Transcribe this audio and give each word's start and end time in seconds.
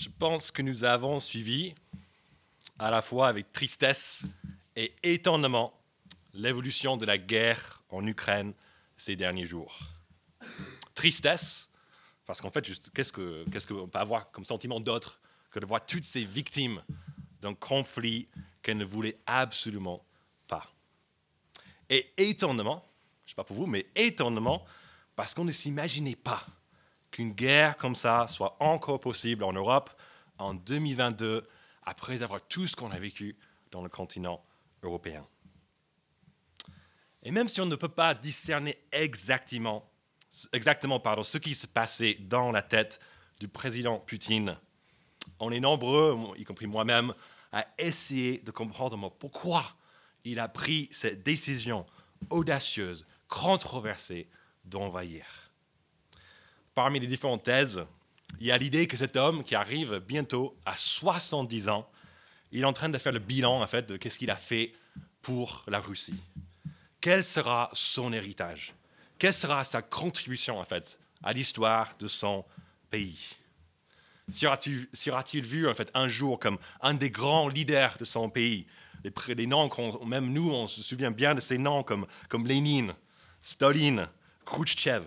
Je 0.00 0.08
pense 0.08 0.50
que 0.50 0.62
nous 0.62 0.84
avons 0.84 1.20
suivi, 1.20 1.74
à 2.78 2.90
la 2.90 3.02
fois 3.02 3.28
avec 3.28 3.52
tristesse 3.52 4.24
et 4.74 4.94
étonnement, 5.02 5.78
l'évolution 6.32 6.96
de 6.96 7.04
la 7.04 7.18
guerre 7.18 7.82
en 7.90 8.06
Ukraine 8.06 8.54
ces 8.96 9.14
derniers 9.14 9.44
jours. 9.44 9.78
Tristesse, 10.94 11.68
parce 12.24 12.40
qu'en 12.40 12.50
fait, 12.50 12.66
qu'est-ce 12.94 13.12
qu'on 13.12 13.88
peut 13.88 13.98
avoir 13.98 14.30
comme 14.30 14.46
sentiment 14.46 14.80
d'autre 14.80 15.20
que 15.50 15.58
de 15.58 15.66
voir 15.66 15.84
toutes 15.84 16.04
ces 16.04 16.24
victimes 16.24 16.82
d'un 17.42 17.52
conflit 17.52 18.26
qu'elles 18.62 18.78
ne 18.78 18.86
voulaient 18.86 19.18
absolument 19.26 20.02
pas? 20.48 20.72
Et 21.90 22.10
étonnement, 22.16 22.88
je 23.26 23.26
ne 23.26 23.30
sais 23.32 23.36
pas 23.36 23.44
pour 23.44 23.56
vous, 23.56 23.66
mais 23.66 23.84
étonnement, 23.94 24.64
parce 25.14 25.34
qu'on 25.34 25.44
ne 25.44 25.52
s'imaginait 25.52 26.16
pas 26.16 26.46
qu'une 27.10 27.32
guerre 27.32 27.76
comme 27.76 27.96
ça 27.96 28.26
soit 28.28 28.56
encore 28.60 29.00
possible 29.00 29.44
en 29.44 29.52
Europe 29.52 29.90
en 30.38 30.54
2022, 30.54 31.46
après 31.84 32.22
avoir 32.22 32.40
tout 32.42 32.66
ce 32.66 32.76
qu'on 32.76 32.90
a 32.90 32.98
vécu 32.98 33.36
dans 33.70 33.82
le 33.82 33.88
continent 33.88 34.42
européen. 34.82 35.26
Et 37.22 37.30
même 37.30 37.48
si 37.48 37.60
on 37.60 37.66
ne 37.66 37.76
peut 37.76 37.88
pas 37.88 38.14
discerner 38.14 38.78
exactement, 38.92 39.84
pardon, 41.02 41.22
ce 41.22 41.38
qui 41.38 41.54
se 41.54 41.66
passait 41.66 42.14
dans 42.20 42.50
la 42.50 42.62
tête 42.62 43.00
du 43.38 43.48
président 43.48 43.98
Poutine, 43.98 44.56
on 45.38 45.50
est 45.50 45.60
nombreux, 45.60 46.16
y 46.38 46.44
compris 46.44 46.66
moi-même, 46.66 47.12
à 47.52 47.66
essayer 47.78 48.38
de 48.38 48.50
comprendre 48.50 49.10
pourquoi 49.18 49.64
il 50.24 50.38
a 50.38 50.48
pris 50.48 50.88
cette 50.90 51.22
décision 51.22 51.84
audacieuse, 52.30 53.06
controversée 53.28 54.28
d'envahir. 54.64 55.49
Parmi 56.74 57.00
les 57.00 57.06
différentes 57.06 57.42
thèses, 57.42 57.84
il 58.38 58.46
y 58.46 58.52
a 58.52 58.58
l'idée 58.58 58.86
que 58.86 58.96
cet 58.96 59.16
homme 59.16 59.42
qui 59.42 59.54
arrive 59.54 59.98
bientôt 60.06 60.56
à 60.64 60.76
70 60.76 61.68
ans, 61.68 61.88
il 62.52 62.62
est 62.62 62.66
en 62.66 62.72
train 62.72 62.88
de 62.88 62.98
faire 62.98 63.12
le 63.12 63.18
bilan 63.18 63.60
en 63.60 63.66
fait 63.66 63.88
de 63.88 63.96
qu'est-ce 63.96 64.18
qu'il 64.18 64.30
a 64.30 64.36
fait 64.36 64.72
pour 65.22 65.64
la 65.68 65.80
Russie. 65.80 66.22
Quel 67.00 67.24
sera 67.24 67.70
son 67.72 68.12
héritage? 68.12 68.74
Quelle 69.18 69.32
sera 69.32 69.64
sa 69.64 69.82
contribution 69.82 70.58
en 70.58 70.64
fait 70.64 70.98
à 71.22 71.32
l'histoire 71.32 71.94
de 71.98 72.06
son 72.06 72.44
pays? 72.90 73.36
Sera-t-il 74.30 75.44
vu 75.44 75.68
en 75.68 75.74
fait 75.74 75.90
un 75.94 76.08
jour 76.08 76.38
comme 76.38 76.58
un 76.80 76.94
des 76.94 77.10
grands 77.10 77.48
leaders 77.48 77.96
de 77.98 78.04
son 78.04 78.28
pays? 78.28 78.66
Les, 79.28 79.46
noms 79.46 79.70
même 80.06 80.32
nous 80.32 80.52
on 80.52 80.66
se 80.66 80.82
souvient 80.82 81.10
bien 81.10 81.34
de 81.34 81.40
ces 81.40 81.58
noms 81.58 81.82
comme, 81.82 82.06
comme 82.28 82.46
Lénine, 82.46 82.94
Staline, 83.40 84.08
Khrouchtchev. 84.44 85.04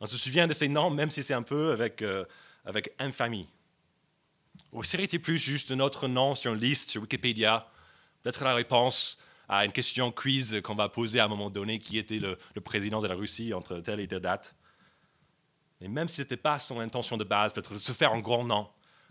On 0.00 0.06
se 0.06 0.18
souvient 0.18 0.46
de 0.46 0.52
ces 0.52 0.68
noms 0.68 0.90
même 0.90 1.10
si 1.10 1.22
c'est 1.22 1.34
un 1.34 1.42
peu 1.42 1.72
avec, 1.72 2.02
euh, 2.02 2.24
avec 2.64 2.92
infamie. 2.98 3.48
Ou 4.72 4.82
serait-il 4.82 5.20
plus 5.20 5.38
juste 5.38 5.70
un 5.70 5.80
autre 5.80 6.08
nom 6.08 6.34
sur 6.34 6.52
une 6.52 6.60
liste 6.60 6.90
sur 6.90 7.02
Wikipédia? 7.02 7.68
Peut-être 8.22 8.44
la 8.44 8.54
réponse 8.54 9.22
à 9.48 9.64
une 9.64 9.72
question 9.72 10.10
quiz 10.10 10.60
qu'on 10.62 10.74
va 10.74 10.88
poser 10.88 11.20
à 11.20 11.24
un 11.24 11.28
moment 11.28 11.50
donné 11.50 11.78
qui 11.78 11.98
était 11.98 12.18
le, 12.18 12.36
président 12.60 13.00
de 13.00 13.06
la 13.06 13.14
Russie 13.14 13.54
entre 13.54 13.78
telle 13.78 14.00
et 14.00 14.08
telle 14.08 14.20
date. 14.20 14.54
Et 15.80 15.88
même 15.88 16.08
si 16.08 16.16
ce 16.16 16.22
n'était 16.22 16.36
pas 16.36 16.58
son 16.58 16.80
intention 16.80 17.16
de 17.16 17.24
base, 17.24 17.52
peut-être 17.52 17.74
de 17.74 17.78
se 17.78 17.92
faire 17.92 18.12
un 18.12 18.20
grand 18.20 18.44
nom, 18.44 18.68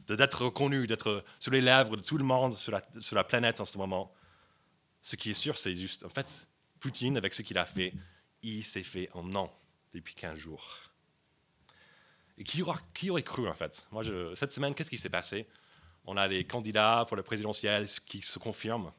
d'être 0.08 0.45
reconnu, 0.45 0.88
d'être 0.88 1.23
sur 1.39 1.52
les 1.52 1.61
lèvres 1.61 1.95
de 1.95 2.02
tout 2.02 2.17
le 2.17 2.23
monde 2.23 2.53
sur 2.56 2.72
la, 2.72 2.83
sur 3.00 3.16
la 3.16 3.23
planète 3.23 3.61
en 3.61 3.66
ce 3.66 3.78
moment, 3.78 4.11
ce 5.02 5.16
qui 5.16 5.31
est 5.31 5.36
sûr, 5.36 5.58
c'est 5.58 5.73
juste, 5.73 6.03
en 6.03 6.09
fait, 6.09 6.47
Poutine, 6.80 7.17
avec 7.17 7.33
ce 7.33 7.41
qu'il 7.41 7.58
a 7.58 7.66
fait, 7.66 7.94
il 8.41 8.63
s'est 8.63 8.83
fait 8.83 9.09
un 9.16 9.23
nom 9.23 9.50
depuis 9.95 10.13
15 10.13 10.38
jours. 10.38 10.79
Et 12.38 12.43
qui, 12.43 12.61
aura, 12.61 12.77
qui 12.93 13.09
aurait 13.09 13.23
cru, 13.23 13.47
en 13.47 13.53
fait? 13.53 13.88
Moi, 13.91 14.03
cette 14.35 14.51
semaine, 14.51 14.75
qu'est-ce 14.75 14.89
qui 14.89 14.97
s'est 14.97 15.09
passé? 15.09 15.47
On 16.05 16.17
a 16.17 16.27
les 16.27 16.45
candidats 16.45 17.05
pour 17.07 17.17
le 17.17 17.23
présidentiel 17.23 17.88
qui 18.05 18.21
se 18.21 18.38
confirment. 18.38 18.91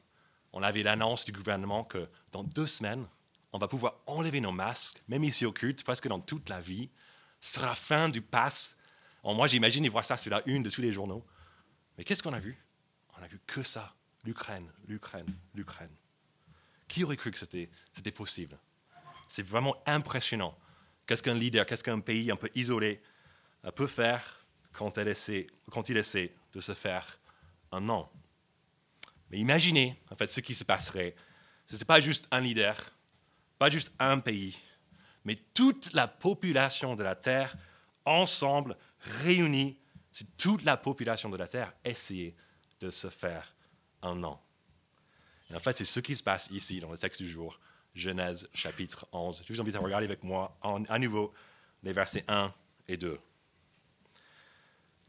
On 0.53 0.63
avait 0.63 0.83
l'annonce 0.83 1.23
du 1.23 1.31
gouvernement 1.31 1.83
que 1.83 2.09
dans 2.31 2.43
deux 2.43 2.67
semaines, 2.67 3.07
on 3.53 3.59
va 3.59 3.67
pouvoir 3.67 4.01
enlever 4.07 4.41
nos 4.41 4.51
masques, 4.51 5.01
même 5.07 5.23
ici 5.23 5.45
au 5.45 5.51
culte, 5.51 5.83
presque 5.83 6.07
dans 6.07 6.19
toute 6.19 6.49
la 6.49 6.59
vie. 6.59 6.89
Ce 7.39 7.59
sera 7.59 7.75
fin 7.75 8.09
du 8.09 8.21
pass. 8.21 8.77
moi, 9.23 9.47
j'imagine, 9.47 9.85
ils 9.85 9.91
voient 9.91 10.03
ça 10.03 10.17
sur 10.17 10.31
la 10.31 10.41
une 10.47 10.63
de 10.63 10.69
tous 10.69 10.81
les 10.81 10.91
journaux. 10.91 11.25
Mais 11.97 12.03
qu'est-ce 12.03 12.23
qu'on 12.23 12.33
a 12.33 12.39
vu? 12.39 12.57
On 13.17 13.23
a 13.23 13.27
vu 13.27 13.39
que 13.45 13.63
ça. 13.63 13.93
L'Ukraine, 14.25 14.69
l'Ukraine, 14.87 15.27
l'Ukraine. 15.53 15.95
Qui 16.87 17.03
aurait 17.03 17.17
cru 17.17 17.31
que 17.31 17.37
c'était 17.37 18.11
possible? 18.11 18.57
C'est 19.27 19.45
vraiment 19.45 19.75
impressionnant. 19.85 20.57
Qu'est-ce 21.07 21.23
qu'un 21.23 21.33
leader, 21.33 21.65
qu'est-ce 21.65 21.83
qu'un 21.83 22.01
pays 22.01 22.29
un 22.29 22.35
peu 22.35 22.49
isolé 22.53 23.01
peut 23.75 23.87
faire 23.87 24.45
quand, 24.73 24.97
elle 24.97 25.07
essaie, 25.07 25.47
quand 25.71 25.89
il 25.89 25.97
essaie 25.97 26.35
de 26.53 26.59
se 26.59 26.73
faire 26.73 27.17
un 27.71 27.79
nom? 27.79 28.07
Mais 29.31 29.39
imaginez, 29.39 29.99
en 30.11 30.15
fait, 30.15 30.27
ce 30.27 30.41
qui 30.41 30.53
se 30.53 30.63
passerait. 30.63 31.15
Ce 31.65 31.75
n'est 31.75 31.85
pas 31.85 31.99
juste 31.99 32.27
un 32.31 32.41
leader, 32.41 32.77
pas 33.57 33.69
juste 33.69 33.91
un 33.99 34.19
pays, 34.19 34.57
mais 35.25 35.37
toute 35.53 35.93
la 35.93 36.07
population 36.07 36.95
de 36.95 37.03
la 37.03 37.15
Terre, 37.15 37.55
ensemble, 38.05 38.77
réunie, 38.99 39.77
si 40.11 40.25
toute 40.25 40.63
la 40.63 40.77
population 40.77 41.29
de 41.29 41.37
la 41.37 41.47
Terre 41.47 41.73
essayait 41.83 42.35
de 42.79 42.89
se 42.89 43.09
faire 43.09 43.53
un 44.01 44.15
nom. 44.15 44.39
Et 45.51 45.55
en 45.55 45.59
fait, 45.59 45.73
c'est 45.73 45.85
ce 45.85 45.99
qui 45.99 46.15
se 46.15 46.23
passe 46.23 46.49
ici 46.51 46.79
dans 46.79 46.91
le 46.91 46.97
texte 46.97 47.21
du 47.21 47.29
jour, 47.29 47.59
Genèse 47.97 48.47
chapitre 48.53 49.07
11. 49.11 49.43
Je 49.47 49.53
vous 49.53 49.59
invite 49.59 49.75
à 49.75 49.79
regarder 49.79 50.05
avec 50.05 50.23
moi 50.23 50.57
à 50.61 50.99
nouveau 50.99 51.33
les 51.83 51.93
versets 51.93 52.23
1 52.27 52.53
et 52.87 52.95
2. 52.95 53.19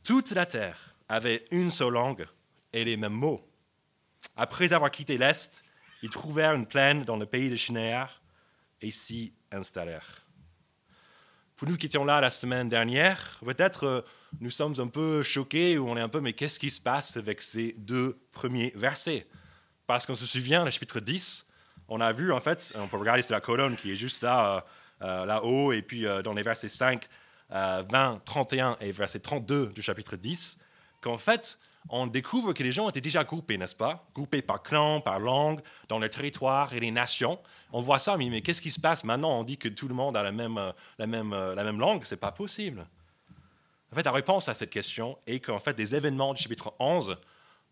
Toute 0.02 0.30
la 0.30 0.46
terre 0.46 0.96
avait 1.08 1.44
une 1.50 1.70
seule 1.70 1.92
langue 1.92 2.26
et 2.72 2.84
les 2.84 2.96
mêmes 2.96 3.12
mots. 3.12 3.46
Après 4.36 4.72
avoir 4.72 4.90
quitté 4.90 5.18
l'Est, 5.18 5.62
ils 6.02 6.10
trouvèrent 6.10 6.54
une 6.54 6.66
plaine 6.66 7.02
dans 7.02 7.16
le 7.16 7.26
pays 7.26 7.50
de 7.50 7.56
Shinéar 7.56 8.22
et 8.80 8.90
s'y 8.90 9.34
installèrent. 9.52 10.24
Pour 11.56 11.68
nous 11.68 11.76
qui 11.76 11.86
étions 11.86 12.04
là 12.04 12.20
la 12.20 12.30
semaine 12.30 12.68
dernière, 12.68 13.40
peut-être 13.44 13.84
euh, 13.84 14.00
nous 14.40 14.50
sommes 14.50 14.78
un 14.78 14.86
peu 14.86 15.22
choqués 15.22 15.76
ou 15.76 15.88
on 15.88 15.96
est 15.96 16.00
un 16.00 16.08
peu, 16.08 16.20
mais 16.20 16.32
qu'est-ce 16.32 16.60
qui 16.60 16.70
se 16.70 16.80
passe 16.80 17.16
avec 17.16 17.42
ces 17.42 17.74
deux 17.78 18.18
premiers 18.30 18.72
versets? 18.76 19.26
Parce 19.86 20.06
qu'on 20.06 20.14
se 20.14 20.26
souvient, 20.26 20.64
le 20.64 20.70
chapitre 20.70 21.00
10, 21.00 21.47
on 21.88 22.00
a 22.00 22.12
vu 22.12 22.32
en 22.32 22.40
fait, 22.40 22.72
on 22.76 22.88
peut 22.88 22.96
regarder 22.96 23.22
sur 23.22 23.34
la 23.34 23.40
colonne 23.40 23.76
qui 23.76 23.92
est 23.92 23.96
juste 23.96 24.22
là, 24.22 24.56
euh, 24.56 24.60
euh, 25.06 25.26
là-haut, 25.26 25.72
et 25.72 25.82
puis 25.82 26.06
dans 26.24 26.32
les 26.32 26.42
versets 26.42 26.68
5 26.68 27.06
20, 27.50 28.20
31 28.24 28.76
et 28.80 28.92
verset 28.92 29.20
32 29.20 29.68
du 29.68 29.80
chapitre 29.80 30.16
10, 30.16 30.58
qu'en 31.00 31.16
fait, 31.16 31.58
on 31.90 32.06
découvre 32.06 32.52
que 32.52 32.62
les 32.62 32.72
gens 32.72 32.88
étaient 32.88 33.00
déjà 33.00 33.24
groupés, 33.24 33.56
n'est-ce 33.56 33.76
pas? 33.76 34.06
Groupés 34.14 34.42
par 34.42 34.62
clan, 34.62 35.00
par 35.00 35.18
langue, 35.18 35.60
dans 35.88 35.98
leur 35.98 36.10
territoire 36.10 36.72
et 36.74 36.80
les 36.80 36.90
nations. 36.90 37.38
On 37.72 37.80
voit 37.80 37.98
ça, 37.98 38.16
mais, 38.16 38.42
qu'est-ce 38.42 38.60
qui 38.60 38.70
se 38.70 38.80
passe 38.80 39.04
maintenant? 39.04 39.38
On 39.38 39.44
dit 39.44 39.56
que 39.56 39.68
tout 39.68 39.88
le 39.88 39.94
monde 39.94 40.16
a 40.16 40.22
la 40.22 40.32
même, 40.32 40.58
euh, 40.58 40.72
la 40.98 41.06
même, 41.06 41.32
euh, 41.32 41.54
la 41.54 41.64
même 41.64 41.78
langue, 41.78 42.02
c'est 42.04 42.20
pas 42.20 42.32
possible. 42.32 42.86
En 43.90 43.94
fait, 43.94 44.02
la 44.02 44.12
réponse 44.12 44.48
à 44.48 44.54
cette 44.54 44.70
question 44.70 45.16
est 45.26 45.40
qu'en 45.40 45.58
fait, 45.58 45.78
les 45.78 45.94
événements 45.94 46.34
du 46.34 46.42
chapitre 46.42 46.74
11 46.78 47.16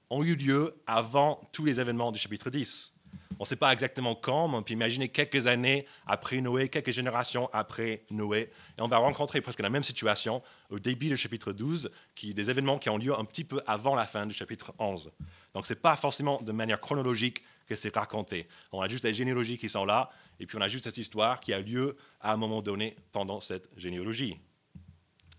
ont 0.08 0.22
eu 0.22 0.34
lieu 0.34 0.74
avant 0.86 1.38
tous 1.52 1.64
les 1.64 1.78
événements 1.78 2.10
du 2.10 2.18
chapitre 2.18 2.48
10. 2.48 2.95
On 3.38 3.42
ne 3.42 3.46
sait 3.46 3.56
pas 3.56 3.72
exactement 3.72 4.14
quand, 4.14 4.48
mais 4.48 4.56
on 4.56 4.62
peut 4.62 4.72
imaginer 4.72 5.08
quelques 5.08 5.46
années 5.46 5.86
après 6.06 6.40
Noé, 6.40 6.68
quelques 6.68 6.92
générations 6.92 7.50
après 7.52 8.02
Noé. 8.10 8.50
Et 8.78 8.80
on 8.80 8.88
va 8.88 8.96
rencontrer 8.96 9.42
presque 9.42 9.60
la 9.60 9.68
même 9.68 9.84
situation 9.84 10.42
au 10.70 10.78
début 10.78 11.08
du 11.08 11.16
chapitre 11.16 11.52
12, 11.52 11.90
qui, 12.14 12.32
des 12.32 12.48
événements 12.48 12.78
qui 12.78 12.88
ont 12.88 12.96
lieu 12.96 13.18
un 13.18 13.24
petit 13.24 13.44
peu 13.44 13.60
avant 13.66 13.94
la 13.94 14.06
fin 14.06 14.26
du 14.26 14.34
chapitre 14.34 14.72
11. 14.78 15.10
Donc 15.52 15.66
ce 15.66 15.74
n'est 15.74 15.80
pas 15.80 15.96
forcément 15.96 16.40
de 16.40 16.52
manière 16.52 16.80
chronologique 16.80 17.42
que 17.66 17.74
c'est 17.74 17.94
raconté. 17.94 18.48
On 18.72 18.80
a 18.80 18.88
juste 18.88 19.04
les 19.04 19.12
généalogies 19.12 19.58
qui 19.58 19.68
sont 19.68 19.84
là, 19.84 20.10
et 20.40 20.46
puis 20.46 20.56
on 20.56 20.60
a 20.60 20.68
juste 20.68 20.84
cette 20.84 20.98
histoire 20.98 21.40
qui 21.40 21.52
a 21.52 21.60
lieu 21.60 21.96
à 22.20 22.32
un 22.32 22.36
moment 22.36 22.62
donné 22.62 22.96
pendant 23.12 23.40
cette 23.40 23.68
généalogie. 23.76 24.38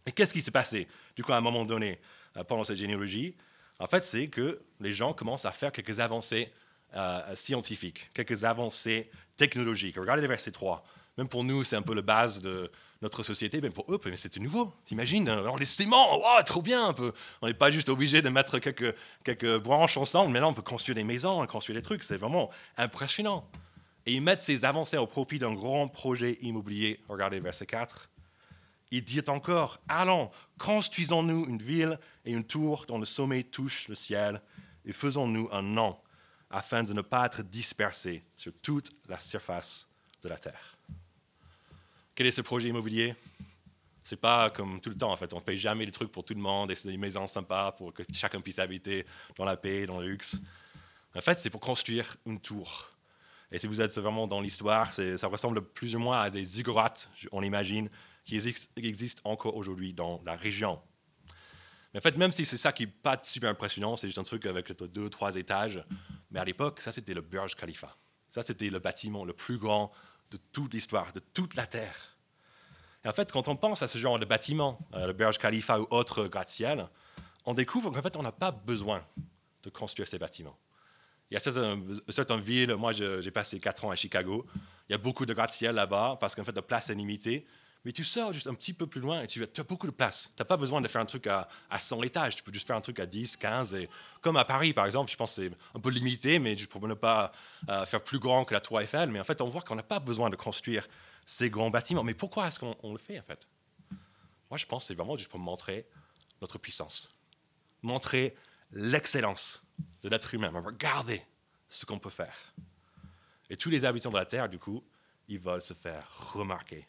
Et 0.06 0.12
qu'est-ce 0.12 0.34
qui 0.34 0.42
s'est 0.42 0.52
passé, 0.52 0.88
du 1.16 1.24
coup, 1.24 1.34
à 1.34 1.38
un 1.38 1.42
moment 1.42 1.66
donné, 1.66 2.00
euh, 2.38 2.44
pendant 2.44 2.64
cette 2.64 2.80
généalogie? 2.80 3.36
En 3.80 3.88
fait, 3.88 4.04
c'est 4.04 4.28
que 4.28 4.62
les 4.80 4.92
gens 4.92 5.14
commencent 5.14 5.46
à 5.46 5.52
faire 5.52 5.72
quelques 5.72 6.00
avancées 6.00 6.52
euh, 6.96 7.36
scientifiques, 7.36 8.10
quelques 8.14 8.44
avancées 8.44 9.10
technologiques. 9.36 9.98
Regardez 9.98 10.22
le 10.22 10.28
verset 10.28 10.52
3. 10.52 10.84
Même 11.18 11.28
pour 11.28 11.44
nous, 11.44 11.64
c'est 11.64 11.76
un 11.76 11.82
peu 11.82 11.96
la 11.96 12.04
base 12.04 12.42
de 12.42 12.72
notre 13.02 13.24
société, 13.24 13.60
même 13.60 13.74
pour 13.74 13.92
eux, 13.92 14.00
c'était 14.16 14.40
nouveau. 14.40 14.74
T'imagines 14.86 15.30
On 15.30 15.58
les 15.58 15.66
ciments, 15.66 16.22
trop 16.46 16.62
bien. 16.62 16.94
On 17.42 17.48
n'est 17.48 17.54
pas 17.56 17.72
juste 17.72 17.90
obligé 17.90 18.22
de 18.22 18.30
mettre 18.30 18.60
quelques, 18.60 19.58
branches 19.58 19.98
ensemble, 19.98 20.38
là, 20.38 20.48
on 20.48 20.54
peut 20.54 20.62
construire 20.62 20.96
des 20.96 21.04
maisons, 21.04 21.46
construire 21.48 21.76
des 21.76 21.82
trucs. 21.82 22.04
C'est 22.04 22.18
vraiment 22.18 22.52
impressionnant. 22.78 23.50
Et 24.06 24.14
ils 24.14 24.22
mettent 24.22 24.42
ces 24.42 24.64
avancées 24.64 24.98
au 24.98 25.08
profit 25.08 25.40
d'un 25.40 25.54
grand 25.54 25.88
projet 25.88 26.38
immobilier. 26.42 27.00
Regardez 27.10 27.40
verset 27.40 27.66
4. 27.66 28.10
Il 28.92 29.04
dit 29.04 29.22
encore 29.28 29.80
Allons, 29.90 30.30
construisons-nous 30.60 31.48
une 31.48 31.62
ville 31.62 32.00
et 32.26 32.32
une 32.32 32.46
tour 32.46 32.86
dont 32.88 33.00
le 33.00 33.06
sommet 33.06 33.44
touche 33.44 33.88
le 33.90 33.96
ciel, 33.96 34.42
et 34.86 34.94
faisons-nous 34.94 35.50
un 35.52 35.64
nom 35.64 35.98
afin 36.50 36.84
de 36.84 36.94
ne 36.94 37.02
pas 37.02 37.26
être 37.26 37.44
dispersés 37.44 38.24
sur 38.36 38.54
toute 38.62 38.90
la 39.08 39.20
surface 39.20 39.90
de 40.22 40.30
la 40.30 40.38
terre. 40.38 40.78
Quel 42.16 42.28
est 42.28 42.32
ce 42.32 42.42
projet 42.42 42.70
immobilier? 42.70 43.16
C'est 44.04 44.16
pas 44.16 44.50
comme 44.50 44.80
tout 44.80 44.90
le 44.90 44.98
temps, 44.98 45.12
en 45.12 45.18
fait. 45.18 45.34
On 45.34 45.38
ne 45.38 45.44
fait 45.44 45.58
jamais 45.58 45.86
les 45.86 45.92
trucs 45.92 46.12
pour 46.12 46.24
tout 46.24 46.34
le 46.34 46.40
monde 46.40 46.72
et 46.72 46.76
c'est 46.76 46.88
des 46.88 46.98
maisons 46.98 47.28
sympas 47.28 47.74
pour 47.74 47.94
que 47.94 48.04
chacun 48.14 48.40
puisse 48.40 48.60
habiter 48.60 49.06
dans 49.36 49.44
la 49.44 49.58
paix, 49.58 49.86
dans 49.86 50.00
le 50.00 50.08
luxe. 50.08 50.38
En 51.14 51.22
fait, 51.22 51.38
c'est 51.38 51.50
pour 51.50 51.60
construire 51.60 52.16
une 52.26 52.40
tour. 52.40 52.92
Et 53.52 53.60
si 53.60 53.68
vous 53.68 53.82
êtes 53.82 53.98
vraiment 53.98 54.28
dans 54.28 54.42
l'histoire, 54.42 54.94
ça 54.94 55.28
ressemble 55.28 55.62
plus 55.62 55.96
ou 55.96 56.00
moins 56.00 56.22
à 56.22 56.30
des 56.30 56.44
ziggourats, 56.44 56.94
on 57.32 57.44
imagine, 57.44 57.90
qui 58.26 58.36
existent 58.78 59.22
encore 59.24 59.56
aujourd'hui 59.56 59.94
dans 59.94 60.22
la 60.26 60.36
région. 60.36 60.82
En 61.98 62.02
fait, 62.02 62.18
même 62.18 62.32
si 62.32 62.46
c'est 62.46 62.58
ça 62.58 62.72
qui 62.72 62.86
n'est 62.86 62.92
pas 62.92 63.20
super 63.24 63.50
impressionnant, 63.50 63.96
c'est 63.96 64.08
juste 64.08 64.20
un 64.20 64.24
truc 64.24 64.46
avec 64.46 64.72
deux 64.72 65.04
ou 65.04 65.10
trois 65.10 65.36
étages, 65.36 65.84
mais 66.32 66.40
à 66.40 66.46
l'époque, 66.46 66.82
ça 66.82 66.92
c'était 66.92 67.14
le 67.14 67.22
Burj 67.22 67.56
Khalifa. 67.56 67.96
Ça 68.30 68.42
c'était 68.44 68.70
le 68.70 68.80
bâtiment 68.80 69.26
le 69.26 69.34
plus 69.34 69.58
grand 69.58 69.92
de 70.32 70.38
toute 70.52 70.74
l'histoire, 70.74 71.12
de 71.14 71.20
toute 71.20 71.56
la 71.56 71.66
Terre. 71.66 72.18
Et 73.04 73.08
en 73.08 73.14
fait, 73.14 73.32
quand 73.32 73.48
on 73.48 73.56
pense 73.56 73.82
à 73.82 73.88
ce 73.88 73.98
genre 73.98 74.20
de 74.20 74.26
bâtiment, 74.26 74.78
euh, 74.94 75.08
le 75.08 75.14
Burj 75.14 75.38
Khalifa 75.38 75.80
ou 75.80 75.88
autre 75.90 76.28
gratte-ciel, 76.28 76.88
on 77.46 77.54
découvre 77.54 77.92
qu'en 77.92 78.02
fait, 78.02 78.18
on 78.18 78.24
n'a 78.24 78.32
pas 78.32 78.52
besoin 78.52 79.04
de 79.64 79.70
construire 79.70 80.08
ces 80.08 80.20
bâtiments. 80.20 80.58
Il 81.30 81.34
y 81.34 81.38
a 81.38 81.40
certaines, 81.40 82.42
villes, 82.42 82.74
moi 82.76 82.94
j'ai 82.94 83.32
passé 83.32 83.60
quatre 83.60 83.84
ans 83.84 83.92
à 83.92 83.96
Chicago, 83.96 84.46
il 84.88 84.94
y 84.94 84.96
a 84.96 84.98
beaucoup 84.98 85.26
de 85.26 85.34
gratte-ciel 85.34 85.76
là-bas 85.76 86.18
parce 86.22 86.36
qu'en 86.36 86.44
fait 86.44 86.56
la 86.56 86.62
place 86.62 86.90
est 86.90 86.96
limitée. 86.96 87.46
Mais 87.86 87.92
tu 87.92 88.04
sors 88.04 88.34
juste 88.34 88.48
un 88.48 88.54
petit 88.54 88.74
peu 88.74 88.88
plus 88.88 89.00
loin 89.00 89.22
et 89.22 89.28
tu, 89.28 89.42
as 89.44 89.64
beaucoup 89.64 89.88
de 89.88 89.92
place. 89.92 90.30
Tu 90.36 90.42
n'as 90.42 90.46
pas 90.46 90.58
besoin 90.58 90.82
de 90.82 90.88
faire 90.88 91.02
un 91.02 91.06
truc 91.06 91.28
à, 91.28 91.48
à, 91.70 91.80
100 91.80 92.04
étages, 92.04 92.36
tu 92.36 92.44
peux 92.44 92.52
juste 92.52 92.68
faire 92.68 92.76
un 92.76 92.82
truc 92.82 93.00
à 93.00 93.06
10, 93.06 93.38
15. 93.38 93.76
Et, 93.76 93.90
comme 94.22 94.38
à 94.38 94.46
Paris, 94.46 94.74
par 94.74 94.86
exemple, 94.86 95.12
je 95.12 95.16
pense 95.16 95.36
que 95.36 95.48
c'est 95.48 95.52
un 95.76 95.80
peu 95.80 95.90
limité, 95.90 96.40
mais 96.40 96.56
pour 96.68 96.88
ne 96.88 96.94
pas 96.94 97.32
euh, 97.70 97.86
faire 97.86 98.02
plus 98.02 98.20
grand 98.20 98.46
que 98.46 98.54
la 98.54 98.62
Tour 98.62 98.82
Eiffel. 98.82 99.10
Mais 99.10 99.20
en 99.20 99.24
fait, 99.24 99.42
on 99.42 99.48
voit 99.48 99.62
qu'on 99.62 99.76
n'a 99.76 99.84
pas 99.84 100.00
besoin 100.00 100.30
de 100.30 100.36
construire 100.36 100.88
ces 101.26 101.50
grands 101.50 101.70
bâtiments. 101.70 102.04
Mais 102.04 102.14
pourquoi 102.14 102.48
est-ce 102.48 102.60
qu'on 102.60 102.92
le 102.92 103.00
fait, 103.00 103.20
en 103.20 103.24
fait? 103.24 103.48
Moi, 104.50 104.58
je 104.58 104.66
pense 104.66 104.84
que 104.84 104.88
c'est 104.88 104.96
vraiment 104.96 105.18
juste 105.18 105.30
pour 105.30 105.40
montrer 105.40 105.86
notre 106.42 106.58
puissance, 106.58 107.14
montrer 107.82 108.36
l'excellence 108.72 109.64
de 110.04 110.10
l'être 110.10 110.34
humain. 110.34 110.52
Regardez 110.54 111.22
ce 111.70 111.86
qu'on 111.86 112.00
peut 112.00 112.10
faire. 112.10 112.54
Et 113.50 113.58
tous 113.58 113.70
les 113.70 113.86
habitants 113.86 114.12
de 114.12 114.18
la 114.18 114.26
Terre, 114.26 114.50
du 114.50 114.60
coup, 114.60 114.84
ils 115.28 115.40
veulent 115.40 115.62
se 115.62 115.74
faire 115.74 116.08
remarquer 116.34 116.88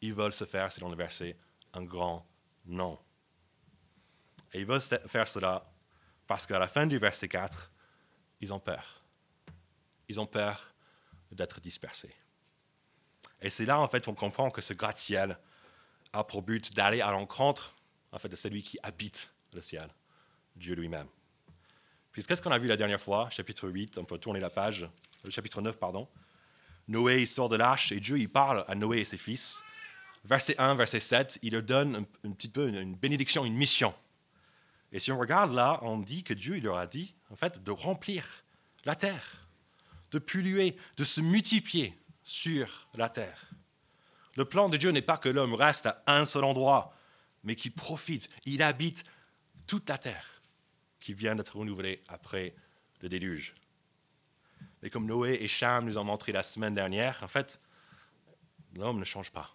ils 0.00 0.14
veulent 0.14 0.32
se 0.32 0.44
faire, 0.44 0.70
dans 0.78 0.88
le 0.88 0.96
verset, 0.96 1.36
un 1.72 1.82
grand 1.82 2.26
nom. 2.64 2.98
Et 4.52 4.60
ils 4.60 4.66
veulent 4.66 4.80
faire 4.80 5.28
cela 5.28 5.70
parce 6.26 6.46
qu'à 6.46 6.58
la 6.58 6.66
fin 6.66 6.86
du 6.86 6.98
verset 6.98 7.28
4, 7.28 7.70
ils 8.40 8.52
ont 8.52 8.58
peur. 8.58 9.02
Ils 10.08 10.20
ont 10.20 10.26
peur 10.26 10.72
d'être 11.30 11.60
dispersés. 11.60 12.14
Et 13.40 13.50
c'est 13.50 13.64
là, 13.64 13.78
en 13.80 13.88
fait, 13.88 14.04
qu'on 14.04 14.14
comprend 14.14 14.50
que 14.50 14.60
ce 14.60 14.74
gratte-ciel 14.74 15.38
a 16.12 16.24
pour 16.24 16.42
but 16.42 16.74
d'aller 16.74 17.00
à 17.00 17.10
l'encontre 17.10 17.74
en 18.12 18.18
fait, 18.18 18.28
de 18.28 18.36
celui 18.36 18.62
qui 18.62 18.78
habite 18.82 19.30
le 19.52 19.60
ciel, 19.60 19.88
Dieu 20.56 20.74
lui-même. 20.74 21.06
Puis 22.12 22.24
qu'est-ce 22.24 22.42
qu'on 22.42 22.50
a 22.50 22.58
vu 22.58 22.66
la 22.66 22.76
dernière 22.76 23.00
fois, 23.00 23.30
chapitre 23.30 23.68
8, 23.68 23.98
on 23.98 24.04
peut 24.04 24.18
tourner 24.18 24.40
la 24.40 24.50
page, 24.50 24.88
le 25.22 25.30
chapitre 25.30 25.60
9, 25.60 25.78
pardon. 25.78 26.08
Noé 26.88 27.24
sort 27.24 27.48
de 27.48 27.56
l'arche 27.56 27.92
et 27.92 28.00
Dieu 28.00 28.18
il 28.18 28.28
parle 28.28 28.64
à 28.66 28.74
Noé 28.74 28.98
et 28.98 29.04
ses 29.04 29.16
fils 29.16 29.62
verset 30.24 30.58
1, 30.58 30.74
verset 30.74 31.00
7, 31.00 31.38
il 31.42 31.52
leur 31.52 31.62
donne 31.62 32.06
un, 32.24 32.32
petit 32.32 32.48
peu 32.48 32.68
une, 32.68 32.94
bénédiction, 32.94 33.44
une 33.44 33.56
mission. 33.56 33.94
Et 34.92 34.98
si 34.98 35.12
on 35.12 35.18
regarde 35.18 35.52
là, 35.52 35.78
on 35.82 35.98
dit 35.98 36.24
que 36.24 36.34
Dieu 36.34 36.58
leur 36.60 36.78
a 36.78 36.86
dit, 36.86 37.14
en 37.30 37.36
fait, 37.36 37.62
de 37.62 37.70
remplir 37.70 38.24
la 38.84 38.96
terre, 38.96 39.46
de 40.10 40.18
polluer, 40.18 40.76
de 40.96 41.04
se 41.04 41.20
multiplier 41.20 41.96
sur 42.24 42.88
la 42.94 43.08
terre. 43.08 43.50
Le 44.36 44.44
plan 44.44 44.68
de 44.68 44.76
Dieu 44.76 44.90
n'est 44.90 45.02
pas 45.02 45.18
que 45.18 45.28
l'homme 45.28 45.54
reste 45.54 45.86
à 45.86 46.02
un 46.06 46.24
seul 46.24 46.44
endroit, 46.44 46.94
mais 47.44 47.54
qu'il 47.54 47.72
profite, 47.72 48.28
il 48.46 48.62
habite 48.62 49.04
toute 49.66 49.88
la 49.88 49.98
terre 49.98 50.42
qui 50.98 51.14
vient 51.14 51.34
d'être 51.34 51.56
renouvelée 51.56 52.02
après 52.08 52.54
le 53.00 53.08
déluge. 53.08 53.54
Et 54.82 54.90
comme 54.90 55.06
Noé 55.06 55.38
et 55.40 55.48
Cham 55.48 55.84
nous 55.84 55.98
ont 55.98 56.04
montré 56.04 56.32
la 56.32 56.42
semaine 56.42 56.74
dernière, 56.74 57.20
en 57.22 57.28
fait, 57.28 57.60
l'homme 58.74 58.98
ne 58.98 59.04
change 59.04 59.30
pas 59.30 59.54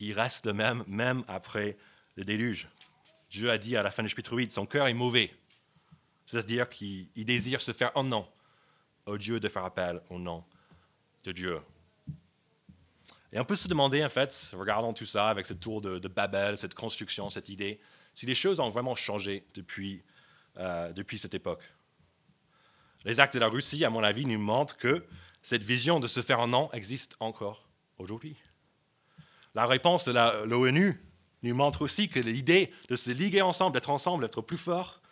il 0.00 0.12
reste 0.12 0.46
le 0.46 0.52
même, 0.52 0.84
même 0.86 1.24
après 1.28 1.76
le 2.16 2.24
déluge. 2.24 2.68
Dieu 3.30 3.50
a 3.50 3.58
dit 3.58 3.76
à 3.76 3.82
la 3.82 3.90
fin 3.90 4.02
du 4.02 4.08
chapitre 4.08 4.34
8, 4.34 4.50
son 4.52 4.66
cœur 4.66 4.86
est 4.88 4.94
mauvais. 4.94 5.32
C'est-à-dire 6.26 6.68
qu'il 6.68 7.08
désire 7.16 7.60
se 7.60 7.72
faire 7.72 7.90
un 7.96 8.04
nom 8.04 8.26
au 9.06 9.18
Dieu 9.18 9.40
de 9.40 9.48
faire 9.48 9.64
appel 9.64 10.00
au 10.10 10.18
nom 10.18 10.44
de 11.24 11.32
Dieu. 11.32 11.60
Et 13.32 13.38
on 13.38 13.44
peut 13.44 13.56
se 13.56 13.68
demander, 13.68 14.04
en 14.04 14.08
fait, 14.08 14.52
regardant 14.54 14.92
tout 14.92 15.06
ça 15.06 15.28
avec 15.28 15.46
ce 15.46 15.54
tour 15.54 15.80
de, 15.80 16.08
Babel, 16.08 16.56
cette 16.56 16.74
construction, 16.74 17.28
cette 17.28 17.48
idée, 17.48 17.78
si 18.14 18.26
les 18.26 18.34
choses 18.34 18.58
ont 18.60 18.70
vraiment 18.70 18.94
changé 18.94 19.46
depuis, 19.54 20.02
euh, 20.58 20.92
depuis 20.92 21.18
cette 21.18 21.34
époque. 21.34 21.62
Les 23.04 23.20
actes 23.20 23.34
de 23.34 23.38
la 23.38 23.48
Russie, 23.48 23.84
à 23.84 23.90
mon 23.90 24.02
avis, 24.02 24.26
nous 24.26 24.38
montrent 24.38 24.76
que 24.76 25.04
cette 25.42 25.62
vision 25.62 26.00
de 26.00 26.08
se 26.08 26.20
faire 26.20 26.40
un 26.40 26.48
nom 26.48 26.70
existe 26.72 27.16
encore 27.20 27.68
aujourd'hui. 27.98 28.36
La 29.58 29.66
réponse 29.66 30.04
de 30.04 30.12
l'ONU 30.46 31.02
nous 31.42 31.52
montre 31.52 31.82
aussi 31.82 32.08
que 32.08 32.20
l'idée 32.20 32.72
de 32.88 32.94
se 32.94 33.10
liguer 33.10 33.42
ensemble, 33.42 33.74
d'être 33.74 33.90
ensemble, 33.90 34.22
d'être 34.22 34.40
plus 34.40 34.56
fort, 34.56 35.02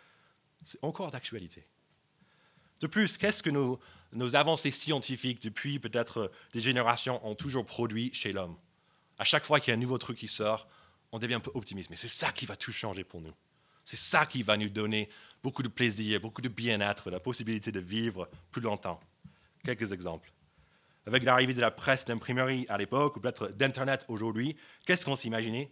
c'est 0.63 0.81
encore 0.85 1.11
d'actualité. 1.11 1.67
De 2.79 2.87
plus, 2.87 3.17
qu'est-ce 3.17 3.43
que 3.43 3.49
nos, 3.49 4.35
avancées 4.37 4.71
scientifiques 4.71 5.41
depuis 5.41 5.79
peut-être 5.79 6.31
des 6.53 6.61
générations 6.61 7.19
ont 7.27 7.35
toujours 7.35 7.65
produit 7.65 8.09
chez 8.13 8.31
l'homme? 8.31 8.55
À 9.19 9.25
chaque 9.25 9.45
fois 9.45 9.59
qu'il 9.59 9.71
y 9.71 9.75
a 9.75 9.77
un 9.77 9.81
nouveau 9.81 9.97
truc 9.97 10.17
qui 10.17 10.29
sort, 10.29 10.69
on 11.11 11.19
devient 11.19 11.33
un 11.33 11.41
peu 11.41 11.51
optimiste. 11.53 11.89
Mais 11.89 11.97
c'est 11.97 12.07
ça 12.07 12.31
qui 12.31 12.45
va 12.45 12.55
tout 12.55 12.71
changer 12.71 13.03
pour 13.03 13.19
nous. 13.19 13.33
C'est 13.83 13.99
ça 13.99 14.25
qui 14.25 14.43
va 14.43 14.55
nous 14.55 14.69
donner 14.69 15.09
beaucoup 15.43 15.61
de 15.61 15.67
plaisir, 15.67 16.21
beaucoup 16.21 16.41
de 16.41 16.47
bien-être, 16.47 17.11
la 17.11 17.19
possibilité 17.19 17.73
de 17.73 17.81
vivre 17.81 18.29
plus 18.51 18.61
longtemps. 18.61 19.01
Quelques 19.65 19.91
exemples 19.91 20.31
avec 21.07 21.23
l'arrivée 21.23 21.53
de 21.53 21.61
la 21.61 21.71
presse, 21.71 22.05
d'imprimerie 22.05 22.65
à 22.69 22.77
l'époque, 22.77 23.15
ou 23.15 23.19
peut-être 23.21 23.47
d'Internet 23.49 24.05
aujourd'hui, 24.09 24.57
qu'est-ce 24.85 25.05
qu'on 25.05 25.15
s'imaginait? 25.15 25.71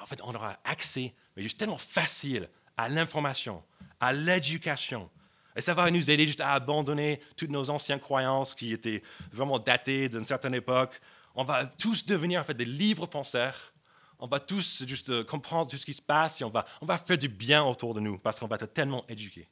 En 0.00 0.06
fait, 0.06 0.20
on 0.22 0.34
aura 0.34 0.56
accès, 0.64 1.12
mais 1.36 1.42
juste 1.42 1.58
tellement 1.58 1.76
facile, 1.76 2.48
à 2.76 2.88
l'information, 2.88 3.62
à 4.00 4.12
l'éducation. 4.12 5.10
Et 5.56 5.60
ça 5.60 5.74
va 5.74 5.90
nous 5.90 6.10
aider 6.10 6.26
juste 6.26 6.40
à 6.40 6.52
abandonner 6.52 7.20
toutes 7.36 7.50
nos 7.50 7.68
anciennes 7.68 8.00
croyances 8.00 8.54
qui 8.54 8.72
étaient 8.72 9.02
vraiment 9.30 9.58
datées 9.58 10.08
d'une 10.08 10.24
certaine 10.24 10.54
époque. 10.54 11.00
On 11.34 11.44
va 11.44 11.66
tous 11.66 12.06
devenir 12.06 12.40
en 12.40 12.44
fait 12.44 12.54
des 12.54 12.64
livres 12.64 13.06
penseurs. 13.06 13.72
On 14.18 14.26
va 14.26 14.40
tous 14.40 14.84
juste 14.86 15.10
euh, 15.10 15.24
comprendre 15.24 15.70
tout 15.70 15.76
ce 15.76 15.84
qui 15.84 15.92
se 15.92 16.02
passe 16.02 16.40
et 16.40 16.44
on 16.44 16.52
on 16.80 16.86
va 16.86 16.98
faire 16.98 17.18
du 17.18 17.28
bien 17.28 17.62
autour 17.64 17.92
de 17.94 18.00
nous 18.00 18.18
parce 18.18 18.38
qu'on 18.38 18.46
va 18.46 18.56
être 18.56 18.72
tellement 18.72 19.04
éduqués. 19.08 19.48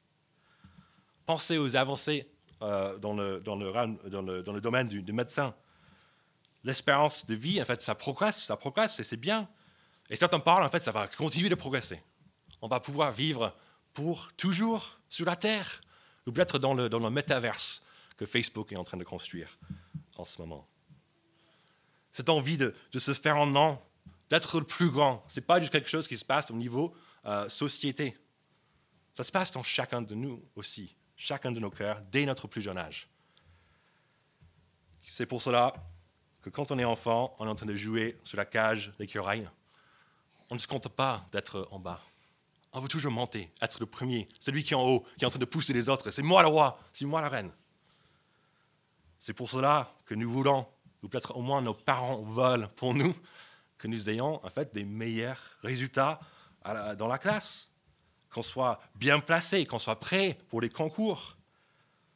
Pensez 1.27 1.59
aux 1.59 1.77
avancées 1.77 2.32
euh, 2.63 2.97
dans, 2.99 3.13
le, 3.13 3.41
dans, 3.41 3.57
le, 3.57 3.73
dans, 4.09 4.53
le, 4.53 4.61
domaine 4.61 4.87
du, 4.87 5.13
médecin. 5.13 5.53
L'espérance 6.63 7.27
de 7.27 7.35
vie, 7.35 7.61
en 7.61 7.65
fait, 7.65 7.83
ça 7.83 7.97
progresse, 7.97 8.41
ça 8.41 8.57
progresse 8.57 9.01
et 9.01 9.05
c'est 9.05 9.17
bien. 9.17 9.49
Et 10.11 10.15
certains 10.15 10.39
parlent, 10.39 10.63
en 10.63 10.69
fait, 10.69 10.79
ça 10.79 10.93
va 10.93 11.09
continuer 11.09 11.49
de 11.49 11.57
progresser. 11.57 12.01
On 12.61 12.69
va 12.69 12.79
pouvoir 12.79 13.11
vivre 13.11 13.53
pour 13.93 14.33
toujours 14.35 15.01
sur 15.09 15.27
la 15.27 15.35
Terre, 15.35 15.81
ou 16.25 16.31
peut-être 16.31 16.61
dans 16.61 16.73
le, 16.73 16.89
dans 16.89 17.01
le 17.01 17.11
métaverse 17.11 17.85
que 18.17 18.27
Facebook 18.27 18.71
est 18.71 18.79
en 18.79 18.85
train 18.85 18.97
de 18.97 19.05
construire 19.05 19.59
en 20.17 20.25
ce 20.25 20.41
moment. 20.41 20.69
Cette 22.13 22.29
envie 22.29 22.57
de, 22.57 22.75
de 22.93 22.99
se 23.01 23.13
faire 23.13 23.39
un 23.39 23.47
nom, 23.47 23.81
d'être 24.31 24.61
le 24.61 24.67
plus 24.67 24.91
grand, 24.91 25.25
ce 25.27 25.41
n'est 25.41 25.47
pas 25.47 25.59
juste 25.59 25.73
quelque 25.73 25.91
chose 25.91 26.07
qui 26.07 26.17
se 26.17 26.25
passe 26.25 26.51
au 26.53 26.55
niveau 26.55 26.95
euh, 27.27 27.49
société. 27.49 28.17
Ça 29.15 29.25
se 29.25 29.33
passe 29.33 29.51
dans 29.51 29.65
chacun 29.65 30.01
de 30.01 30.15
nous 30.15 30.45
aussi 30.55 30.95
chacun 31.17 31.53
de 31.53 31.61
nos 31.61 31.71
cœurs 31.71 32.01
dès 32.11 32.25
notre 32.27 32.49
plus 32.49 32.61
jeune 32.61 32.79
âge. 32.79 33.09
C'est 35.07 35.27
pour 35.27 35.43
cela 35.43 35.75
que 36.41 36.51
quand 36.51 36.71
on 36.71 36.79
est 36.79 36.85
enfant, 36.85 37.35
on 37.39 37.47
est 37.47 37.51
en 37.51 37.55
train 37.55 37.67
de 37.67 37.75
jouer 37.75 38.19
sur 38.25 38.37
la 38.37 38.45
cage 38.45 38.93
d'écureuil. 38.99 39.47
On 40.51 40.55
ne 40.55 40.61
se 40.61 40.67
compte 40.67 40.89
pas 40.89 41.25
d'être 41.33 41.69
en 41.71 41.79
bas. 41.79 42.01
On 42.73 42.81
veut 42.81 42.89
toujours 42.89 43.13
monter, 43.13 43.51
être 43.61 43.79
le 43.81 43.87
premier, 43.87 44.27
celui 44.41 44.65
qui 44.65 44.73
est 44.73 44.77
en 44.77 44.87
haut, 44.87 45.05
qui 45.19 45.25
est 45.25 45.27
en 45.27 45.31
train 45.31 45.39
de 45.39 45.45
pousser 45.45 45.73
les 45.73 45.89
autres. 45.89 46.11
C'est 46.11 46.23
moi 46.23 46.43
le 46.43 46.49
roi, 46.49 46.79
c'est 46.93 47.05
moi 47.05 47.21
la 47.21 47.29
reine. 47.29 47.51
C'est 49.19 49.35
pour 49.35 49.51
cela 49.51 49.95
que 50.07 50.15
nous 50.15 50.31
voulons, 50.31 50.67
ou 51.03 51.09
peut-être 51.09 51.37
au 51.37 51.43
moins 51.43 51.63
nos 51.63 51.75
parents 51.75 52.23
veulent 52.23 52.69
pour 52.77 52.95
nous, 52.95 53.15
que 53.79 53.89
nous 53.89 54.09
ayons 54.09 54.45
en 54.45 54.49
fait 54.49 54.73
des 54.75 54.85
meilleurs 54.85 55.41
résultats 55.63 56.21
dans 56.97 57.09
la 57.09 57.19
classe 57.19 57.72
qu'on 58.33 58.43
soit 58.43 58.81
bien 58.95 59.21
placé, 59.21 59.67
qu'on 59.67 59.79
soit 59.79 60.01
prêt 60.01 60.39
pour 60.49 60.61
les 60.61 60.71
concours. 60.71 61.37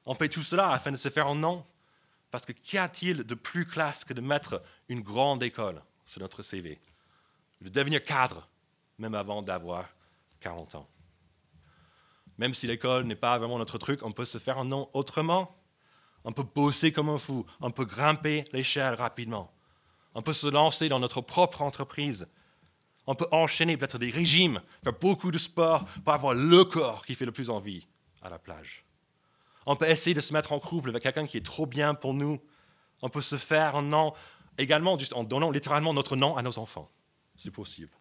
On 0.07 0.15
fait 0.15 0.29
tout 0.29 0.43
cela 0.43 0.71
afin 0.71 0.91
de 0.91 0.97
se 0.97 1.09
faire 1.09 1.27
un 1.27 1.35
nom. 1.35 1.65
Parce 2.31 2.45
que 2.45 2.53
qu'y 2.53 2.79
a-t-il 2.79 3.25
de 3.25 3.35
plus 3.35 3.67
classe 3.67 4.05
que 4.05 4.13
de 4.13 4.21
mettre 4.21 4.63
une 4.89 5.01
grande 5.01 5.43
école 5.43 5.83
sur 6.05 6.21
notre 6.21 6.43
CV 6.43 6.81
De 7.61 7.69
devenir 7.69 8.03
cadre, 8.03 8.49
même 8.99 9.15
avant 9.15 9.43
d'avoir 9.43 9.87
40 10.41 10.75
ans. 10.77 10.89
Même 12.39 12.55
si 12.55 12.67
l'école 12.67 13.05
n'est 13.05 13.17
pas 13.17 13.39
vraiment 13.39 13.59
notre 13.59 13.79
truc, 13.79 14.01
on 14.03 14.13
peut 14.13 14.25
se 14.25 14.39
faire 14.39 14.59
un 14.59 14.65
nom 14.65 14.91
autrement. 14.93 15.57
On 16.25 16.33
peut 16.33 16.43
bosser 16.43 16.93
comme 16.93 17.09
un 17.09 17.19
fou, 17.19 17.47
on 17.61 17.71
peut 17.71 17.85
grimper 17.85 18.45
l'échelle 18.53 18.95
rapidement. 18.95 19.53
On 20.15 20.23
peut 20.23 20.33
se 20.33 20.49
lancer 20.49 20.89
dans 20.89 20.99
notre 20.99 21.21
propre 21.21 21.63
entreprise. 21.63 22.29
On 23.07 23.15
peut 23.15 23.29
enchaîner 23.31 23.77
peut-être 23.77 23.99
des 23.99 24.11
régimes, 24.11 24.61
faire 24.83 24.99
beaucoup 24.99 25.31
de 25.31 25.39
sport 25.39 25.85
pour 26.05 26.13
avoir 26.13 26.35
le 26.35 26.65
corps 26.65 27.05
qui 27.07 27.15
fait 27.15 27.25
le 27.25 27.33
plus 27.33 27.51
envie 27.51 27.87
à 28.23 28.31
la 28.31 28.39
plage. 28.39 28.85
On 29.67 29.77
peut 29.77 29.89
essayer 29.89 30.15
de 30.15 30.21
se 30.21 30.33
mettre 30.33 30.53
en 30.53 30.61
couple 30.61 30.91
avec 30.91 31.03
quelqu'un 31.03 31.27
qui 31.27 31.37
est 31.37 31.45
trop 31.45 31.67
bien 31.67 31.95
pour 31.95 32.15
nous. 32.15 32.41
On 33.03 33.09
peut 33.09 33.21
se 33.21 33.37
faire 33.37 33.77
un 33.77 33.83
nom 33.83 34.13
également 34.59 34.99
juste 34.99 35.13
en 35.13 35.25
donnant 35.25 35.51
littéralement 35.51 35.93
notre 35.93 36.17
nom 36.17 36.37
à 36.37 36.43
nos 36.43 36.59
enfants. 36.59 36.91
C'est 37.37 37.51
possible. 37.51 37.93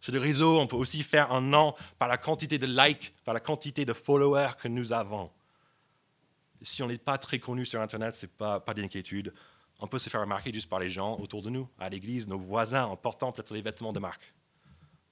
Sur 0.00 0.12
les 0.12 0.18
réseaux, 0.18 0.58
on 0.60 0.66
peut 0.66 0.76
aussi 0.76 1.02
faire 1.02 1.32
un 1.32 1.40
nom 1.40 1.74
par 1.98 2.08
la 2.08 2.18
quantité 2.18 2.58
de 2.58 2.66
likes, 2.66 3.14
par 3.24 3.32
la 3.32 3.40
quantité 3.40 3.86
de 3.86 3.94
followers 3.94 4.52
que 4.60 4.68
nous 4.68 4.92
avons. 4.92 5.30
Si 6.60 6.82
on 6.82 6.88
n'est 6.88 6.98
pas 6.98 7.16
très 7.16 7.38
connu 7.38 7.64
sur 7.64 7.80
Internet, 7.80 8.14
ce 8.14 8.26
n'est 8.26 8.32
pas, 8.32 8.60
pas 8.60 8.74
d'inquiétude. 8.74 9.32
On 9.84 9.86
peut 9.86 9.98
se 9.98 10.08
faire 10.08 10.22
remarquer 10.22 10.50
juste 10.50 10.70
par 10.70 10.78
les 10.78 10.88
gens 10.88 11.18
autour 11.18 11.42
de 11.42 11.50
nous, 11.50 11.68
à 11.78 11.90
l'église, 11.90 12.26
nos 12.26 12.38
voisins, 12.38 12.86
en 12.86 12.96
portant 12.96 13.30
peut-être 13.32 13.52
les 13.52 13.60
vêtements 13.60 13.92
de 13.92 13.98
marque, 13.98 14.32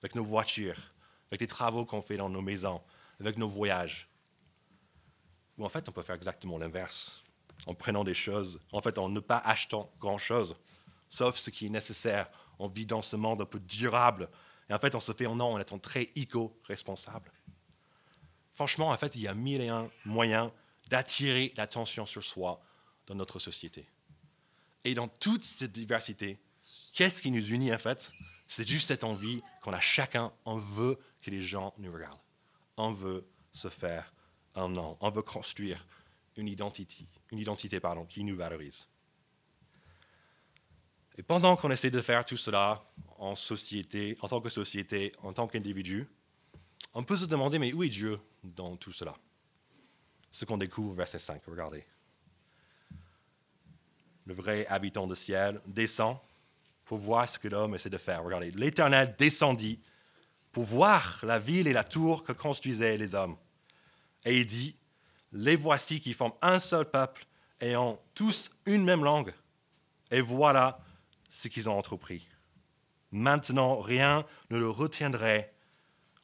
avec 0.00 0.14
nos 0.14 0.24
voitures, 0.24 0.94
avec 1.30 1.42
les 1.42 1.46
travaux 1.46 1.84
qu'on 1.84 2.00
fait 2.00 2.16
dans 2.16 2.30
nos 2.30 2.40
maisons, 2.40 2.80
avec 3.20 3.36
nos 3.36 3.48
voyages. 3.48 4.08
Ou 5.58 5.66
en 5.66 5.68
fait, 5.68 5.90
on 5.90 5.92
peut 5.92 6.00
faire 6.00 6.14
exactement 6.14 6.56
l'inverse, 6.56 7.22
en 7.66 7.74
prenant 7.74 8.02
des 8.02 8.14
choses, 8.14 8.60
en 8.72 8.80
fait, 8.80 8.96
en 8.96 9.10
ne 9.10 9.20
pas 9.20 9.42
achetant 9.44 9.92
grand-chose, 10.00 10.56
sauf 11.10 11.36
ce 11.36 11.50
qui 11.50 11.66
est 11.66 11.68
nécessaire. 11.68 12.30
On 12.58 12.68
vit 12.68 12.86
dans 12.86 13.02
ce 13.02 13.16
monde 13.16 13.42
un 13.42 13.44
peu 13.44 13.60
durable, 13.60 14.30
et 14.70 14.72
en 14.72 14.78
fait, 14.78 14.94
on 14.94 15.00
se 15.00 15.12
fait 15.12 15.26
en 15.26 15.36
nom 15.36 15.52
en 15.52 15.58
étant 15.58 15.78
très 15.78 16.08
éco-responsable. 16.16 17.30
Franchement, 18.54 18.88
en 18.88 18.96
fait, 18.96 19.16
il 19.16 19.20
y 19.20 19.28
a 19.28 19.34
mille 19.34 19.60
et 19.60 19.68
un 19.68 19.90
moyens 20.06 20.50
d'attirer 20.88 21.52
l'attention 21.58 22.06
sur 22.06 22.24
soi 22.24 22.58
dans 23.06 23.14
notre 23.14 23.38
société. 23.38 23.86
Et 24.84 24.94
dans 24.94 25.08
toute 25.08 25.44
cette 25.44 25.72
diversité, 25.72 26.38
qu'est-ce 26.92 27.22
qui 27.22 27.30
nous 27.30 27.50
unit 27.52 27.72
en 27.72 27.78
fait? 27.78 28.10
C'est 28.46 28.66
juste 28.68 28.88
cette 28.88 29.04
envie 29.04 29.42
qu'on 29.62 29.72
a 29.72 29.80
chacun, 29.80 30.32
on 30.44 30.56
veut 30.56 30.98
que 31.22 31.30
les 31.30 31.40
gens 31.40 31.72
nous 31.78 31.92
regardent. 31.92 32.20
On 32.76 32.92
veut 32.92 33.26
se 33.52 33.68
faire 33.68 34.12
un 34.54 34.68
nom. 34.68 34.96
On 35.00 35.10
veut 35.10 35.22
construire 35.22 35.86
une 36.36 36.48
identité, 36.48 37.06
une 37.30 37.38
identité 37.38 37.80
pardon, 37.80 38.04
qui 38.04 38.24
nous 38.24 38.36
valorise. 38.36 38.88
Et 41.16 41.22
pendant 41.22 41.56
qu'on 41.56 41.70
essaie 41.70 41.90
de 41.90 42.00
faire 42.00 42.24
tout 42.24 42.36
cela 42.36 42.82
en 43.18 43.34
société, 43.34 44.16
en 44.20 44.28
tant 44.28 44.40
que 44.40 44.48
société, 44.48 45.12
en 45.22 45.32
tant 45.32 45.46
qu'individu, 45.46 46.08
on 46.94 47.04
peut 47.04 47.16
se 47.16 47.26
demander, 47.26 47.58
mais 47.58 47.72
où 47.72 47.82
est 47.82 47.88
Dieu 47.88 48.18
dans 48.42 48.76
tout 48.76 48.92
cela? 48.92 49.14
Ce 50.30 50.44
qu'on 50.44 50.56
découvre, 50.56 50.94
verset 50.94 51.18
5, 51.18 51.42
regardez 51.46 51.84
le 54.26 54.34
vrai 54.34 54.66
habitant 54.66 55.06
du 55.06 55.16
ciel, 55.16 55.60
descend 55.66 56.16
pour 56.84 56.98
voir 56.98 57.28
ce 57.28 57.38
que 57.38 57.48
l'homme 57.48 57.74
essaie 57.74 57.90
de 57.90 57.98
faire. 57.98 58.22
Regardez, 58.22 58.50
l'Éternel 58.50 59.14
descendit 59.18 59.80
pour 60.52 60.64
voir 60.64 61.20
la 61.22 61.38
ville 61.38 61.66
et 61.66 61.72
la 61.72 61.84
tour 61.84 62.24
que 62.24 62.32
construisaient 62.32 62.96
les 62.96 63.14
hommes. 63.14 63.36
Et 64.24 64.40
il 64.40 64.46
dit, 64.46 64.76
les 65.32 65.56
voici 65.56 66.00
qui 66.00 66.12
forment 66.12 66.34
un 66.42 66.58
seul 66.58 66.84
peuple 66.84 67.24
et 67.60 67.76
ont 67.76 67.98
tous 68.14 68.50
une 68.66 68.84
même 68.84 69.04
langue. 69.04 69.32
Et 70.10 70.20
voilà 70.20 70.78
ce 71.30 71.48
qu'ils 71.48 71.68
ont 71.68 71.78
entrepris. 71.78 72.28
Maintenant, 73.10 73.80
rien 73.80 74.26
ne 74.50 74.58
le 74.58 74.68
retiendrait, 74.68 75.52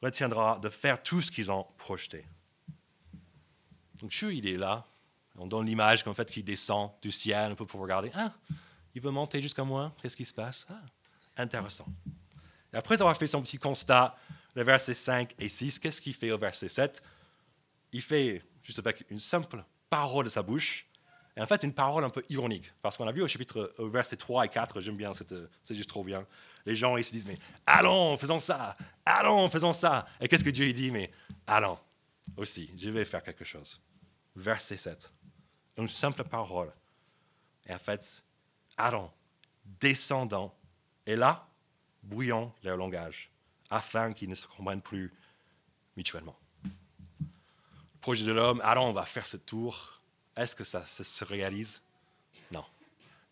retiendra 0.01 0.59
de 0.59 0.69
faire 0.69 1.01
tout 1.01 1.21
ce 1.21 1.31
qu'ils 1.31 1.51
ont 1.51 1.65
projeté. 1.77 2.25
Donc 3.95 4.11
Dieu, 4.11 4.33
il 4.33 4.47
est 4.47 4.57
là, 4.57 4.85
on 5.39 5.47
donne 5.47 5.65
l'image 5.65 6.03
qu'en 6.03 6.13
fait, 6.13 6.29
qu'il 6.29 6.43
descend 6.43 6.91
du 7.01 7.11
ciel 7.11 7.51
un 7.51 7.55
peu 7.55 7.65
pour 7.65 7.79
regarder. 7.79 8.11
Ah, 8.13 8.33
il 8.93 9.01
veut 9.01 9.11
monter 9.11 9.41
jusqu'à 9.41 9.63
moi. 9.63 9.95
Qu'est-ce 10.01 10.17
qui 10.17 10.25
se 10.25 10.33
passe? 10.33 10.67
Ah, 10.69 10.81
Intéressant. 11.41 11.85
Après 12.73 13.01
avoir 13.01 13.15
fait 13.15 13.27
son 13.27 13.41
petit 13.41 13.57
constat, 13.57 14.15
le 14.53 14.63
verset 14.63 14.93
5 14.93 15.33
et 15.39 15.47
6, 15.47 15.79
qu'est-ce 15.79 16.01
qu'il 16.01 16.13
fait 16.13 16.31
au 16.31 16.37
verset 16.37 16.67
7 16.67 17.01
Il 17.93 18.01
fait, 18.01 18.43
juste 18.61 18.79
avec 18.79 19.05
une 19.09 19.19
simple 19.19 19.63
parole 19.89 20.25
de 20.25 20.29
sa 20.29 20.43
bouche, 20.43 20.85
et 21.37 21.41
en 21.41 21.45
fait 21.45 21.63
une 21.63 21.73
parole 21.73 22.03
un 22.03 22.09
peu 22.09 22.23
ironique. 22.27 22.73
Parce 22.81 22.97
qu'on 22.97 23.07
a 23.07 23.11
vu 23.13 23.21
au 23.21 23.27
chapitre, 23.27 23.73
au 23.77 23.87
verset 23.87 24.17
3 24.17 24.45
et 24.45 24.49
4, 24.49 24.81
j'aime 24.81 24.97
bien, 24.97 25.11
c'est 25.13 25.75
juste 25.75 25.89
trop 25.89 26.03
bien. 26.03 26.25
Les 26.65 26.75
gens, 26.75 26.97
ils 26.97 27.05
se 27.05 27.11
disent, 27.11 27.25
mais 27.25 27.37
allons, 27.65 28.17
faisons 28.17 28.39
ça, 28.39 28.75
allons, 29.05 29.49
faisons 29.49 29.71
ça. 29.71 30.05
Et 30.19 30.27
qu'est-ce 30.27 30.43
que 30.43 30.49
Dieu 30.49 30.71
dit? 30.73 30.91
Mais 30.91 31.09
allons, 31.47 31.79
aussi, 32.35 32.69
je 32.77 32.89
vais 32.89 33.05
faire 33.05 33.23
quelque 33.23 33.45
chose. 33.45 33.79
Verset 34.35 34.77
7 34.77 35.11
une 35.79 35.89
simple 35.89 36.23
parole. 36.23 36.71
Et 37.67 37.73
en 37.73 37.79
fait, 37.79 38.23
Aaron, 38.77 39.11
descendant, 39.65 40.53
et 41.05 41.15
là, 41.15 41.47
brouillons 42.03 42.53
leur 42.63 42.77
langage, 42.77 43.29
afin 43.69 44.13
qu'ils 44.13 44.29
ne 44.29 44.35
se 44.35 44.47
comprennent 44.47 44.81
plus 44.81 45.13
mutuellement. 45.95 46.37
Le 46.63 48.01
projet 48.01 48.25
de 48.25 48.31
l'homme, 48.31 48.61
Aaron, 48.61 48.89
on 48.89 48.93
va 48.93 49.05
faire 49.05 49.25
ce 49.25 49.37
tour. 49.37 50.01
Est-ce 50.35 50.55
que 50.55 50.63
ça, 50.63 50.85
se 50.85 51.23
réalise? 51.25 51.81
Non. 52.51 52.65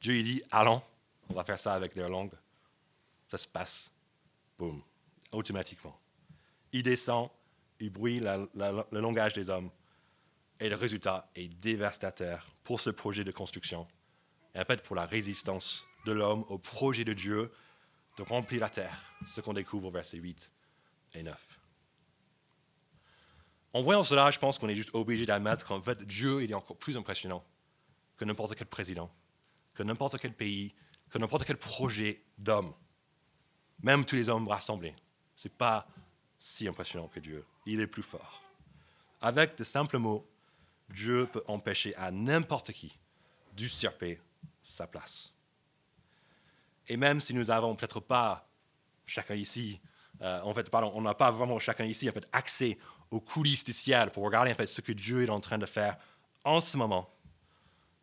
Dieu 0.01 0.15
il 0.15 0.23
dit, 0.23 0.43
allons, 0.51 0.81
on 1.29 1.33
va 1.33 1.43
faire 1.43 1.59
ça 1.59 1.73
avec 1.73 1.95
leur 1.95 2.09
langue. 2.09 2.33
Ça 3.29 3.37
se 3.37 3.47
passe, 3.47 3.91
boum, 4.57 4.81
automatiquement. 5.31 5.97
Il 6.71 6.83
descend, 6.83 7.29
il 7.79 7.89
brouille 7.89 8.19
le 8.19 8.99
langage 8.99 9.33
des 9.33 9.49
hommes. 9.49 9.69
Et 10.59 10.69
le 10.69 10.75
résultat 10.75 11.29
est 11.35 11.47
dévastateur 11.47 12.47
pour 12.63 12.79
ce 12.79 12.89
projet 12.89 13.23
de 13.23 13.31
construction 13.31 13.87
et 14.55 14.59
en 14.59 14.65
fait 14.65 14.81
pour 14.81 14.95
la 14.95 15.05
résistance 15.05 15.85
de 16.05 16.11
l'homme 16.11 16.43
au 16.49 16.57
projet 16.57 17.03
de 17.03 17.13
Dieu 17.13 17.51
de 18.17 18.23
remplir 18.23 18.61
la 18.61 18.69
terre, 18.69 18.99
ce 19.27 19.41
qu'on 19.41 19.53
découvre 19.53 19.89
au 19.89 19.91
verset 19.91 20.17
8 20.17 20.51
et 21.13 21.23
9. 21.23 21.59
En 23.73 23.81
voyant 23.83 24.01
cela, 24.01 24.31
je 24.31 24.39
pense 24.39 24.57
qu'on 24.57 24.69
est 24.69 24.75
juste 24.75 24.89
obligé 24.93 25.27
d'admettre 25.27 25.67
qu'en 25.67 25.81
fait, 25.81 26.03
Dieu 26.03 26.43
il 26.43 26.49
est 26.49 26.55
encore 26.55 26.77
plus 26.77 26.97
impressionnant 26.97 27.43
que 28.17 28.25
n'importe 28.25 28.55
quel 28.55 28.67
président, 28.67 29.11
que 29.75 29.83
n'importe 29.83 30.17
quel 30.17 30.33
pays, 30.33 30.73
que 31.11 31.19
n'importe 31.19 31.45
quel 31.45 31.57
projet 31.57 32.23
d'homme. 32.39 32.73
Même 33.83 34.05
tous 34.05 34.15
les 34.15 34.29
hommes 34.29 34.47
rassemblés. 34.47 34.95
Ce 35.35 35.47
n'est 35.47 35.53
pas 35.53 35.87
si 36.39 36.67
impressionnant 36.67 37.07
que 37.07 37.19
Dieu. 37.19 37.45
Il 37.67 37.79
est 37.79 37.87
plus 37.87 38.01
fort. 38.01 38.41
Avec 39.21 39.55
de 39.55 39.63
simples 39.63 39.99
mots, 39.99 40.27
Dieu 40.89 41.27
peut 41.31 41.43
empêcher 41.47 41.95
à 41.95 42.11
n'importe 42.11 42.71
qui 42.71 42.97
d'usurper 43.53 44.19
sa 44.61 44.87
place. 44.87 45.33
Et 46.87 46.97
même 46.97 47.19
si 47.19 47.33
nous 47.33 47.45
n'avons 47.45 47.75
peut-être 47.75 47.99
pas, 47.99 48.49
chacun 49.05 49.35
ici, 49.35 49.81
euh, 50.21 50.41
en 50.41 50.53
fait, 50.53 50.69
pardon, 50.69 50.91
on 50.95 51.01
n'a 51.01 51.13
pas 51.13 51.31
vraiment 51.31 51.59
chacun 51.59 51.85
ici 51.85 52.09
en 52.09 52.11
fait, 52.11 52.27
accès 52.31 52.77
aux 53.11 53.19
coulisses 53.19 53.63
du 53.63 53.73
ciel 53.73 54.11
pour 54.11 54.23
regarder 54.23 54.51
en 54.51 54.55
fait, 54.55 54.67
ce 54.67 54.81
que 54.81 54.91
Dieu 54.91 55.23
est 55.23 55.29
en 55.29 55.39
train 55.39 55.57
de 55.57 55.65
faire 55.65 55.97
en 56.43 56.61
ce 56.61 56.77
moment. 56.77 57.09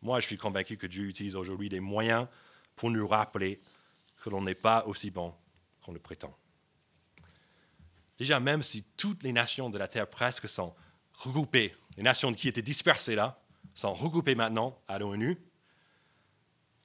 Moi, 0.01 0.19
je 0.19 0.27
suis 0.27 0.37
convaincu 0.37 0.77
que 0.77 0.87
Dieu 0.87 1.05
utilise 1.05 1.35
aujourd'hui 1.35 1.69
des 1.69 1.79
moyens 1.79 2.27
pour 2.75 2.91
nous 2.91 3.07
rappeler 3.07 3.59
que 4.23 4.29
l'on 4.29 4.41
n'est 4.41 4.55
pas 4.55 4.85
aussi 4.85 5.09
bon 5.09 5.33
qu'on 5.81 5.93
le 5.93 5.99
prétend. 5.99 6.35
Déjà, 8.17 8.39
même 8.39 8.61
si 8.61 8.83
toutes 8.97 9.23
les 9.23 9.33
nations 9.33 9.69
de 9.69 9.77
la 9.77 9.87
terre 9.87 10.09
presque 10.09 10.47
sont 10.47 10.73
regroupées, 11.13 11.75
les 11.97 12.03
nations 12.03 12.33
qui 12.33 12.47
étaient 12.47 12.61
dispersées 12.61 13.15
là, 13.15 13.39
sont 13.73 13.93
regroupées 13.93 14.35
maintenant 14.35 14.79
à 14.87 14.99
l'ONU. 14.99 15.37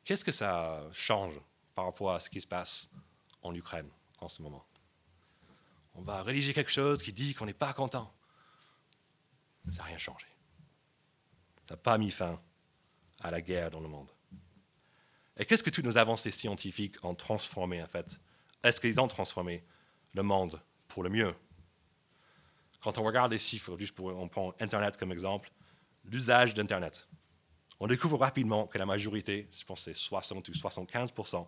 Qu'est-ce 0.04 0.24
que 0.24 0.32
ça 0.32 0.82
change 0.92 1.34
par 1.74 1.84
rapport 1.84 2.12
à 2.12 2.20
ce 2.20 2.30
qui 2.30 2.40
se 2.40 2.46
passe 2.46 2.90
en 3.42 3.54
Ukraine 3.54 3.88
en 4.20 4.28
ce 4.28 4.42
moment? 4.42 4.64
On 5.94 6.02
va 6.02 6.22
rédiger 6.22 6.54
quelque 6.54 6.70
chose 6.70 7.02
qui 7.02 7.12
dit 7.12 7.34
qu'on 7.34 7.46
n'est 7.46 7.52
pas 7.52 7.72
content. 7.72 8.12
Ça 9.70 9.78
n'a 9.78 9.84
rien 9.84 9.98
changé. 9.98 10.26
Ça 11.68 11.74
n'a 11.74 11.76
pas 11.76 11.98
mis 11.98 12.10
fin 12.10 12.40
à 13.22 13.30
la 13.30 13.40
guerre 13.40 13.70
dans 13.70 13.80
le 13.80 13.88
monde. 13.88 14.10
Et 15.36 15.44
qu'est-ce 15.44 15.62
que 15.62 15.70
toutes 15.70 15.84
nos 15.84 15.98
avancées 15.98 16.30
scientifiques 16.30 17.02
ont 17.04 17.14
transformé 17.14 17.82
en 17.82 17.86
fait? 17.86 18.20
Est-ce 18.62 18.80
qu'ils 18.80 19.00
ont 19.00 19.08
transformé 19.08 19.64
le 20.14 20.22
monde 20.22 20.60
pour 20.88 21.02
le 21.02 21.10
mieux? 21.10 21.34
Quand 22.82 22.98
on 22.98 23.04
regarde 23.04 23.32
les 23.32 23.38
chiffres, 23.38 23.76
juste 23.78 23.94
pour, 23.94 24.06
on 24.06 24.28
prend 24.28 24.54
Internet 24.60 24.96
comme 24.96 25.12
exemple, 25.12 25.50
l'usage 26.04 26.54
d'Internet, 26.54 27.08
on 27.78 27.86
découvre 27.86 28.18
rapidement 28.18 28.66
que 28.66 28.78
la 28.78 28.86
majorité, 28.86 29.48
je 29.52 29.64
pense 29.64 29.82
c'est 29.82 29.94
60 29.94 30.48
ou 30.48 30.52
75% 30.52 31.46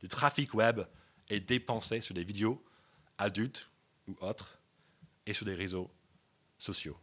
du 0.00 0.08
trafic 0.08 0.54
web 0.54 0.80
est 1.28 1.40
dépensé 1.40 2.00
sur 2.00 2.14
des 2.14 2.24
vidéos 2.24 2.62
adultes 3.18 3.70
ou 4.06 4.16
autres 4.20 4.58
et 5.26 5.32
sur 5.32 5.44
des 5.44 5.54
réseaux 5.54 5.90
sociaux. 6.58 6.98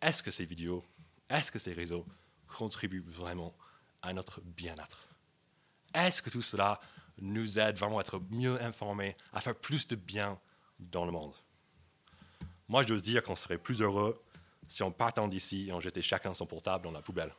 Est-ce 0.00 0.22
que 0.22 0.30
ces 0.30 0.44
vidéos, 0.44 0.84
est-ce 1.28 1.52
que 1.52 1.58
ces 1.58 1.72
réseaux 1.72 2.06
contribuent 2.46 3.04
vraiment 3.06 3.54
à 4.02 4.12
notre 4.12 4.40
bien-être? 4.40 5.08
Est-ce 5.94 6.22
que 6.22 6.30
tout 6.30 6.42
cela 6.42 6.80
nous 7.20 7.58
aide 7.58 7.76
vraiment 7.76 7.98
à 7.98 8.00
être 8.00 8.20
mieux 8.30 8.60
informés, 8.62 9.16
à 9.32 9.40
faire 9.40 9.54
plus 9.54 9.86
de 9.86 9.96
bien 9.96 10.40
dans 10.78 11.04
le 11.04 11.12
monde? 11.12 11.34
Moi, 12.72 12.80
je 12.80 12.88
dois 12.88 12.96
dire 12.96 13.22
qu'on 13.22 13.36
serait 13.36 13.58
plus 13.58 13.82
heureux 13.82 14.18
si 14.66 14.82
on 14.82 14.90
partant 14.90 15.28
d'ici 15.28 15.68
et 15.68 15.74
on 15.74 15.80
jetait 15.80 16.00
chacun 16.00 16.32
son 16.32 16.46
portable 16.46 16.84
dans 16.84 16.90
la 16.90 17.02
poubelle. 17.02 17.30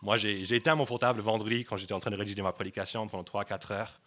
Moi, 0.00 0.16
j'ai 0.16 0.54
éteint 0.54 0.74
mon 0.74 0.86
portable 0.86 1.20
vendredi 1.20 1.62
quand 1.62 1.76
j'étais 1.76 1.92
en 1.92 2.00
train 2.00 2.10
de 2.10 2.16
rédiger 2.16 2.40
ma 2.40 2.52
prédication 2.52 3.06
pendant 3.06 3.22
3-4 3.22 3.74
heures. 3.74 4.00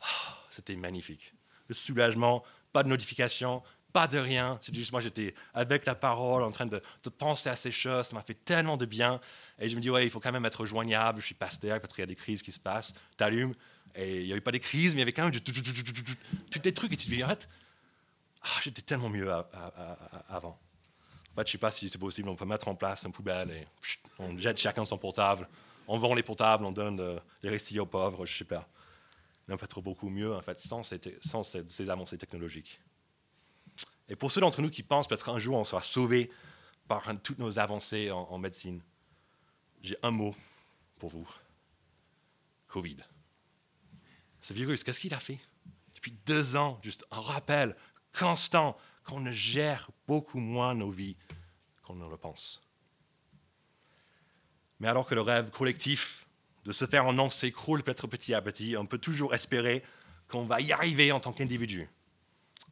Ah, 0.00 0.38
c'était 0.48 0.76
magnifique. 0.76 1.34
Le 1.66 1.74
soulagement, 1.74 2.44
pas 2.72 2.84
de 2.84 2.88
notification, 2.88 3.64
pas 3.92 4.06
de 4.06 4.18
rien. 4.18 4.60
C'est 4.62 4.72
juste 4.72 4.92
moi, 4.92 5.00
j'étais 5.00 5.34
avec 5.54 5.86
la 5.86 5.96
parole, 5.96 6.44
en 6.44 6.52
train 6.52 6.66
de, 6.66 6.80
penser 7.18 7.48
à 7.48 7.56
ces 7.56 7.72
choses. 7.72 8.06
Ça 8.06 8.14
m'a 8.14 8.22
fait 8.22 8.38
tellement 8.44 8.76
de 8.76 8.86
bien. 8.86 9.20
Et 9.58 9.68
je 9.68 9.74
me 9.74 9.80
dis, 9.80 9.90
ouais, 9.90 10.04
il 10.04 10.10
faut 10.10 10.20
quand 10.20 10.30
même 10.30 10.46
être 10.46 10.66
joignable. 10.66 11.20
Je 11.20 11.26
suis 11.26 11.34
pasteur, 11.34 11.80
peut-être 11.80 11.96
qu'il 11.96 12.02
y 12.02 12.04
a 12.04 12.06
des 12.06 12.14
crises 12.14 12.44
qui 12.44 12.52
se 12.52 12.60
passent. 12.60 12.94
Tu 13.16 13.24
allumes. 13.24 13.54
Et 13.96 14.20
il 14.20 14.26
n'y 14.26 14.30
avait 14.30 14.40
pas 14.40 14.52
des 14.52 14.60
crises, 14.60 14.94
mais 14.94 14.98
il 14.98 15.00
y 15.00 15.02
avait 15.02 15.12
quand 15.12 15.24
même 15.24 15.32
des 15.32 16.72
trucs. 16.72 16.92
Et 16.92 16.96
tu 16.96 17.06
te 17.06 17.10
dis, 17.10 17.24
arrête, 17.24 17.48
ah, 18.42 18.60
j'étais 18.62 18.82
tellement 18.82 19.08
mieux 19.08 19.30
avant. 20.28 20.58
En 21.32 21.36
fait, 21.36 21.46
je 21.46 21.50
ne 21.50 21.52
sais 21.52 21.58
pas 21.58 21.70
si 21.70 21.88
c'est 21.88 21.98
possible. 21.98 22.28
On 22.28 22.36
peut 22.36 22.44
mettre 22.44 22.68
en 22.68 22.74
place 22.74 23.04
une 23.04 23.12
poubelle 23.12 23.50
et 23.50 23.66
on 24.18 24.36
jette 24.36 24.58
chacun 24.58 24.84
son 24.84 24.98
portable. 24.98 25.48
On 25.86 25.98
vend 25.98 26.14
les 26.14 26.22
portables, 26.22 26.64
on 26.64 26.72
donne 26.72 27.00
euh, 27.00 27.18
les 27.42 27.48
récits 27.48 27.80
aux 27.80 27.86
pauvres, 27.86 28.26
je 28.26 28.34
ne 28.34 28.38
sais 28.38 28.44
pas. 28.44 28.68
Mais 29.46 29.54
on 29.54 29.56
peut 29.56 29.64
être 29.64 29.80
beaucoup 29.80 30.10
mieux, 30.10 30.34
en 30.34 30.42
fait, 30.42 30.58
sans 30.58 30.82
sans 31.20 31.42
ces 31.42 31.90
avancées 31.90 32.18
technologiques. 32.18 32.80
Et 34.08 34.16
pour 34.16 34.30
ceux 34.30 34.40
d'entre 34.40 34.62
nous 34.62 34.70
qui 34.70 34.82
pensent 34.82 35.06
peut-être 35.06 35.28
un 35.28 35.38
jour 35.38 35.56
on 35.56 35.64
sera 35.64 35.82
sauvé 35.82 36.30
par 36.86 37.04
toutes 37.22 37.38
nos 37.38 37.58
avancées 37.58 38.10
en, 38.10 38.38
médecine, 38.38 38.80
j'ai 39.82 39.96
un 40.02 40.10
mot 40.10 40.34
pour 40.98 41.10
vous. 41.10 41.28
Covid. 42.66 42.96
Ce 44.40 44.54
virus, 44.54 44.84
qu'est-ce 44.84 45.00
qu'il 45.00 45.12
a 45.12 45.18
fait? 45.18 45.38
Depuis 45.94 46.12
deux 46.24 46.56
ans, 46.56 46.78
juste 46.82 47.06
un 47.10 47.20
rappel 47.20 47.76
constant 48.18 48.76
qu'on 49.04 49.20
ne 49.20 49.32
gère 49.32 49.90
beaucoup 50.06 50.38
moins 50.38 50.74
nos 50.74 50.90
vies 50.90 51.16
qu'on 51.82 51.94
ne 51.94 52.08
le 52.08 52.16
pense. 52.16 52.60
Mais 54.80 54.88
alors 54.88 55.06
que 55.06 55.14
le 55.14 55.22
rêve 55.22 55.50
collectif 55.50 56.26
de 56.64 56.72
se 56.72 56.86
faire 56.86 57.06
un 57.06 57.12
nom 57.12 57.30
s'écroule 57.30 57.82
peut-être 57.82 58.06
petit 58.06 58.34
à 58.34 58.42
petit, 58.42 58.76
on 58.76 58.86
peut 58.86 58.98
toujours 58.98 59.34
espérer 59.34 59.82
qu'on 60.28 60.44
va 60.44 60.60
y 60.60 60.72
arriver 60.72 61.12
en 61.12 61.20
tant 61.20 61.32
qu'individu. 61.32 61.88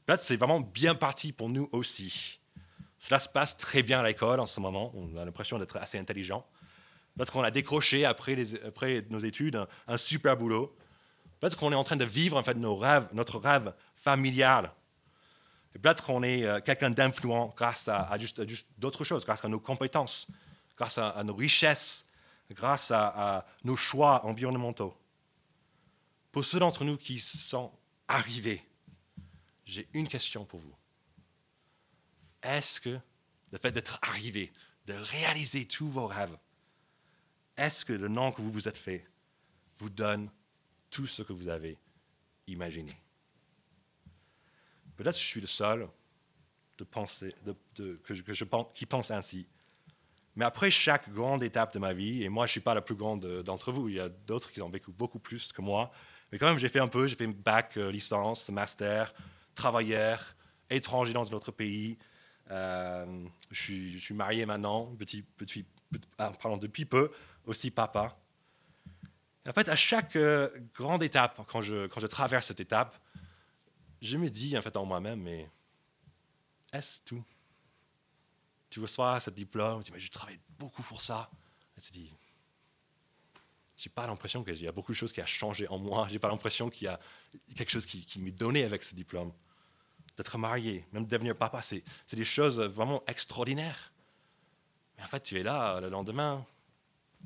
Là, 0.07 0.17
c'est 0.17 0.37
vraiment 0.37 0.61
bien 0.61 0.95
parti 0.95 1.33
pour 1.33 1.49
nous 1.49 1.69
aussi. 1.73 2.39
Cela 2.99 3.19
se 3.19 3.29
passe 3.29 3.57
très 3.57 3.83
bien 3.83 4.01
à 4.01 4.03
l'école 4.03 4.41
en 4.41 4.47
ce 4.47 4.61
moment. 4.61 4.93
On 4.95 5.17
a 5.17 5.25
l'impression 5.25 5.59
d'être 5.59 5.77
assez 5.79 5.99
intelligent. 5.99 6.47
Peut-être 7.17 7.33
qu'on 7.33 7.43
a 7.43 7.51
décroché 7.51 8.05
après, 8.05 8.37
nos 9.11 9.19
études 9.19 9.67
un, 9.89 9.97
super 9.97 10.37
boulot. 10.37 10.77
Peut-être 11.41 11.57
qu'on 11.57 11.73
est 11.73 11.77
en 11.77 11.85
train 11.85 11.97
de 11.97 12.05
vivre 12.05 12.37
en 12.37 12.43
fait 12.43 12.55
nos 12.55 12.77
rêves, 12.77 13.09
notre 13.13 13.39
rêve 13.39 13.75
familial. 13.95 14.73
Peut-être 15.79 16.05
qu'on 16.05 16.23
est 16.23 16.45
euh, 16.45 16.61
quelqu'un 16.61 16.91
d'influent 16.91 17.53
grâce 17.57 17.89
à, 17.89 18.17
juste, 18.19 18.41
d'autres 18.79 19.05
choses, 19.05 19.25
grâce 19.25 19.45
à 19.45 19.49
nos 19.49 19.61
compétences, 19.61 20.29
grâce 20.77 20.99
à, 20.99 21.23
nos 21.25 21.35
richesses, 21.35 22.07
grâce 22.51 22.91
à 22.91 23.47
nos 23.65 23.77
choix 23.77 24.25
environnementaux. 24.25 24.97
Pour 26.33 26.45
ceux 26.45 26.59
d'entre 26.59 26.85
nous 26.85 26.97
qui 26.97 27.19
sont 27.19 27.73
arrivés 28.09 28.63
j'ai 29.67 29.89
une 29.93 30.09
question 30.09 30.45
pour 30.45 30.61
vous. 30.61 30.75
Est-ce 32.43 32.81
que 32.81 32.99
le 33.51 33.59
fait 33.59 33.73
d'être 33.73 33.99
arrivé, 34.01 34.53
de 34.87 34.95
réaliser 34.95 35.67
tous 35.67 35.89
vos 35.89 36.07
rêves, 36.07 36.37
est-ce 37.57 37.85
que 37.85 37.93
le 37.93 38.09
nom 38.09 38.33
que 38.33 38.41
vous 38.41 38.53
vous 38.53 38.69
êtes 38.69 38.77
fait 38.77 39.05
vous 39.79 39.91
donne 39.91 40.31
tout 40.91 41.07
ce 41.07 41.23
que 41.23 41.33
vous 41.33 41.49
avez 41.49 41.77
imaginé? 42.47 42.93
Peut-être 44.97 45.15
que 45.15 45.21
je 45.21 45.27
suis 45.27 45.41
le 45.41 45.47
seul 45.47 45.89
que, 46.77 46.85
pense, 48.45 48.67
qui 48.75 48.87
pense 48.87 49.11
ainsi. 49.11 49.47
Mais 50.35 50.45
après 50.45 50.71
chaque 50.71 51.11
grande 51.13 51.43
étape 51.43 51.73
de 51.73 51.79
ma 51.79 51.93
vie, 51.93 52.23
et 52.23 52.29
moi 52.29 52.47
je 52.47 52.51
ne 52.51 52.53
suis 52.53 52.61
pas 52.61 52.75
la 52.75 52.83
plus 52.83 52.95
grande 52.95 53.43
d'entre 53.43 53.73
vous, 53.73 53.89
il 53.89 53.95
y 53.95 54.01
a 54.01 54.09
d'autres 54.09 54.53
qui 54.53 54.61
ont 54.61 54.69
vécu 54.69 54.91
beaucoup 54.91 55.19
plus 55.19 55.53
que 55.53 55.63
moi, 55.63 55.91
mais 56.31 56.39
quand 56.39 56.47
même 56.47 56.59
j'ai 56.59 56.69
fait 56.69 56.81
un 56.81 56.89
peu, 56.89 57.07
j'ai 57.07 57.17
fait 57.17 57.27
bac, 57.27 57.77
euh, 57.79 57.91
licence, 57.91 58.51
master, 58.51 59.15
travailleur, 59.55 60.37
étranger 60.69 61.15
dans 61.15 61.31
un 61.31 61.35
autre 61.35 61.53
pays. 61.53 61.97
Euh, 62.51 63.25
je, 63.51 63.99
suis, 63.99 64.15
marié 64.15 64.45
maintenant, 64.45 64.95
petit, 64.97 65.23
petit, 65.23 65.65
ah, 66.19 66.31
depuis 66.61 66.85
peu, 66.85 67.11
aussi 67.47 67.71
papa. 67.71 68.17
en 69.49 69.53
fait, 69.53 69.69
à 69.69 69.77
chaque 69.77 70.17
euh, 70.17 70.51
grande 70.75 71.03
étape, 71.03 71.41
quand 71.49 71.63
je 71.63 72.07
traverse 72.07 72.47
cette 72.47 72.61
étape, 72.61 72.97
je 74.03 74.17
me 74.17 74.29
dis 74.29 74.57
en 74.57 74.63
fait 74.63 74.77
en 74.77 74.85
moi-même, 74.85 75.21
mais 75.21 75.49
est-ce 76.73 77.03
tout? 77.05 77.25
Tu 78.71 78.81
reçois 78.81 79.21
ce 79.21 79.31
diplôme, 79.31 79.83
tu 79.83 79.91
dis, 79.91 79.93
mais 79.93 80.01
je 80.01 80.11
travaille 80.11 80.39
beaucoup 80.59 80.83
pour 80.83 81.01
ça. 81.01 81.31
Et 81.77 81.81
tu 81.81 81.93
dis, 81.93 82.13
j'ai 83.77 83.91
pas 83.91 84.07
l'impression 84.07 84.43
qu'il 84.43 84.61
y 84.61 84.69
a 84.69 84.73
beaucoup 84.73 84.93
de 84.93 84.97
choses 84.97 85.13
qui 85.13 85.21
ont 85.21 85.27
changé 85.27 85.69
en 85.69 85.79
moi. 85.79 86.09
J'ai 86.11 86.19
pas 86.19 86.29
l'impression 86.29 86.71
qu'il 86.71 86.87
y 86.87 86.89
a 86.89 86.99
quelque 87.55 87.71
chose 87.71 87.87
qui, 87.87 88.19
m'est 88.19 88.33
donné 88.33 88.65
avec 88.65 88.83
ce 88.83 88.95
diplôme 88.95 89.33
d'être 90.17 90.39
marié, 90.39 90.87
même 90.93 91.05
de 91.05 91.11
devenir 91.11 91.37
papa, 91.37 91.61
c'est 91.61 91.85
des 92.13 92.25
choses 92.25 92.59
vraiment 92.59 93.03
extraordinaires. 93.07 93.93
Mais 94.97 95.05
en 95.05 95.07
fait, 95.09 95.21
tu 95.21 95.39
es 95.39 95.43
là 95.43 95.79
le 95.79 95.91
lendemain, 95.91 96.47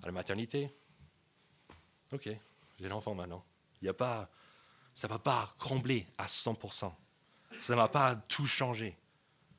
à 0.03 0.07
la 0.07 0.13
maternité. 0.13 0.75
Ok, 2.13 2.29
j'ai 2.81 2.89
l'enfant 2.89 3.15
maintenant. 3.15 3.45
Il 3.81 3.87
y 3.87 3.89
a 3.89 3.95
pas, 3.95 4.29
ça 4.95 5.09
ne 5.09 5.13
va 5.13 5.19
pas 5.19 5.55
combler 5.59 6.07
à 6.19 6.27
100%. 6.27 6.93
Ça 7.61 7.73
ne 7.73 7.77
va 7.77 7.89
pas 7.89 8.17
tout 8.17 8.47
changer. 8.47 8.97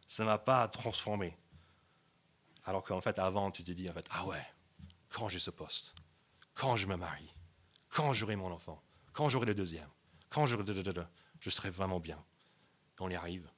Ça 0.07 0.23
ne 0.23 0.27
va 0.27 0.37
pas 0.37 0.67
transformer. 0.67 1.37
Alors 2.65 2.83
qu'en 2.83 3.01
fait, 3.01 3.17
avant, 3.19 3.51
tu 3.51 3.63
te 3.63 3.71
dis, 3.71 3.89
en 3.89 3.93
fait, 3.93 4.07
ah 4.11 4.25
ouais, 4.25 4.45
quand 5.09 5.29
j'ai 5.29 5.39
ce 5.39 5.51
poste, 5.51 5.95
quand 6.53 6.75
je 6.75 6.85
me 6.85 6.95
marie, 6.95 7.33
quand 7.89 8.13
j'aurai 8.13 8.35
mon 8.35 8.51
enfant, 8.51 8.81
quand 9.13 9.29
j'aurai 9.29 9.45
le 9.47 9.55
deuxième, 9.55 9.89
quand 10.29 10.45
j'aurai... 10.45 10.63
Je 11.39 11.49
serai 11.49 11.69
vraiment 11.71 11.99
bien 11.99 12.23
on 13.01 13.09
y 13.09 13.15
arrive. 13.15 13.49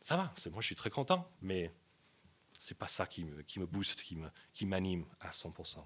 Ça 0.00 0.16
va, 0.16 0.32
moi 0.50 0.60
je 0.60 0.66
suis 0.66 0.74
très 0.74 0.90
content, 0.90 1.30
mais 1.40 1.72
c'est 2.58 2.76
pas 2.76 2.88
ça 2.88 3.06
qui 3.06 3.24
me, 3.24 3.66
booste, 3.66 4.02
qui 4.52 4.66
m'anime 4.66 5.06
à 5.20 5.30
100%. 5.30 5.78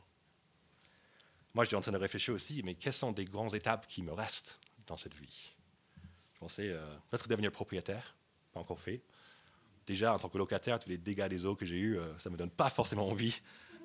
Moi, 1.55 1.65
je 1.65 1.69
suis 1.69 1.77
en 1.77 1.81
train 1.81 1.93
de 1.93 1.99
réfléchir 1.99 2.35
aussi, 2.35 2.63
mais 2.65 2.75
quelles 2.75 2.93
sont 2.93 3.13
des 3.13 3.25
grandes 3.25 3.55
étapes 3.55 3.87
qui 3.87 4.03
me 4.03 4.13
restent 4.13 4.61
dans 4.87 4.97
cette 4.97 5.15
vie? 5.15 5.53
Je 6.35 6.39
pensais 6.39 6.69
euh, 6.69 6.97
peut-être 7.11 7.29
devenir 7.29 7.51
propriétaire, 7.51 8.15
pas 8.53 8.61
encore 8.61 8.79
fait. 8.79 9.03
Déjà, 9.87 10.15
en 10.15 10.19
tant 10.19 10.29
que 10.29 10.39
locataire, 10.39 10.79
tous 10.79 10.89
les 10.89 10.99
dégâts 10.99 11.27
des 11.27 11.45
eaux 11.47 11.57
que 11.57 11.67
j'ai 11.67 11.79
eus, 11.79 11.99
euh, 11.99 12.17
ça 12.19 12.29
ne 12.29 12.35
me 12.35 12.39
donne 12.39 12.51
pas 12.51 12.71
forcément 12.71 13.09
envie 13.09 13.41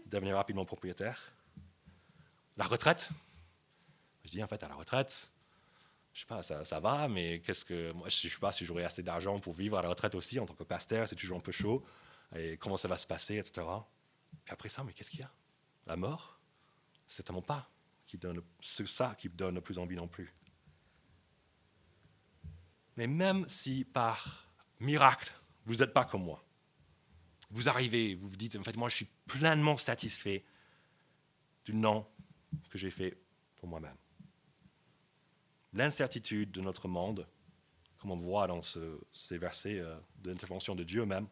de 0.05 0.11
devenir 0.11 0.35
rapidement 0.35 0.65
propriétaire. 0.65 1.31
La 2.57 2.65
retraite? 2.65 3.09
Je 4.25 4.29
dis 4.29 4.43
en 4.43 4.47
fait, 4.47 4.61
à 4.63 4.67
la 4.67 4.75
retraite, 4.75 5.31
je 6.13 6.19
sais 6.19 6.25
pas, 6.27 6.43
ça, 6.43 6.63
ça 6.63 6.79
va, 6.79 7.07
mais 7.07 7.39
qu'est-ce 7.39 7.65
que. 7.65 7.91
Moi, 7.93 8.07
je 8.09 8.27
ne 8.27 8.31
sais 8.31 8.39
pas 8.39 8.51
si 8.51 8.65
j'aurai 8.65 8.83
assez 8.83 9.01
d'argent 9.01 9.39
pour 9.39 9.53
vivre 9.53 9.77
à 9.77 9.81
la 9.81 9.89
retraite 9.89 10.13
aussi. 10.13 10.39
En 10.39 10.45
tant 10.45 10.53
que 10.53 10.63
pasteur, 10.63 11.07
c'est 11.07 11.15
toujours 11.15 11.37
un 11.37 11.41
peu 11.41 11.51
chaud. 11.51 11.83
Et 12.35 12.57
comment 12.57 12.77
ça 12.77 12.87
va 12.87 12.97
se 12.97 13.07
passer, 13.07 13.37
etc. 13.37 13.65
Puis 14.45 14.53
après 14.53 14.69
ça, 14.69 14.83
mais 14.83 14.93
qu'est-ce 14.93 15.09
qu'il 15.09 15.21
y 15.21 15.23
a? 15.23 15.31
La 15.87 15.95
mort? 15.95 16.32
C'est 17.07 17.23
tellement 17.23 17.41
pas 17.41 17.69
qui 18.07 18.17
donne, 18.17 18.41
ça 18.61 19.15
qui 19.17 19.29
donne 19.29 19.55
le 19.55 19.61
plus 19.61 19.77
envie 19.77 19.95
non 19.95 20.07
plus. 20.07 20.33
Mais 22.97 23.07
même 23.07 23.47
si 23.47 23.85
par 23.85 24.47
miracle, 24.79 25.33
vous 25.65 25.77
n'êtes 25.77 25.93
pas 25.93 26.05
comme 26.05 26.23
moi, 26.23 26.43
vous 27.49 27.69
arrivez, 27.69 28.15
vous 28.15 28.29
vous 28.29 28.35
dites, 28.35 28.55
en 28.55 28.63
fait, 28.63 28.77
moi, 28.77 28.89
je 28.89 28.97
suis 28.97 29.09
pleinement 29.27 29.77
satisfait 29.77 30.43
du 31.65 31.73
nom 31.73 32.05
que 32.69 32.77
j'ai 32.77 32.91
fait 32.91 33.17
pour 33.55 33.67
moi-même 33.67 33.95
l'incertitude 35.73 36.51
de 36.51 36.61
notre 36.61 36.87
monde, 36.87 37.27
comme 37.97 38.11
on 38.11 38.15
voit 38.15 38.47
dans 38.47 38.61
ces 38.61 39.37
versets 39.37 39.79
euh, 39.79 39.95
de 40.21 40.29
l'intervention 40.29 40.75
de 40.75 40.83
Dieu 40.83 41.05
même, 41.05 41.27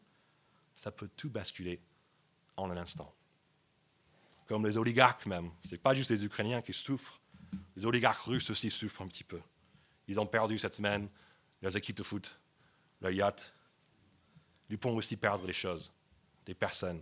ça 0.76 0.92
peut 0.92 1.10
tout 1.16 1.30
basculer 1.30 1.82
en 2.58 2.70
un 2.72 2.78
instant. 2.78 3.14
Comme 4.52 4.66
les 4.66 4.76
oligarques 4.76 5.28
même, 5.28 5.50
ce 5.64 5.72
n'est 5.72 5.78
pas 5.78 5.94
juste 5.94 6.10
les 6.10 6.26
Ukrainiens 6.26 6.62
qui 6.62 6.74
souffrent, 6.74 7.22
les 7.78 7.86
oligarques 7.86 8.24
russes 8.24 8.50
aussi 8.50 8.70
souffrent 8.70 9.02
un 9.02 9.08
petit 9.08 9.24
peu. 9.24 9.40
Ils 10.10 10.20
ont 10.20 10.26
perdu 10.26 10.60
cette 10.60 10.74
semaine 10.74 11.08
leurs 11.62 11.78
équipes 11.78 11.96
de 11.96 12.04
foot, 12.04 12.38
leur 13.00 13.12
yacht. 13.12 13.54
Ils 14.70 14.78
pourront 14.78 14.98
aussi 14.98 15.16
perdre 15.16 15.48
les 15.48 15.54
choses, 15.54 15.94
des 16.46 16.54
personnes 16.54 17.02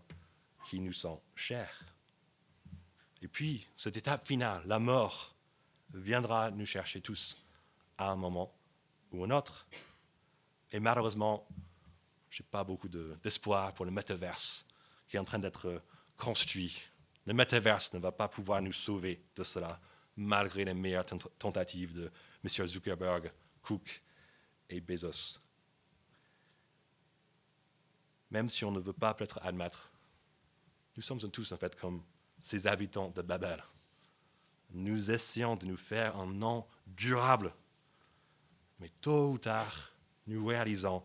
qui 0.69 0.79
nous 0.79 0.93
sont 0.93 1.19
chères. 1.33 1.85
Et 3.23 3.27
puis, 3.27 3.65
cette 3.75 3.97
étape 3.97 4.27
finale, 4.27 4.62
la 4.67 4.77
mort, 4.77 5.33
viendra 5.91 6.51
nous 6.51 6.67
chercher 6.67 7.01
tous 7.01 7.35
à 7.97 8.12
un 8.12 8.15
moment 8.15 8.53
ou 9.12 9.23
un 9.23 9.31
autre. 9.31 9.65
Et 10.71 10.79
malheureusement, 10.79 11.47
je 12.29 12.43
n'ai 12.43 12.47
pas 12.51 12.63
beaucoup 12.63 12.89
d'espoir 12.89 13.73
pour 13.73 13.85
le 13.85 13.91
métaverse 13.91 14.67
qui 15.07 15.17
est 15.17 15.19
en 15.19 15.25
train 15.25 15.39
d'être 15.39 15.81
construit. 16.15 16.88
Le 17.29 17.35
métaverse 17.35 17.93
ne 17.93 17.99
va 17.99 18.11
pas 18.11 18.27
pouvoir 18.27 18.59
nous 18.59 18.73
sauver 18.73 19.23
de 19.35 19.43
cela, 19.43 19.79
malgré 20.17 20.65
les 20.65 20.73
meilleures 20.73 21.05
tentatives 21.37 21.93
de 21.93 22.11
M. 22.43 22.67
Zuckerberg, 22.67 23.31
Cook 23.61 24.01
et 24.67 24.81
Bezos. 24.81 25.39
Même 28.31 28.49
si 28.49 28.65
on 28.65 28.71
ne 28.71 28.79
veut 28.79 28.93
pas 28.93 29.13
peut-être 29.13 29.39
admettre, 29.43 29.91
nous 30.97 31.03
sommes 31.03 31.19
tous 31.29 31.51
en 31.51 31.57
fait 31.57 31.79
comme 31.79 32.03
ces 32.41 32.65
habitants 32.65 33.09
de 33.11 33.21
Babel 33.21 33.63
nous 34.71 35.11
essayons 35.11 35.55
de 35.55 35.65
nous 35.65 35.77
faire 35.77 36.17
un 36.17 36.27
nom 36.27 36.65
durable. 36.85 37.53
Mais 38.79 38.89
tôt 39.01 39.31
ou 39.31 39.37
tard, 39.37 39.93
nous 40.27 40.45
réalisons 40.45 41.03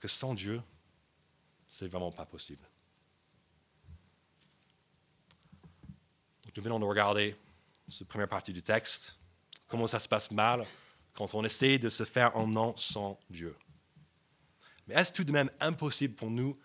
que 0.00 0.08
sans 0.08 0.34
Dieu, 0.34 0.62
c'est 1.68 1.86
vraiment 1.86 2.10
pas 2.10 2.26
possible. 2.26 2.68
Nous 6.56 6.62
venons 6.62 6.78
de 6.78 6.84
regarder 6.84 7.36
cette 7.88 8.08
première 8.08 8.28
partie 8.28 8.52
du 8.52 8.62
texte, 8.62 9.18
comment 9.68 9.86
ça 9.86 9.98
se 9.98 10.08
passe 10.08 10.30
mal 10.30 10.64
quand 11.14 11.34
on 11.34 11.44
essaie 11.44 11.78
de 11.78 11.88
se 11.88 12.04
faire 12.04 12.36
un 12.36 12.46
nom 12.46 12.76
sans 12.76 13.18
Dieu. 13.30 13.56
Mais 14.86 14.94
est-ce 14.94 15.12
tout 15.12 15.24
de 15.24 15.32
même 15.32 15.50
impossible 15.60 16.14
pour 16.14 16.30
nous 16.30 16.56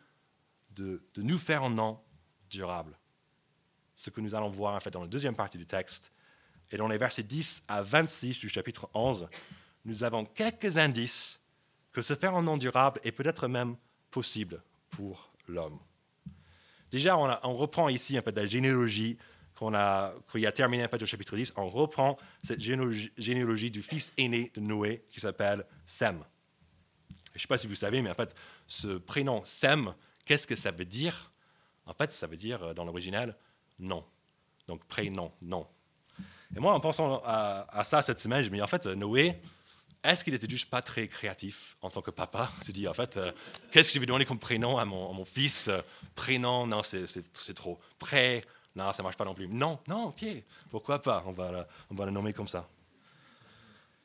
de, 0.72 1.02
de 1.14 1.22
nous 1.22 1.38
faire 1.38 1.64
un 1.64 1.70
nom 1.70 2.00
durable? 2.50 2.98
Ce 3.96 4.10
que 4.10 4.22
nous 4.22 4.36
allons 4.36 4.50
voir 4.50 4.76
en 4.76 4.80
fait 4.80 4.92
dans 4.92 5.02
la 5.02 5.08
deuxième 5.08 5.36
partie 5.36 5.58
du 5.58 5.66
texte. 5.66 6.12
Et 6.72 6.78
dans 6.78 6.88
les 6.88 6.98
versets 6.98 7.24
10 7.24 7.64
à 7.68 7.82
26 7.82 8.40
du 8.40 8.50
chapitre 8.50 8.90
11, 8.94 9.30
nous 9.86 10.04
avons 10.04 10.26
quelques 10.26 10.78
indices 10.78 11.40
que 11.94 12.02
se 12.02 12.14
faire 12.14 12.36
un 12.36 12.44
nom 12.44 12.58
durable 12.58 13.00
est 13.04 13.12
peut-être 13.12 13.48
même 13.48 13.78
possible 14.12 14.62
pour 14.90 15.32
l'homme. 15.48 15.80
Déjà, 16.92 17.18
on, 17.18 17.38
on, 17.44 17.56
reprend 17.56 17.90
ici 17.90 18.18
un 18.18 18.22
peu 18.22 18.32
de 18.32 18.40
la 18.40 18.46
généalogie 18.46 19.18
qu'on 19.58 19.74
a, 19.74 20.14
qu'il 20.32 20.46
a 20.46 20.52
terminé 20.52 20.84
un 20.84 20.88
peu 20.88 20.98
au 21.02 21.06
chapitre 21.06 21.36
10. 21.36 21.54
On 21.58 21.70
reprend 21.70 22.18
cette 22.44 22.62
généalogie, 22.62 23.72
du 23.72 23.82
fils 23.82 24.14
aîné 24.18 24.52
de 24.54 24.62
Noé 24.62 25.04
qui 25.10 25.20
s'appelle 25.20 25.66
Sem. 25.86 26.24
Je 27.32 27.38
ne 27.38 27.40
sais 27.40 27.48
pas 27.48 27.58
si 27.58 27.68
vous 27.68 27.76
savez, 27.76 28.02
mais 28.02 28.10
en 28.10 28.14
fait, 28.14 28.36
ce 28.68 28.98
prénom 28.98 29.44
Sem, 29.46 29.94
qu'est-ce 30.26 30.46
que 30.46 30.56
ça 30.56 30.72
veut 30.72 30.86
dire? 30.86 31.34
En 31.86 31.94
fait, 31.94 32.12
ça 32.12 32.28
veut 32.28 32.38
dire 32.38 32.76
dans 32.76 32.86
l'original 32.86 33.36
non. 33.80 34.04
Donc 34.68 34.86
prénom, 34.86 35.32
non. 35.42 35.68
Et 36.56 36.60
moi, 36.60 36.74
en 36.74 36.80
pensant 36.80 37.22
à, 37.26 37.84
ça 37.84 38.02
cette 38.02 38.20
semaine, 38.20 38.42
je 38.42 38.50
me 38.50 38.58
dis 38.58 38.62
en 38.62 38.68
fait, 38.68 38.86
Noé, 38.86 39.40
est-ce 40.04 40.24
qu'il 40.24 40.34
était 40.34 40.50
juste 40.50 40.70
pas 40.70 40.82
très 40.82 41.08
créatif 41.08 41.78
en 41.82 41.90
tant 41.90 42.02
que 42.02 42.12
papa? 42.12 42.52
Se 42.62 42.72
dit 42.72 42.88
en 42.88 42.94
fait, 42.94 43.18
euh, 43.18 43.32
qu'est-ce 43.72 43.90
que 43.90 43.96
je 43.96 44.00
vais 44.00 44.06
donner 44.06 44.26
comme 44.26 44.40
prénom 44.40 44.78
à 44.78 44.86
mon, 44.86 45.10
à 45.10 45.14
mon 45.14 45.26
fils? 45.26 45.70
Prénom, 46.16 46.68
non, 46.68 46.82
c'est 46.84 47.54
trop. 47.56 47.80
Pré, 48.00 48.44
non, 48.78 48.92
ça 48.92 49.02
marche 49.02 49.18
pas 49.18 49.26
non 49.26 49.34
plus. 49.34 49.48
Non, 49.48 49.80
non, 49.88 50.06
ok, 50.06 50.26
pourquoi 50.70 51.02
pas? 51.02 51.24
On 51.26 51.32
va 51.32 51.52
la, 51.52 51.68
on 51.90 51.96
va 51.96 52.06
nommer 52.12 52.32
comme 52.32 52.48
ça. 52.48 52.68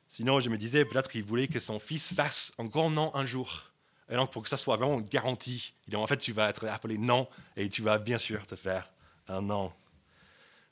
Sinon, 0.08 0.40
je 0.40 0.48
me 0.48 0.56
disais 0.56 0.84
peut-être 0.84 1.10
qu'il 1.10 1.24
voulait 1.24 1.46
que 1.46 1.60
son 1.60 1.78
fils 1.78 2.12
fasse 2.14 2.52
un 2.58 2.64
grand 2.64 2.90
nom 2.90 3.14
un 3.14 3.24
jour. 3.24 3.70
Et 4.10 4.14
donc, 4.14 4.32
pour 4.32 4.42
que 4.42 4.48
ça 4.48 4.56
soit 4.56 4.76
vraiment 4.76 5.00
garanti, 5.00 5.74
en 5.94 6.06
fait, 6.06 6.16
tu 6.16 6.32
vas 6.32 6.48
être 6.50 6.66
appelé 6.66 6.98
non 6.98 7.28
et 7.56 7.68
tu 7.68 7.82
vas 7.82 7.98
bien 7.98 8.18
sûr 8.18 8.46
te 8.46 8.56
faire 8.56 8.90
un 9.28 9.42
nom. 9.42 9.72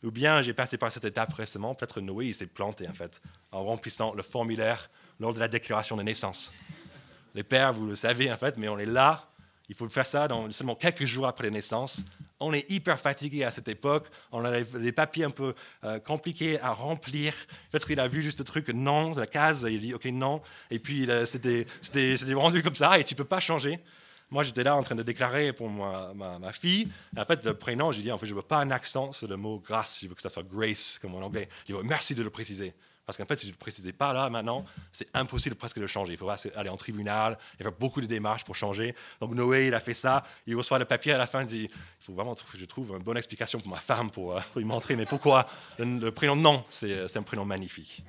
Ou 0.02 0.10
bien, 0.10 0.40
j'ai 0.40 0.54
passé 0.54 0.78
par 0.78 0.90
cette 0.90 1.04
étape 1.04 1.32
récemment, 1.34 1.74
peut-être 1.74 2.00
Noé, 2.00 2.26
il 2.26 2.34
s'est 2.34 2.46
planté 2.46 2.88
en 2.88 2.92
fait, 2.94 3.20
en 3.52 3.64
remplissant 3.64 4.14
le 4.14 4.22
formulaire 4.22 4.90
lors 5.18 5.34
de 5.34 5.40
la 5.40 5.48
déclaration 5.48 5.96
de 5.96 6.02
naissance. 6.02 6.52
Les 7.34 7.42
pères, 7.42 7.74
vous 7.74 7.86
le 7.86 7.96
savez 7.96 8.32
en 8.32 8.36
fait, 8.36 8.56
mais 8.56 8.68
on 8.68 8.78
est 8.78 8.86
là, 8.86 9.28
il 9.68 9.74
faut 9.74 9.88
faire 9.88 10.06
ça 10.06 10.26
dans 10.26 10.50
seulement 10.50 10.74
quelques 10.74 11.04
jours 11.04 11.26
après 11.26 11.44
la 11.44 11.50
naissance. 11.50 12.04
On 12.40 12.53
est 12.53 12.70
hyper 12.70 12.98
fatigué 12.98 13.44
à 13.44 13.50
cette 13.50 13.68
époque, 13.68 14.07
on 14.33 14.44
a 14.44 14.61
les 14.61 14.92
papiers 14.92 15.24
un 15.24 15.31
peu 15.31 15.55
euh, 15.85 15.98
compliqués 15.98 16.61
à 16.61 16.72
remplir. 16.72 17.35
Peut-être 17.70 17.87
qu'il 17.87 18.00
a 18.00 18.09
vu 18.09 18.22
juste 18.22 18.38
le 18.38 18.44
truc 18.44 18.68
non, 18.68 19.12
la 19.12 19.26
case, 19.26 19.66
il 19.68 19.81
dit 19.81 19.94
ok 19.94 20.07
non, 20.07 20.40
et 20.70 20.79
puis 20.79 21.09
c'était 21.24 21.66
rendu 22.35 22.62
comme 22.62 22.74
ça 22.74 22.98
et 22.98 23.05
tu 23.05 23.14
peux 23.14 23.24
pas 23.24 23.40
changer. 23.40 23.79
Moi, 24.31 24.44
j'étais 24.44 24.62
là 24.62 24.76
en 24.76 24.83
train 24.83 24.94
de 24.94 25.03
déclarer 25.03 25.53
pour 25.53 25.68
ma, 25.68 26.12
ma, 26.14 26.53
fille. 26.53 26.88
En 27.16 27.24
fait, 27.24 27.44
le 27.44 27.55
prénom, 27.55 27.90
j'ai 27.90 28.03
dit, 28.03 28.12
en 28.12 28.18
fait, 28.18 28.26
je 28.26 28.33
ne 28.33 28.37
veux 28.37 28.46
pas 28.46 28.59
un 28.59 28.70
accent 28.70 29.12
sur 29.12 29.26
le 29.26 29.37
mot 29.37 29.59
grâce, 29.59 29.98
je 30.03 30.09
veux 30.09 30.14
que 30.14 30.22
ça 30.22 30.29
soit 30.29 30.44
grace, 30.44 30.98
comme 31.03 31.16
en 31.16 31.20
anglais. 31.20 31.48
Je 31.66 31.74
dis, 31.74 31.81
merci 31.83 32.14
de 32.14 32.22
le 32.22 32.31
préciser. 32.31 32.72
Parce 33.11 33.16
qu'en 33.16 33.25
fait, 33.25 33.35
si 33.35 33.46
je 33.46 33.51
ne 33.51 33.55
le 33.55 33.59
précisais 33.59 33.92
pas 33.92 34.12
là, 34.12 34.31
maintenant, 34.31 34.64
c'est 34.92 35.09
impossible 35.14 35.57
presque 35.57 35.75
de 35.75 35.81
le 35.81 35.88
changer. 35.88 36.12
Il 36.12 36.16
faut 36.16 36.31
aller 36.31 36.70
en 36.70 36.77
tribunal, 36.77 37.37
il 37.59 37.66
a 37.66 37.73
beaucoup 37.73 38.01
de 38.01 38.07
démarches 38.07 38.44
pour 38.44 38.55
changer. 38.55 38.94
Donc 39.20 39.35
Noé, 39.35 39.66
il 39.66 39.75
a 39.75 39.81
fait 39.81 39.94
ça, 39.94 40.23
il 40.46 40.55
reçoit 40.55 40.79
le 40.79 40.85
papier 40.85 41.12
à 41.12 41.18
la 41.18 41.27
fin, 41.27 41.40
il 41.40 41.49
dit, 41.49 41.64
il 41.64 42.05
faut 42.05 42.12
vraiment 42.12 42.37
que 42.37 42.57
je 42.57 42.64
trouve 42.66 42.92
une 42.96 43.03
bonne 43.03 43.16
explication 43.16 43.59
pour 43.59 43.68
ma 43.68 43.79
femme 43.79 44.12
pour, 44.12 44.37
euh, 44.37 44.40
lui 44.55 44.64
montrer, 44.64 44.94
mais 44.94 45.07
pourquoi? 45.07 45.49
Le, 45.81 46.11
prénom 46.11 46.37
non, 46.37 46.64
c'est 46.70 47.16
un 47.16 47.23
prénom 47.25 47.44
magnifique. 47.44 48.05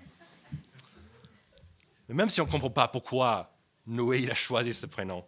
Mais 2.08 2.14
même 2.14 2.30
si 2.30 2.40
on 2.40 2.46
ne 2.46 2.52
comprend 2.52 2.70
pas 2.70 2.88
pourquoi 2.88 3.52
Noé 3.88 4.20
il 4.20 4.30
a 4.30 4.36
choisi 4.36 4.72
ce 4.72 4.86
prénom, 4.86 5.26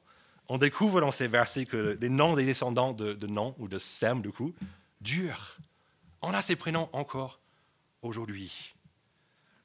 on 0.49 0.59
découvre 0.59 1.01
dans 1.01 1.09
ces 1.09 1.27
versets 1.27 1.65
que 1.65 1.97
les 1.99 2.09
noms 2.09 2.35
des 2.35 2.45
descendants 2.45 2.93
de, 2.93 3.13
de 3.13 3.27
ou 3.57 3.67
de 3.67 3.79
Sem, 3.79 4.21
du 4.21 4.31
coup, 4.31 4.53
durent. 5.01 5.57
On 6.21 6.31
a 6.31 6.43
ces 6.43 6.55
prénoms 6.55 6.89
encore 6.93 7.39
aujourd'hui. 8.03 8.75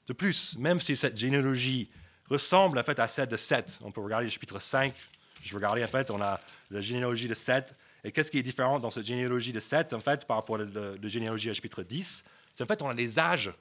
De 0.08 0.14
plus, 0.14 0.56
même 0.56 0.80
si 0.80 0.96
cette 0.96 1.18
généalogie 1.18 1.90
ressemble 2.30 2.78
en 2.78 2.82
fait 2.82 2.98
à 2.98 3.06
celle 3.06 3.28
de 3.28 3.36
Seth, 3.36 3.78
on 3.82 3.92
peut 3.92 4.00
regarder 4.00 4.24
le 4.24 4.30
chapitre 4.30 4.58
5, 4.58 4.94
je 5.42 5.54
regarder 5.54 5.84
en 5.84 5.86
fait, 5.86 6.10
on 6.10 6.20
a 6.22 6.40
la 6.70 6.80
généalogie 6.80 7.28
de 7.28 7.34
Seth, 7.34 7.76
et 8.02 8.10
qu'est-ce 8.10 8.30
qui 8.30 8.38
est 8.38 8.42
différent 8.42 8.80
dans 8.80 8.90
cette 8.90 9.04
généalogie 9.04 9.52
de 9.52 9.60
Seth, 9.60 9.92
en 9.92 10.00
fait, 10.00 10.26
par 10.26 10.38
rapport 10.38 10.56
à 10.56 10.64
la 10.64 11.08
généalogie 11.08 11.50
au 11.50 11.54
chapitre 11.54 11.82
10 11.82 12.24
C'est 12.54 12.64
en 12.64 12.66
fait, 12.66 12.80
on 12.80 12.88
a 12.88 12.94
les 12.94 13.18
âges 13.18 13.52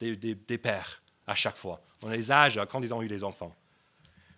des, 0.00 0.58
pères 0.58 1.02
à 1.26 1.34
chaque 1.34 1.58
fois. 1.58 1.82
On 2.02 2.10
a 2.10 2.16
les 2.16 2.32
âges 2.32 2.58
quand 2.70 2.82
ils 2.82 2.94
ont 2.94 3.02
eu 3.02 3.06
les 3.06 3.22
enfants. 3.22 3.54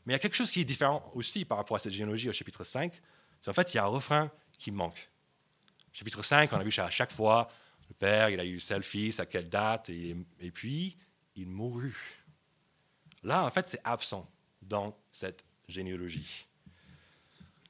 Mais 0.04 0.12
il 0.12 0.16
y 0.16 0.16
a 0.16 0.18
quelque 0.18 0.36
chose 0.36 0.50
qui 0.50 0.60
est 0.60 0.64
différent 0.64 1.08
aussi 1.14 1.44
par 1.44 1.58
rapport 1.58 1.76
à 1.76 1.78
cette 1.80 1.92
généalogie 1.92 2.28
au 2.28 2.32
chapitre 2.32 2.64
5, 2.64 2.92
c'est 3.40 3.50
en 3.50 3.54
fait, 3.54 3.72
il 3.72 3.76
y 3.76 3.80
a 3.80 3.84
un 3.84 3.88
refrain 3.88 4.28
qui 4.58 4.72
manque. 4.72 5.08
Chapitre 5.92 6.22
5, 6.22 6.52
on 6.52 6.56
a 6.56 6.64
vu 6.64 6.74
à 6.78 6.90
chaque 6.90 7.12
fois, 7.12 7.48
le 7.88 7.94
père, 7.94 8.28
il 8.30 8.40
a 8.40 8.44
eu 8.44 8.58
tel 8.58 8.82
fils, 8.82 9.20
à 9.20 9.26
quelle 9.26 9.48
date, 9.48 9.88
et 9.90 10.50
puis 10.52 10.96
il 11.36 11.48
mourut. 11.48 12.24
Là, 13.22 13.44
en 13.44 13.50
fait, 13.50 13.66
c'est 13.66 13.80
absent 13.84 14.30
dans 14.62 14.96
cette 15.12 15.44
généalogie. 15.68 16.46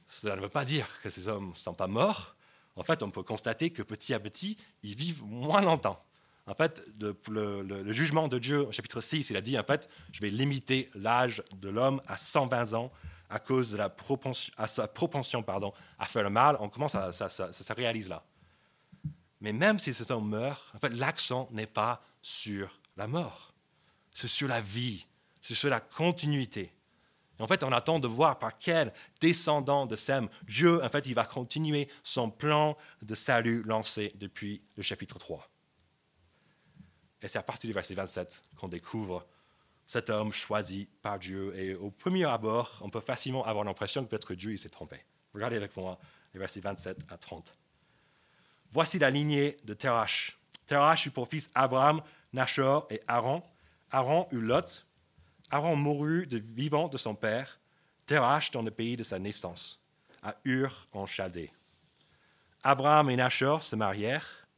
Cela 0.09 0.37
ne 0.37 0.40
veut 0.40 0.48
pas 0.48 0.64
dire 0.64 0.88
que 1.03 1.11
ces 1.11 1.29
hommes 1.29 1.50
ne 1.50 1.57
sont 1.57 1.74
pas 1.74 1.87
morts. 1.87 2.37
En 2.77 2.83
fait, 2.83 3.03
on 3.03 3.11
peut 3.11 3.22
constater 3.22 3.70
que 3.70 3.83
petit 3.83 4.14
à 4.14 4.20
petit, 4.20 4.57
ils 4.83 4.94
vivent 4.94 5.24
moins 5.24 5.62
longtemps. 5.62 6.05
En 6.46 6.55
fait, 6.55 6.83
le, 7.00 7.92
jugement 7.92 8.29
de 8.29 8.38
Dieu, 8.38 8.66
au 8.66 8.72
chapitre 8.72 9.00
6, 9.00 9.31
il 9.31 9.37
a 9.37 9.40
dit, 9.40 9.59
en 9.59 9.62
fait, 9.62 9.88
je 10.12 10.20
vais 10.20 10.29
limiter 10.29 10.90
l'âge 10.94 11.42
de 11.57 11.70
l'homme 11.70 12.03
à 12.07 12.16
120 12.16 12.74
ans 12.74 12.92
à 13.31 13.38
cause 13.38 13.70
de 13.70 13.77
la 13.77 13.88
propension, 13.88 14.53
à 14.59 14.68
sa 14.68 14.87
propension 14.87 15.42
pardon, 15.42 15.72
à 15.98 16.05
faire 16.05 16.22
le 16.22 16.31
mal. 16.31 16.57
On 16.61 16.68
commence 16.68 16.94
à, 16.94 17.12
ça, 17.12 17.29
ça, 17.29 17.53
ça, 17.53 17.74
réalise 17.74 18.09
là. 18.09 18.22
Mais 19.40 19.53
même 19.53 19.79
si 19.79 19.94
cet 19.94 20.11
homme 20.11 20.29
meurt, 20.29 20.62
en 20.74 20.79
fait, 20.79 20.90
l'accent 20.90 21.48
n'est 21.50 21.66
pas 21.66 22.03
sur 22.20 22.79
la 22.96 23.07
mort 23.07 23.53
c'est 24.14 24.29
sur 24.29 24.48
la 24.48 24.61
vie, 24.61 25.07
c'est 25.40 25.55
sur 25.55 25.68
la 25.68 25.81
continuité. 25.81 26.72
Et 27.38 27.42
en 27.42 27.46
fait, 27.46 27.64
on 27.64 27.72
attend 27.72 27.98
de 27.98 28.07
voir 28.07 28.38
par 28.38 28.59
quel 28.59 28.92
descendant 29.20 29.87
de 29.87 29.96
Sem, 29.96 30.29
Dieu, 30.44 30.83
en 30.83 30.88
fait, 30.88 31.07
il 31.07 31.14
va 31.14 31.24
continuer 31.24 31.88
son 32.03 32.31
plan 32.31 32.77
de 33.03 33.14
salut 33.14 33.62
lancé 33.64 34.12
depuis 34.16 34.62
le 34.77 34.83
chapitre 34.83 35.18
3. 35.18 35.50
Et 37.22 37.29
c'est 37.29 37.38
à 37.38 37.42
partir 37.42 37.68
du 37.68 37.74
verset 37.74 37.94
27 37.94 38.42
qu'on 38.57 38.68
découvre 38.68 39.27
cet 39.87 40.11
homme 40.11 40.33
choisi 40.33 40.88
par 41.03 41.18
Dieu. 41.18 41.59
Et 41.59 41.74
au 41.74 41.90
premier 41.90 42.24
abord, 42.24 42.79
on 42.83 42.90
peut 42.90 43.00
facilement 43.00 43.44
avoir 43.44 43.64
l'impression 43.64 44.05
que 44.05 44.11
peut-être 44.11 44.35
Dieu 44.35 44.57
s'est 44.57 44.68
trompé. 44.68 45.05
Regardez 45.33 45.57
avec 45.57 45.77
moi 45.77 45.98
les 46.33 46.40
versets 46.40 46.61
27 46.61 46.98
à 47.09 47.18
30. 47.18 47.57
Voici 48.70 48.98
la 48.98 49.11
lignée 49.11 49.57
de 49.64 49.74
Terach. 49.74 50.37
Terach 50.66 51.07
eut 51.07 51.11
pour 51.11 51.29
fils 51.29 51.50
Abraham, 51.55 52.03
Nachor 52.33 52.87
et 52.90 53.00
Aaron. 53.07 53.42
Aaron 53.94 54.26
eut 54.33 54.40
Lot. 54.40 54.85
Aaron 55.52 55.76
mourut 55.76 56.26
de 56.26 56.38
vivant 56.38 56.88
de 56.88 56.98
son 56.98 57.14
père, 57.14 57.61
Terach 58.07 58.50
dans 58.50 58.62
le 58.62 58.72
pays 58.72 58.96
de 58.96 59.04
sa 59.04 59.20
naissance, 59.20 59.80
à 60.20 60.35
Ur 60.44 60.88
en 60.92 61.07
Chaldée. 61.07 61.52
Abraham 62.64 63.09
et 63.11 63.14
Nachor 63.14 63.62
se 63.62 63.76
marièrent. 63.76 64.48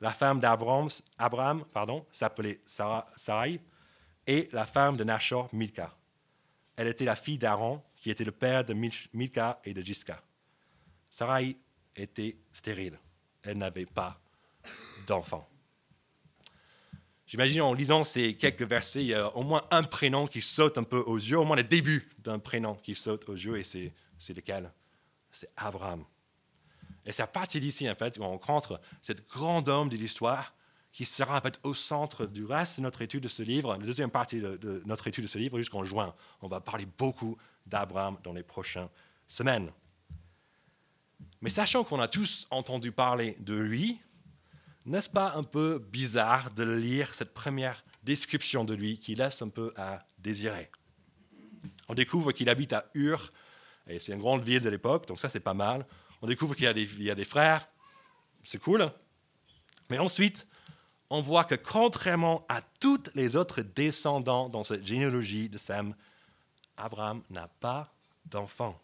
La 0.00 0.12
femme 0.12 0.38
d'Abraham 0.38 0.88
Abraham, 1.18 1.64
s'appelait 2.12 2.60
Sarai 2.64 3.60
et 4.24 4.48
la 4.52 4.66
femme 4.66 4.96
de 4.96 5.02
Nachor 5.02 5.48
Milka. 5.52 5.92
Elle 6.76 6.86
était 6.86 7.06
la 7.06 7.16
fille 7.16 7.38
d'Aaron, 7.38 7.82
qui 7.96 8.10
était 8.10 8.24
le 8.24 8.30
père 8.30 8.64
de 8.64 8.74
Milka 8.74 9.58
et 9.64 9.74
de 9.74 9.80
Jiska. 9.80 10.22
Sarai 11.10 11.56
était 11.96 12.36
stérile. 12.52 13.00
Elle 13.42 13.58
n'avait 13.58 13.86
pas 13.86 14.20
d'enfant. 15.08 15.48
J'imagine 17.26 17.62
en 17.62 17.72
lisant 17.72 18.04
ces 18.04 18.36
quelques 18.36 18.62
versets, 18.62 19.02
il 19.02 19.08
y 19.08 19.14
a 19.14 19.34
au 19.36 19.42
moins 19.42 19.66
un 19.72 19.82
prénom 19.82 20.26
qui 20.26 20.40
saute 20.40 20.78
un 20.78 20.84
peu 20.84 20.98
aux 20.98 21.16
yeux, 21.16 21.38
au 21.38 21.44
moins 21.44 21.56
le 21.56 21.64
début 21.64 22.08
d'un 22.18 22.38
prénom 22.38 22.76
qui 22.76 22.94
saute 22.94 23.28
aux 23.28 23.34
yeux, 23.34 23.58
et 23.58 23.64
c'est, 23.64 23.92
lequel? 24.34 24.70
C'est 25.30 25.50
Abraham. 25.56 26.04
Et 27.04 27.12
c'est 27.12 27.22
à 27.22 27.26
partir 27.26 27.60
d'ici, 27.60 27.90
en 27.90 27.94
fait, 27.96 28.16
où 28.18 28.22
on 28.22 28.30
rencontre 28.30 28.80
cet 29.02 29.28
grand 29.28 29.66
homme 29.68 29.88
de 29.88 29.96
l'histoire 29.96 30.54
qui 30.92 31.04
sera 31.04 31.36
en 31.36 31.40
fait 31.40 31.58
au 31.62 31.74
centre 31.74 32.26
du 32.26 32.44
reste 32.44 32.78
de 32.78 32.82
notre 32.82 33.02
étude 33.02 33.24
de 33.24 33.28
ce 33.28 33.42
livre, 33.42 33.72
la 33.72 33.78
deuxième 33.84 34.10
partie 34.10 34.38
de, 34.38 34.56
de 34.56 34.82
notre 34.86 35.08
étude 35.08 35.24
de 35.24 35.28
ce 35.28 35.36
livre 35.36 35.58
jusqu'en 35.58 35.84
juin. 35.84 36.14
On 36.40 36.46
va 36.46 36.60
parler 36.60 36.86
beaucoup 36.96 37.36
d'Abraham 37.66 38.16
dans 38.22 38.32
les 38.32 38.42
prochaines 38.44 38.88
semaines. 39.26 39.70
Mais 41.42 41.50
sachant 41.50 41.84
qu'on 41.84 42.00
a 42.00 42.08
tous 42.08 42.46
entendu 42.50 42.92
parler 42.92 43.36
de 43.40 43.54
lui, 43.54 44.00
n'est-ce 44.86 45.10
pas 45.10 45.32
un 45.34 45.42
peu 45.42 45.78
bizarre 45.78 46.50
de 46.52 46.62
lire 46.62 47.14
cette 47.14 47.34
première 47.34 47.84
description 48.02 48.64
de 48.64 48.74
lui 48.74 48.98
qui 48.98 49.14
laisse 49.14 49.42
un 49.42 49.48
peu 49.48 49.72
à 49.76 50.04
désirer? 50.18 50.70
On 51.88 51.94
découvre 51.94 52.32
qu'il 52.32 52.48
habite 52.48 52.72
à 52.72 52.90
Ur, 52.94 53.30
et 53.88 53.98
c'est 53.98 54.12
une 54.12 54.20
grande 54.20 54.42
ville 54.42 54.60
de 54.60 54.68
l'époque, 54.68 55.06
donc 55.06 55.20
ça 55.20 55.28
c'est 55.28 55.40
pas 55.40 55.54
mal. 55.54 55.86
On 56.22 56.26
découvre 56.26 56.54
qu'il 56.54 56.64
y, 56.64 57.10
a 57.10 57.14
des 57.14 57.24
frères, 57.24 57.68
c'est 58.42 58.58
cool. 58.58 58.90
Mais 59.90 59.98
ensuite, 59.98 60.46
on 61.10 61.20
voit 61.20 61.44
que 61.44 61.54
contrairement 61.54 62.44
à 62.48 62.60
tous 62.62 63.02
les 63.14 63.36
autres 63.36 63.62
descendants 63.62 64.48
dans 64.48 64.64
cette 64.64 64.84
généalogie 64.84 65.48
de 65.48 65.58
Sem, 65.58 65.94
Abraham 66.76 67.22
n'a 67.30 67.48
pas 67.60 67.92
d'enfant. 68.24 68.80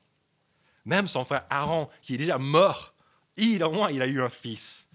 Même 0.84 1.08
son 1.08 1.24
frère 1.24 1.46
Aaron, 1.50 1.88
qui 2.00 2.14
est 2.14 2.18
déjà 2.18 2.38
mort, 2.38 2.94
il 3.36 3.62
au 3.64 3.72
moins 3.72 3.90
il 3.90 4.02
a 4.02 4.06
eu 4.06 4.20
un 4.20 4.28
fils. 4.28 4.88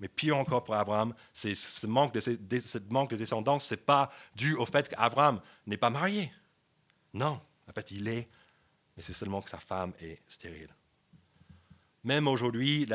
Mais 0.00 0.08
pire 0.08 0.36
encore 0.36 0.64
pour 0.64 0.74
Abraham, 0.74 1.14
c'est 1.32 1.54
ce 1.54 1.86
manque 1.86 2.12
de, 2.12 2.20
ce 2.20 2.78
manque 2.90 3.10
de 3.10 3.16
descendance, 3.16 3.66
ce 3.66 3.74
n'est 3.74 3.80
pas 3.80 4.10
dû 4.34 4.54
au 4.54 4.66
fait 4.66 4.88
qu'Abraham 4.88 5.40
n'est 5.66 5.76
pas 5.76 5.90
marié. 5.90 6.32
Non, 7.12 7.40
en 7.68 7.72
fait, 7.72 7.92
il 7.92 8.08
est, 8.08 8.28
mais 8.96 9.02
c'est 9.02 9.12
seulement 9.12 9.40
que 9.40 9.50
sa 9.50 9.58
femme 9.58 9.92
est 10.00 10.20
stérile. 10.26 10.74
Même 12.02 12.28
aujourd'hui, 12.28 12.86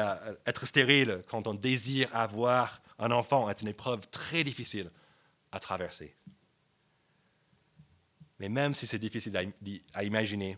être 0.46 0.68
stérile 0.68 1.24
quand 1.28 1.48
on 1.48 1.54
désire 1.54 2.16
avoir 2.16 2.82
un 3.00 3.12
enfant 3.12 3.50
est 3.50 3.62
une 3.62 3.70
épreuve 3.70 4.08
très 4.10 4.44
difficile 4.44 4.92
à 5.52 5.60
traverser. 5.60 6.16
Mais 8.40 8.50
même 8.50 8.74
si 8.74 8.86
c'est 8.86 9.00
difficile 9.00 9.54
à, 9.94 10.04
imaginer, 10.04 10.58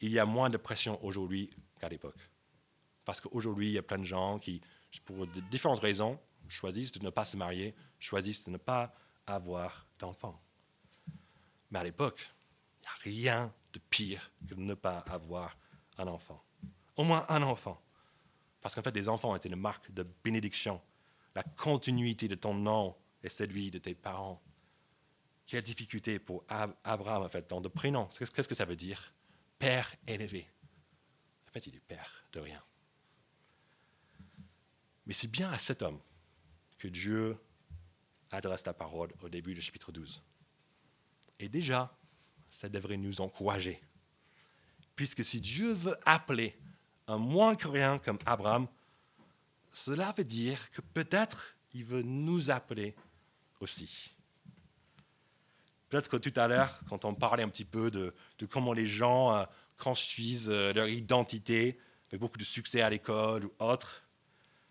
il 0.00 0.12
y 0.12 0.18
a 0.18 0.26
moins 0.26 0.50
de 0.50 0.56
pression 0.56 1.02
aujourd'hui 1.04 1.48
qu'à 1.80 1.88
l'époque. 1.88 2.18
Parce 3.04 3.20
qu'aujourd'hui, 3.20 3.68
il 3.68 3.72
y 3.72 3.78
a 3.78 3.82
plein 3.82 3.98
de 3.98 4.04
gens 4.04 4.38
qui, 4.38 4.60
pour 5.04 5.26
différentes 5.26 5.80
raisons, 5.80 6.18
choisissent 6.48 6.92
de 6.92 7.04
ne 7.04 7.10
pas 7.10 7.24
se 7.24 7.36
marier, 7.36 7.74
choisissent 7.98 8.46
de 8.46 8.50
ne 8.50 8.56
pas 8.56 8.94
avoir 9.26 9.86
d'enfants. 9.98 10.40
Mais 11.70 11.78
à 11.78 11.84
l'époque, 11.84 12.32
il 13.04 13.12
n'y 13.12 13.28
a 13.28 13.36
rien 13.36 13.54
de 13.72 13.78
pire 13.90 14.30
que 14.48 14.54
de 14.54 14.60
ne 14.60 14.74
pas 14.74 14.98
avoir 14.98 15.56
un 15.98 16.06
enfant. 16.06 16.42
Au 16.96 17.04
moins 17.04 17.26
un 17.28 17.42
enfant. 17.42 17.82
Parce 18.60 18.74
qu'en 18.74 18.82
fait, 18.82 18.94
les 18.94 19.08
enfants 19.08 19.34
étaient 19.36 19.48
une 19.48 19.56
marque 19.56 19.92
de 19.92 20.06
bénédiction. 20.24 20.80
La 21.34 21.42
continuité 21.42 22.28
de 22.28 22.34
ton 22.34 22.54
nom 22.54 22.96
et 23.22 23.28
celui 23.28 23.70
de 23.70 23.78
tes 23.78 23.94
parents. 23.94 24.42
Quelle 25.46 25.62
difficulté 25.62 26.18
pour 26.18 26.44
Abraham, 26.48 27.22
en 27.22 27.28
fait, 27.28 27.48
dans 27.48 27.60
le 27.60 27.68
prénom. 27.68 28.06
Qu'est-ce 28.06 28.48
que 28.48 28.54
ça 28.54 28.64
veut 28.64 28.76
dire? 28.76 29.12
Père 29.58 29.94
élevé. 30.06 30.48
En 31.48 31.52
fait, 31.52 31.66
il 31.66 31.76
est 31.76 31.80
père 31.80 32.24
de 32.32 32.40
rien. 32.40 32.62
Mais 35.06 35.12
c'est 35.12 35.30
bien 35.30 35.50
à 35.50 35.58
cet 35.58 35.82
homme 35.82 36.00
que 36.78 36.88
Dieu 36.88 37.38
adresse 38.30 38.66
la 38.66 38.74
parole 38.74 39.12
au 39.22 39.28
début 39.28 39.54
du 39.54 39.62
chapitre 39.62 39.92
12. 39.92 40.22
Et 41.38 41.48
déjà, 41.48 41.96
ça 42.48 42.68
devrait 42.68 42.96
nous 42.96 43.20
encourager. 43.20 43.80
Puisque 44.94 45.24
si 45.24 45.40
Dieu 45.40 45.72
veut 45.72 45.96
appeler 46.04 46.58
un 47.06 47.18
moins 47.18 47.54
que 47.54 47.68
rien 47.68 47.98
comme 47.98 48.18
Abraham, 48.26 48.66
cela 49.72 50.12
veut 50.16 50.24
dire 50.24 50.70
que 50.70 50.80
peut-être 50.80 51.54
il 51.74 51.84
veut 51.84 52.02
nous 52.02 52.50
appeler 52.50 52.94
aussi. 53.60 54.10
Peut-être 55.88 56.08
que 56.08 56.16
tout 56.16 56.32
à 56.38 56.48
l'heure, 56.48 56.80
quand 56.88 57.04
on 57.04 57.14
parlait 57.14 57.42
un 57.42 57.48
petit 57.48 57.64
peu 57.64 57.90
de, 57.90 58.14
comment 58.50 58.72
les 58.72 58.86
gens 58.86 59.34
euh, 59.34 59.44
construisent 59.76 60.50
euh, 60.50 60.72
leur 60.72 60.88
identité 60.88 61.78
avec 62.08 62.20
beaucoup 62.20 62.38
de 62.38 62.44
succès 62.44 62.80
à 62.80 62.90
l'école 62.90 63.44
ou 63.44 63.52
autre, 63.58 64.02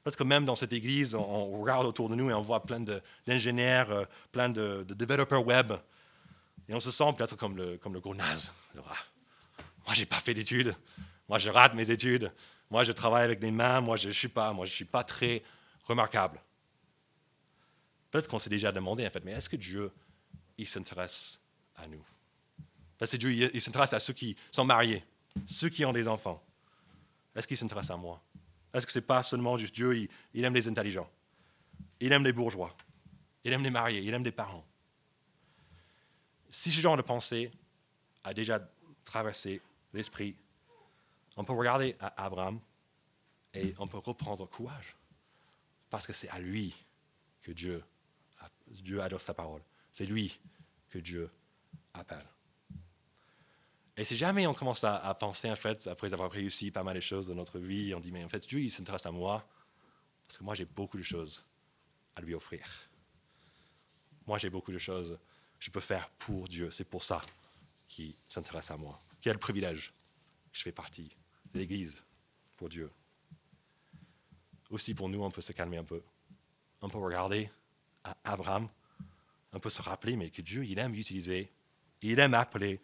peut-être 0.06 0.18
que 0.18 0.24
même 0.24 0.46
dans 0.46 0.56
cette 0.56 0.72
église, 0.72 1.16
on, 1.16 1.60
regarde 1.60 1.88
autour 1.88 2.10
de 2.10 2.16
nous 2.16 2.30
et 2.30 2.34
on 2.34 2.42
voit 2.42 2.64
plein 2.64 2.80
d'ingénieurs, 3.26 3.92
euh, 3.92 4.06
plein 4.32 4.50
de, 4.50 4.86
développeurs 4.88 5.44
web, 5.44 5.74
et 6.70 6.76
on 6.76 6.80
se 6.80 6.92
sent 6.92 7.12
peut-être 7.18 7.36
comme 7.36 7.58
le, 7.58 7.78
comme 7.78 7.96
le 7.96 8.00
gros 8.00 8.14
naze. 8.14 8.54
moi, 8.76 8.86
je 9.94 10.02
n'ai 10.02 10.06
pas 10.06 10.20
fait 10.20 10.36
d'études, 10.36 10.76
moi, 11.28 11.40
je 11.40 11.50
rate 11.50 11.74
mes 11.74 11.90
études. 11.90 12.32
Moi, 12.70 12.84
je 12.84 12.92
travaille 12.92 13.24
avec 13.24 13.40
des 13.40 13.50
mains. 13.50 13.82
Moi, 13.82 13.96
je 13.96 14.08
ne 14.10 14.14
suis 14.14 14.28
pas. 14.28 14.54
Moi, 14.54 14.68
suis 14.68 14.86
pas 14.86 15.04
très 15.04 15.42
remarquable. 15.86 16.40
Peut-être 18.12 18.28
qu'on 18.28 18.40
s'est 18.40 18.50
déjà 18.50 18.72
demandé, 18.72 19.08
en 19.08 19.10
fait, 19.10 19.26
mais 19.26 19.32
est-ce 19.32 19.50
que 19.50 19.56
Dieu, 19.56 19.92
il 20.58 20.68
s'intéresse 20.68 21.42
à 21.76 21.88
nous? 21.88 22.04
Est-ce 23.02 23.14
que 23.14 23.18
Dieu, 23.18 23.52
il 23.54 23.60
s'intéresse 23.60 23.94
à 23.94 24.00
ceux 24.00 24.14
qui 24.14 24.36
sont 24.52 24.66
mariés, 24.66 25.04
ceux 25.46 25.70
qui 25.70 25.84
ont 25.84 25.92
des 25.92 26.08
enfants. 26.08 26.42
Est-ce 27.36 27.48
qu'il 27.48 27.58
s'intéresse 27.58 27.90
à 27.90 27.98
moi? 27.98 28.22
Est-ce 28.76 28.86
que 28.86 28.92
ce 28.92 29.00
n'est 29.00 29.06
pas 29.06 29.24
seulement 29.24 29.58
juste 29.58 29.74
Dieu, 29.74 29.96
il, 30.34 30.44
aime 30.44 30.54
les 30.54 30.68
intelligents, 30.68 31.10
il 32.00 32.12
aime 32.12 32.24
les 32.24 32.34
bourgeois, 32.34 32.76
il 33.44 33.54
aime 33.54 33.64
les 33.64 33.72
mariés, 33.72 34.02
il 34.02 34.14
aime 34.14 34.24
les 34.24 34.32
parents. 34.32 34.66
Si 36.52 36.72
ce 36.72 36.80
genre 36.80 36.98
de 36.98 37.02
pensée 37.02 37.50
a 38.24 38.34
déjà 38.34 38.60
traversé 39.04 39.62
l'esprit 39.94 40.36
on 41.38 41.44
peut 41.44 41.54
regarder 41.54 41.96
à 42.00 42.26
Abraham 42.26 42.60
et 43.54 43.74
on 43.80 43.88
peut 43.88 43.98
reprendre 43.98 44.46
courage. 44.48 44.96
Parce 45.90 46.08
que 46.08 46.14
c'est 46.14 46.30
à 46.30 46.40
lui 46.40 46.76
que 47.42 47.52
Dieu, 47.52 47.84
Dieu 48.68 49.02
adore 49.02 49.22
sa 49.22 49.34
parole. 49.34 49.62
C'est 49.92 50.06
lui 50.06 50.40
que 50.90 51.00
Dieu 51.00 51.30
appelle. 51.94 52.26
Et 53.98 54.04
si 54.04 54.18
jamais 54.18 54.46
on 54.46 54.54
commence 54.54 54.84
à, 54.84 55.14
penser, 55.16 55.50
en 55.50 55.56
fait, 55.56 55.88
après 55.88 56.14
avoir 56.14 56.30
réussi 56.30 56.70
pas 56.70 56.84
mal 56.84 56.96
de 56.96 57.02
choses 57.02 57.28
dans 57.28 57.36
notre 57.36 57.60
vie, 57.60 57.94
on 57.96 58.00
dit, 58.00 58.12
mais 58.12 58.24
en 58.24 58.28
fait, 58.28 58.46
Dieu, 58.46 58.60
il 58.60 58.70
s'intéresse 58.70 59.06
à 59.06 59.12
moi, 59.12 59.48
parce 60.28 60.38
que 60.38 60.44
moi, 60.44 60.54
j'ai 60.54 60.66
beaucoup 60.66 60.98
de 60.98 61.04
choses 61.04 61.46
à 62.16 62.22
lui 62.22 62.34
offrir. 62.34 62.68
Moi, 64.28 64.38
j'ai 64.38 64.50
beaucoup 64.50 64.74
de 64.74 64.78
choses 64.78 65.18
que 65.60 65.66
je 65.66 65.72
peux 65.72 65.80
faire 65.80 66.10
pour 66.10 66.48
Dieu. 66.50 66.72
C'est 66.72 66.84
pour 66.84 67.04
ça 67.04 67.22
qu'il 67.88 68.14
s'intéresse 68.28 68.70
à 68.72 68.78
moi. 68.78 69.00
Quel 69.22 69.38
privilège 69.38 69.94
je 70.52 70.62
fais 70.62 70.72
partie 70.72 71.16
l'Église 71.54 72.04
pour 72.58 72.70
Dieu. 72.70 72.92
Aussi 74.70 74.94
pour 74.94 75.10
nous, 75.10 75.24
on 75.24 75.32
peut 75.32 75.42
se 75.42 75.54
calmer 75.54 75.78
un 75.78 75.84
peu. 75.84 76.02
On 76.82 76.90
peut 76.90 76.98
regarder 76.98 77.50
à 78.04 78.16
Abraham, 78.24 78.68
on 79.54 79.60
peut 79.60 79.70
se 79.70 79.82
rappeler, 79.82 80.16
mais 80.16 80.30
que 80.30 80.42
Dieu, 80.42 80.66
il 80.66 80.78
aime 80.80 80.94
utiliser, 80.96 81.52
il 82.02 82.20
aime 82.20 82.34
appeler 82.34 82.80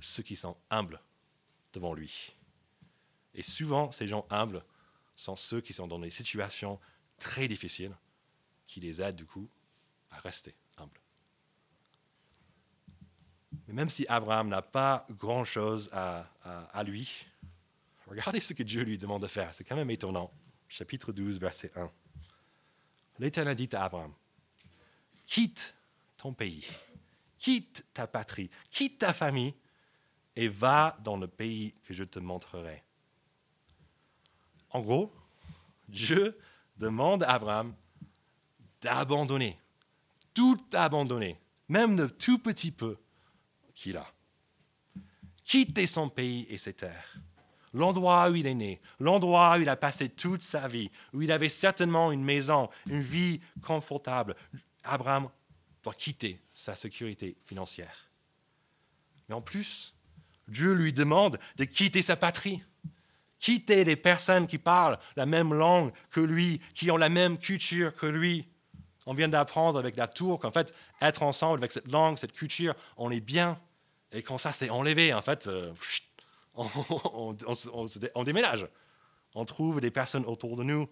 ceux 0.00 0.22
qui 0.22 0.36
sont 0.36 0.56
humbles 0.70 1.00
devant 1.72 1.94
lui. 1.94 2.34
Et 3.34 3.42
souvent, 3.42 3.90
ces 3.90 4.08
gens 4.08 4.26
humbles 4.30 4.64
sont 5.16 5.36
ceux 5.36 5.60
qui 5.60 5.72
sont 5.72 5.86
dans 5.86 5.98
des 5.98 6.10
situations 6.10 6.80
très 7.18 7.48
difficiles, 7.48 7.96
qui 8.66 8.80
les 8.80 9.00
aident 9.00 9.16
du 9.16 9.26
coup 9.26 9.48
à 10.10 10.18
rester 10.20 10.54
humbles. 10.76 11.00
Mais 13.66 13.74
même 13.74 13.90
si 13.90 14.06
Abraham 14.08 14.48
n'a 14.48 14.62
pas 14.62 15.06
grand-chose 15.10 15.90
à, 15.92 16.30
à 16.44 16.82
lui, 16.84 17.26
Regardez 18.08 18.40
ce 18.40 18.54
que 18.54 18.62
Dieu 18.62 18.82
lui 18.82 18.96
demande 18.96 19.22
de 19.22 19.26
faire. 19.26 19.54
C'est 19.54 19.64
quand 19.64 19.76
même 19.76 19.90
étonnant. 19.90 20.32
Chapitre 20.68 21.12
12, 21.12 21.38
verset 21.38 21.70
1. 21.76 21.90
L'Éternel 23.18 23.54
dit 23.54 23.68
à 23.72 23.84
Abraham, 23.84 24.14
quitte 25.26 25.74
ton 26.16 26.32
pays, 26.32 26.66
quitte 27.38 27.86
ta 27.92 28.06
patrie, 28.06 28.48
quitte 28.70 28.98
ta 28.98 29.12
famille 29.12 29.54
et 30.38 30.46
va 30.46 30.96
dans 31.02 31.16
le 31.16 31.26
pays 31.26 31.74
que 31.84 31.92
je 31.92 32.04
te 32.04 32.20
montrerai. 32.20 32.84
En 34.70 34.80
gros, 34.80 35.12
Dieu 35.88 36.38
demande 36.76 37.24
à 37.24 37.32
Abraham 37.32 37.74
d'abandonner, 38.80 39.58
tout 40.32 40.64
abandonner, 40.72 41.40
même 41.68 41.96
le 41.96 42.08
tout 42.08 42.38
petit 42.38 42.70
peu 42.70 42.96
qu'il 43.74 43.96
a. 43.96 44.06
Quitter 45.42 45.88
son 45.88 46.08
pays 46.08 46.46
et 46.48 46.56
ses 46.56 46.74
terres 46.74 47.18
l'endroit 47.74 48.30
où 48.30 48.36
il 48.36 48.46
est 48.46 48.54
né, 48.54 48.80
l'endroit 48.98 49.58
où 49.58 49.60
il 49.60 49.68
a 49.68 49.76
passé 49.76 50.08
toute 50.08 50.40
sa 50.40 50.66
vie, 50.68 50.90
où 51.12 51.20
il 51.20 51.30
avait 51.30 51.50
certainement 51.50 52.12
une 52.12 52.24
maison, 52.24 52.70
une 52.86 53.00
vie 53.00 53.40
confortable. 53.60 54.34
Abraham 54.84 55.28
doit 55.82 55.94
quitter 55.94 56.40
sa 56.54 56.74
sécurité 56.74 57.36
financière. 57.44 58.08
Mais 59.28 59.34
en 59.34 59.42
plus, 59.42 59.94
Dieu 60.48 60.72
lui 60.72 60.92
demande 60.92 61.38
de 61.56 61.64
quitter 61.64 62.02
sa 62.02 62.16
patrie, 62.16 62.62
quitter 63.38 63.84
les 63.84 63.96
personnes 63.96 64.46
qui 64.46 64.58
parlent 64.58 64.98
la 65.16 65.26
même 65.26 65.54
langue 65.54 65.92
que 66.10 66.20
lui, 66.20 66.60
qui 66.74 66.90
ont 66.90 66.96
la 66.96 67.08
même 67.08 67.38
culture 67.38 67.94
que 67.94 68.06
lui. 68.06 68.48
On 69.06 69.14
vient 69.14 69.28
d'apprendre 69.28 69.78
avec 69.78 69.96
la 69.96 70.08
tour 70.08 70.38
qu'en 70.38 70.50
fait, 70.50 70.74
être 71.00 71.22
ensemble 71.22 71.58
avec 71.58 71.72
cette 71.72 71.90
langue, 71.90 72.18
cette 72.18 72.32
culture, 72.32 72.74
on 72.96 73.10
est 73.10 73.20
bien. 73.20 73.58
Et 74.12 74.22
quand 74.22 74.38
ça 74.38 74.52
s'est 74.52 74.70
enlevé, 74.70 75.14
en 75.14 75.22
fait, 75.22 75.46
euh, 75.46 75.72
on, 76.54 78.22
déménage. 78.24 78.66
On 79.34 79.44
trouve 79.44 79.80
des 79.80 79.90
personnes 79.90 80.24
autour 80.24 80.56
de 80.56 80.64
nous. 80.64 80.88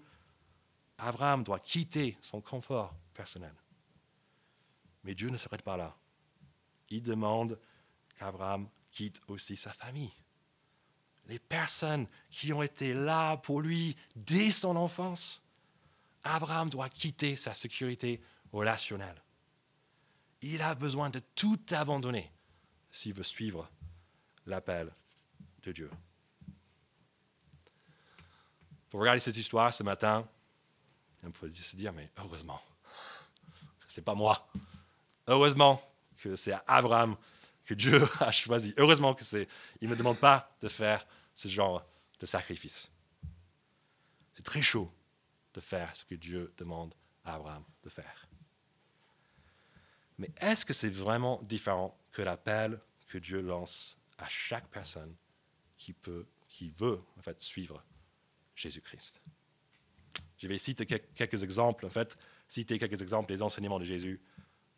Abraham 0.99 1.43
doit 1.43 1.59
quitter 1.59 2.17
son 2.21 2.41
confort 2.41 2.95
personnel. 3.13 3.53
Mais 5.05 5.15
Dieu 5.15 5.29
ne 5.29 5.37
s'arrête 5.37 5.63
pas 5.63 5.77
là. 5.77 5.95
Il 6.89 7.03
demande 7.03 7.59
qu'Abraham 8.19 8.69
quitte 8.97 9.21
aussi 9.29 9.59
sa 9.59 9.73
famille. 9.73 10.13
Les 11.27 11.39
personnes 11.39 12.07
qui 12.31 12.53
ont 12.55 12.63
été 12.63 12.95
là 12.95 13.37
pour 13.37 13.61
lui 13.61 13.95
dès 14.15 14.51
son 14.51 14.75
enfance. 14.75 15.43
Abraham 16.25 16.71
doit 16.71 16.89
quitter 16.89 17.37
sa 17.37 17.53
sécurité 17.53 18.23
relationnelle. 18.53 19.23
il 20.41 20.63
a 20.63 20.75
besoin 20.75 21.11
de 21.11 21.21
tout 21.35 21.61
abandonner 21.73 22.31
s'il 22.91 23.13
veut 23.13 23.23
suivre 23.23 23.69
l'appel 24.47 24.91
de 25.63 25.73
Dieu. 25.73 25.91
Pour 28.89 29.01
regarder 29.01 29.21
cette 29.21 29.37
histoire 29.37 29.75
ce 29.75 29.83
matin, 29.83 30.27
on 31.23 31.31
peut 31.33 31.51
se 31.51 31.77
dire, 31.77 31.93
mais 31.93 32.11
heureusement, 32.17 32.63
c'est 33.89 34.05
pas 34.05 34.15
moi. 34.15 34.49
Heureusement 35.27 35.83
que 36.17 36.35
c'est 36.37 36.55
Abraham 36.67 37.17
que 37.67 37.75
Dieu 37.75 38.03
a 38.21 38.31
choisi. 38.31 38.73
Heureusement 38.77 39.15
que 39.15 39.25
c'est. 39.25 39.49
Il 39.81 39.89
ne 39.89 39.95
me 39.95 39.99
demande 39.99 40.19
pas 40.19 40.57
de 40.61 40.69
faire 40.69 41.07
ce 41.35 41.49
genre 41.49 41.85
de 42.19 42.27
sacrifice. 42.27 42.91
C'est 44.35 44.45
très 44.45 44.63
chaud 44.63 44.91
de 45.55 45.61
faire 45.61 45.95
ce 45.95 46.05
que 46.05 46.15
Dieu 46.15 46.53
demande 46.57 46.95
à 47.25 47.35
Abraham 47.35 47.65
de 47.83 47.89
faire. 47.89 48.29
Mais 50.19 50.31
est-ce 50.39 50.65
que 50.65 50.73
c'est 50.73 50.91
vraiment 50.91 51.43
différent 51.43 51.99
que 52.13 52.23
l'appel 52.23 52.81
que 53.09 53.19
Dieu 53.19 53.41
lance 53.43 53.99
à 54.19 54.29
chaque 54.29 54.67
personne 54.69 55.15
qui 55.77 55.93
peut, 55.93 56.27
qui 56.49 56.71
veut 56.71 57.01
en 57.19 57.23
fait 57.23 57.41
suivre 57.41 57.83
Jésus-Christ? 58.55 59.21
Je 60.39 60.49
vais 60.49 60.59
citer 60.59 60.87
quelques 60.87 61.43
exemples, 61.43 61.87
en 61.87 61.91
fait, 61.91 62.17
citer 62.49 62.79
quelques 62.79 63.01
exemples 63.03 63.29
des 63.29 63.43
enseignements 63.43 63.79
de 63.79 63.85
Jésus, 63.85 64.21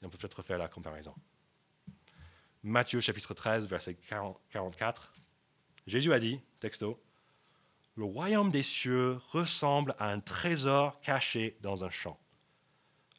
et 0.01 0.07
on 0.07 0.09
peut 0.09 0.19
peut-être 0.19 0.43
faire 0.43 0.59
la 0.59 0.69
comparaison. 0.69 1.15
Matthieu 2.65 3.01
chapitre 3.01 3.35
13, 3.35 3.69
verset 3.69 3.95
44. 3.95 5.13
Jésus 5.87 6.13
a 6.13 6.19
dit, 6.19 6.41
texto, 6.59 7.01
Le 7.95 8.05
royaume 8.05 8.51
des 8.51 8.65
cieux 8.65 9.21
ressemble 9.31 9.95
à 9.99 10.11
un 10.11 10.21
trésor 10.21 11.01
caché 11.01 11.57
dans 11.61 11.85
un 11.85 11.91
champ. 11.91 12.19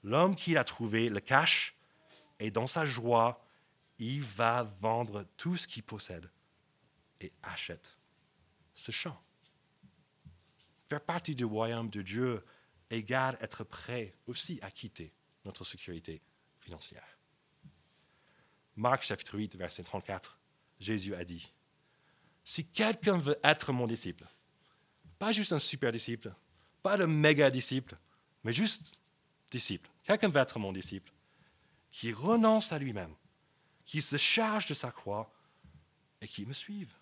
L'homme 0.04 0.36
qui 0.36 0.54
l'a 0.54 0.64
trouvé 0.64 1.10
le 1.10 1.20
cache 1.20 1.76
et 2.40 2.52
dans 2.52 2.68
sa 2.68 2.86
joie, 2.86 3.46
il 3.98 4.22
va 4.22 4.64
vendre 4.82 5.26
tout 5.38 5.58
ce 5.58 5.68
qu'il 5.68 5.84
possède 5.84 6.30
et 7.22 7.32
achète 7.44 7.98
ce 8.76 8.92
champ. 8.92 9.22
Faire 10.90 11.02
partie 11.02 11.36
du 11.36 11.46
royaume 11.46 11.90
de 11.90 12.02
Dieu 12.02 12.44
égale 12.90 13.38
être 13.42 13.64
prêt 13.64 14.16
aussi 14.28 14.60
à 14.62 14.72
quitter 14.72 15.14
notre 15.46 15.64
sécurité 15.64 16.22
financière. 16.60 17.19
Marc 18.80 19.04
chapitre 19.04 19.38
8, 19.38 19.58
verset 19.58 19.84
34, 19.84 20.40
Jésus 20.80 21.14
a 21.14 21.26
dit, 21.26 21.52
Si 22.46 22.66
quelqu'un 22.66 23.18
veut 23.18 23.38
être 23.44 23.74
mon 23.74 23.86
disciple, 23.86 24.26
pas 25.18 25.34
juste 25.34 25.52
un 25.52 25.60
super 25.60 25.92
disciple, 25.92 26.34
pas 26.82 26.96
le 26.96 27.06
méga 27.06 27.52
disciple, 27.52 27.98
mais 28.46 28.54
juste 28.54 28.94
disciple, 29.52 29.90
quelqu'un 30.06 30.30
veut 30.30 30.40
être 30.40 30.60
mon 30.60 30.72
disciple, 30.72 31.12
qui 31.92 32.14
renonce 32.14 32.72
à 32.72 32.80
lui-même, 32.80 33.14
qui 33.84 34.02
se 34.02 34.16
charge 34.16 34.68
de 34.68 34.74
sa 34.74 34.92
croix 34.92 35.30
et 36.22 36.28
qui 36.30 36.46
me 36.46 36.54
suive. 36.54 36.94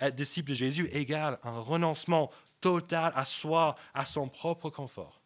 Être 0.00 0.14
disciple 0.14 0.48
de 0.48 0.54
Jésus 0.54 0.88
égale 0.90 1.38
un 1.42 1.58
renoncement 1.58 2.30
total 2.62 3.12
à 3.14 3.26
soi, 3.26 3.74
à 3.92 4.06
son 4.06 4.30
propre 4.30 4.70
confort, 4.70 5.20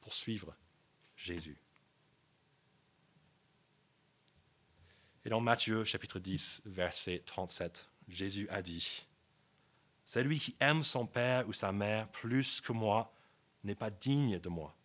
pour 0.00 0.14
suivre 0.14 0.56
Jésus. 1.14 1.58
Et 5.24 5.28
dans 5.28 5.40
Matthieu 5.40 5.84
chapitre 5.84 6.18
10, 6.18 6.62
verset 6.66 7.22
37, 7.24 7.88
Jésus 8.08 8.48
a 8.50 8.60
dit, 8.60 9.06
Celui 10.04 10.40
qui 10.40 10.56
aime 10.58 10.82
son 10.82 11.06
père 11.06 11.48
ou 11.48 11.52
sa 11.52 11.70
mère 11.70 12.10
plus 12.10 12.60
que 12.60 12.72
moi 12.72 13.14
n'est 13.62 13.76
pas 13.76 13.90
digne 13.90 14.40
de 14.40 14.48
moi. 14.48 14.76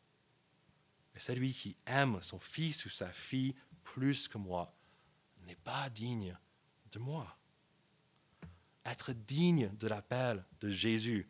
Et 1.15 1.19
celui 1.19 1.54
qui 1.54 1.76
aime 1.88 2.21
son 2.21 2.38
fils 2.38 2.86
ou 2.86 2.89
sa 2.89 3.08
fille 3.08 3.56
plus 3.84 4.28
que 4.28 4.38
moi 4.38 4.71
n'est 5.47 5.56
pas 5.56 5.89
digne 5.89 6.38
de 6.91 7.00
moi. 7.00 7.36
Être 8.86 9.13
digne 9.13 9.76
de 9.78 9.88
l'appel 9.88 10.45
de 10.60 10.69
Jésus 10.69 11.28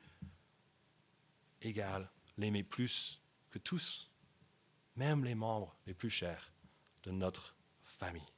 égale 1.61 2.09
l'aimer 2.37 2.63
plus 2.63 3.21
que 3.49 3.57
tous, 3.57 4.11
même 4.97 5.23
les 5.23 5.35
membres 5.35 5.77
les 5.85 5.93
plus 5.93 6.09
chers 6.09 6.51
de 7.03 7.11
notre 7.11 7.55
famille. 7.81 8.36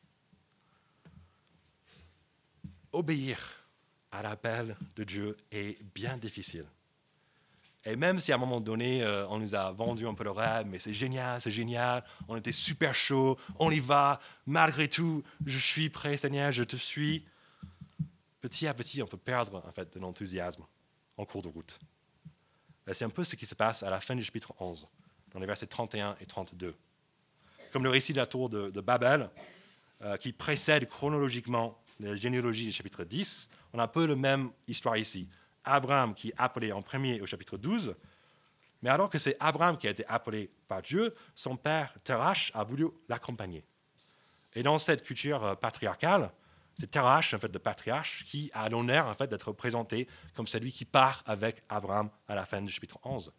Obéir 2.92 3.66
à 4.12 4.24
l'appel 4.24 4.76
de 4.96 5.04
Dieu 5.04 5.38
est 5.52 5.82
bien 5.94 6.18
difficile. 6.18 6.66
Et 7.86 7.96
même 7.96 8.20
si 8.20 8.32
à 8.32 8.36
un 8.36 8.38
moment 8.38 8.60
donné, 8.60 9.04
euh, 9.04 9.26
on 9.30 9.40
nous 9.40 9.56
a 9.56 9.72
vendu 9.72 10.06
un 10.06 10.14
peu 10.14 10.26
le 10.26 10.32
rêve, 10.32 10.68
mais 10.68 10.80
c'est 10.80 10.94
génial, 10.94 11.40
c'est 11.40 11.52
génial, 11.52 12.04
on 12.28 12.36
était 12.36 12.52
super 12.52 12.94
chaud, 12.94 13.38
on 13.58 13.72
y 13.72 13.80
va, 13.80 14.20
malgré 14.46 14.90
tout, 14.90 15.24
je 15.46 15.58
suis 15.58 15.90
prêt, 15.90 16.18
Seigneur, 16.18 16.52
je 16.52 16.64
te 16.64 16.76
suis. 16.76 17.26
Petit 18.42 18.68
à 18.68 18.74
petit, 18.74 19.02
on 19.02 19.08
peut 19.08 19.18
perdre 19.18 19.64
en 19.66 19.72
fait 19.72 19.94
de 19.94 20.00
l'enthousiasme 20.00 20.64
en 21.18 21.26
cours 21.26 21.42
de 21.42 21.48
route. 21.48 21.80
C'est 22.92 23.06
un 23.06 23.10
peu 23.10 23.24
ce 23.24 23.36
qui 23.36 23.46
se 23.46 23.56
passe 23.56 23.84
à 23.84 23.90
la 23.90 24.00
fin 24.00 24.16
du 24.16 24.24
chapitre 24.24 24.54
11, 24.60 24.88
dans 25.32 25.40
les 25.40 25.46
versets 25.46 25.68
31 25.68 26.16
et 26.20 26.26
32. 26.26 26.76
Comme 27.72 27.84
le 27.84 27.90
récit 27.90 28.14
de 28.14 28.18
la 28.18 28.26
tour 28.26 28.50
de, 28.50 28.82
Babel, 28.82 29.30
euh, 30.02 30.18
qui 30.18 30.34
précède 30.34 30.88
chronologiquement 30.88 31.80
la 32.00 32.16
généalogie 32.16 32.66
du 32.66 32.72
chapitre 32.72 33.04
10, 33.04 33.50
on 33.74 33.80
a 33.80 33.84
un 33.84 33.88
peu 33.88 34.06
la 34.06 34.16
même 34.16 34.52
histoire 34.68 34.98
ici. 34.98 35.28
Abraham 35.64 36.14
qui 36.14 36.30
est 36.30 36.34
appelé 36.38 36.72
en 36.72 36.82
premier 36.82 37.22
au 37.22 37.26
chapitre 37.26 37.58
12. 37.58 37.96
Mais 38.82 38.90
alors 38.90 39.10
que 39.10 39.20
c'est 39.20 39.36
Abraham 39.40 39.78
qui 39.78 39.88
a 39.88 39.92
été 39.92 40.06
appelé 40.08 40.50
par 40.68 40.82
Dieu, 40.82 41.14
son 41.36 41.58
père 41.58 41.94
Terach 42.04 42.52
a 42.54 42.64
voulu 42.64 42.88
l'accompagner. 43.10 43.64
Et 44.54 44.64
dans 44.64 44.78
cette 44.78 45.04
culture 45.04 45.44
euh, 45.44 45.56
patriarcale, 45.56 46.32
c'est 46.76 46.90
Terach, 46.90 47.34
en 47.34 47.38
fait, 47.38 47.52
le 47.52 47.60
patriarche, 47.60 48.24
qui 48.24 48.50
a 48.54 48.70
l'honneur 48.70 49.08
en 49.08 49.14
fait, 49.14 49.28
d'être 49.28 49.52
présenté 49.52 50.08
comme 50.34 50.48
celui 50.48 50.72
qui 50.72 50.86
part 50.86 51.24
avec 51.26 51.62
Abraham 51.68 52.10
à 52.28 52.36
la 52.36 52.46
fin 52.46 52.62
du 52.62 52.72
chapitre 52.72 52.98
11. 53.04 53.34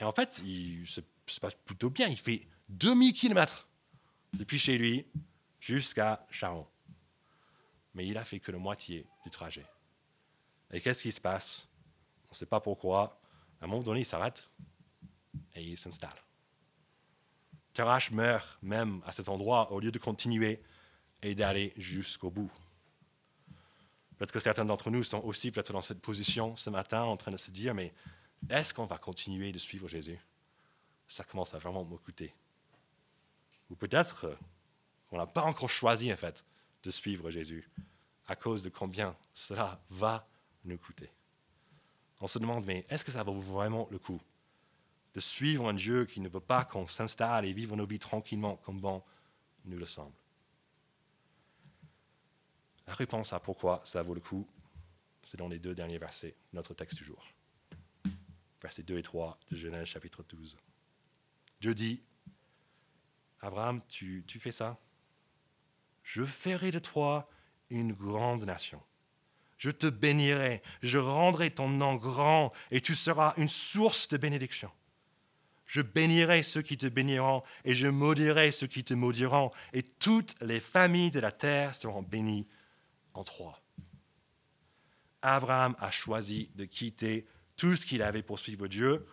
Et 0.00 0.04
en 0.04 0.10
fait, 0.10 0.42
il 0.44 0.84
se, 0.86 1.00
se 1.26 1.40
passe 1.40 1.54
plutôt 1.54 1.88
bien. 1.88 2.08
Il 2.08 2.18
fait 2.18 2.42
2000 2.68 3.12
kilomètres 3.12 3.68
depuis 4.32 4.58
chez 4.58 4.76
lui 4.76 5.06
jusqu'à 5.60 6.26
Charon. 6.30 6.66
Mais 7.94 8.06
il 8.06 8.16
a 8.16 8.24
fait 8.24 8.40
que 8.40 8.50
la 8.52 8.58
moitié 8.58 9.06
du 9.24 9.30
trajet. 9.30 9.66
Et 10.70 10.80
qu'est-ce 10.80 11.02
qui 11.02 11.12
se 11.12 11.20
passe? 11.20 11.68
On 12.26 12.30
ne 12.30 12.34
sait 12.34 12.46
pas 12.46 12.60
pourquoi. 12.60 13.20
À 13.60 13.64
un 13.64 13.68
moment 13.68 13.82
donné, 13.82 14.00
il 14.00 14.04
s'arrête 14.06 14.48
et 15.54 15.62
il 15.62 15.76
s'installe. 15.76 16.10
Terach 17.74 18.10
meurt 18.10 18.58
même 18.62 19.02
à 19.06 19.12
cet 19.12 19.28
endroit 19.28 19.72
au 19.72 19.80
lieu 19.80 19.90
de 19.90 19.98
continuer 19.98 20.62
et 21.22 21.34
d'aller 21.34 21.72
jusqu'au 21.76 22.30
bout. 22.30 22.50
Peut-être 24.16 24.32
que 24.32 24.40
certains 24.40 24.64
d'entre 24.64 24.90
nous 24.90 25.02
sont 25.02 25.20
aussi 25.24 25.50
peut-être 25.50 25.72
dans 25.72 25.82
cette 25.82 26.00
position 26.00 26.54
ce 26.56 26.70
matin 26.70 27.02
en 27.02 27.16
train 27.16 27.30
de 27.30 27.36
se 27.36 27.50
dire, 27.50 27.74
mais 27.74 27.92
est-ce 28.48 28.74
qu'on 28.74 28.84
va 28.84 28.98
continuer 28.98 29.52
de 29.52 29.58
suivre 29.58 29.88
Jésus? 29.88 30.18
Ça 31.08 31.24
commence 31.24 31.54
à 31.54 31.58
vraiment 31.58 31.84
me 31.84 31.96
coûter. 31.96 32.34
Ou 33.70 33.76
peut-être 33.76 34.38
qu'on 35.08 35.16
n'a 35.16 35.26
pas 35.26 35.42
encore 35.42 35.68
choisi 35.68 36.12
en 36.12 36.16
fait 36.16 36.44
de 36.82 36.90
suivre 36.90 37.30
Jésus 37.30 37.68
à 38.26 38.36
cause 38.36 38.62
de 38.62 38.68
combien 38.68 39.16
cela 39.32 39.80
va 39.90 40.28
nous 40.64 40.78
coûter. 40.78 41.10
On 42.20 42.26
se 42.26 42.38
demande, 42.38 42.64
mais 42.66 42.86
est-ce 42.88 43.04
que 43.04 43.10
ça 43.10 43.22
vaut 43.22 43.38
vraiment 43.38 43.88
le 43.90 43.98
coup 43.98 44.20
de 45.14 45.20
suivre 45.20 45.68
un 45.68 45.74
Dieu 45.74 46.06
qui 46.06 46.20
ne 46.20 46.28
veut 46.28 46.40
pas 46.40 46.64
qu'on 46.64 46.86
s'installe 46.86 47.44
et 47.44 47.52
vive 47.52 47.74
nos 47.74 47.86
vies 47.86 47.98
tranquillement 47.98 48.56
comme 48.58 48.80
bon 48.80 49.02
nous 49.64 49.76
le 49.76 49.86
semble? 49.86 50.14
La 52.86 52.94
réponse 52.94 53.32
à 53.32 53.40
pourquoi 53.40 53.80
ça 53.84 54.02
vaut 54.02 54.14
le 54.14 54.20
coup, 54.20 54.48
c'est 55.24 55.36
dans 55.36 55.48
les 55.48 55.58
deux 55.58 55.74
derniers 55.74 55.98
versets 55.98 56.36
de 56.52 56.56
notre 56.56 56.74
texte 56.74 56.98
du 56.98 57.04
jour. 57.04 57.24
Versets 58.60 58.82
2 58.82 58.98
et 58.98 59.02
3 59.02 59.38
de 59.50 59.56
Genèse 59.56 59.86
chapitre 59.86 60.22
12. 60.22 60.56
Dieu 61.60 61.74
dit, 61.74 62.02
Abraham, 63.40 63.80
tu 63.88 64.24
fais 64.26 64.52
ça? 64.52 64.78
Je 66.02 66.24
ferai 66.24 66.70
de 66.70 66.78
toi 66.78 67.28
une 67.70 67.92
grande 67.92 68.44
nation 68.44 68.82
je 69.62 69.70
te 69.70 69.86
bénirai, 69.86 70.60
je 70.82 70.98
rendrai 70.98 71.52
ton 71.52 71.68
nom 71.68 71.94
grand, 71.94 72.52
et 72.72 72.80
tu 72.80 72.96
seras 72.96 73.32
une 73.36 73.46
source 73.46 74.08
de 74.08 74.16
bénédiction. 74.16 74.72
Je 75.66 75.82
bénirai 75.82 76.42
ceux 76.42 76.62
qui 76.62 76.76
te 76.76 76.88
béniront, 76.88 77.44
et 77.64 77.72
je 77.72 77.86
maudirai 77.86 78.50
ceux 78.50 78.66
qui 78.66 78.82
te 78.82 78.92
maudiront, 78.92 79.52
et 79.72 79.84
toutes 79.84 80.34
les 80.40 80.58
familles 80.58 81.12
de 81.12 81.20
la 81.20 81.30
terre 81.30 81.76
seront 81.76 82.02
bénies 82.02 82.48
en 83.14 83.22
toi. 83.22 83.62
Abraham 85.22 85.76
a 85.78 85.92
choisi 85.92 86.50
de 86.56 86.64
quitter 86.64 87.24
tout 87.56 87.76
ce 87.76 87.86
qu'il 87.86 88.02
avait 88.02 88.24
pour 88.24 88.40
suivre 88.40 88.66
Dieu, 88.66 89.06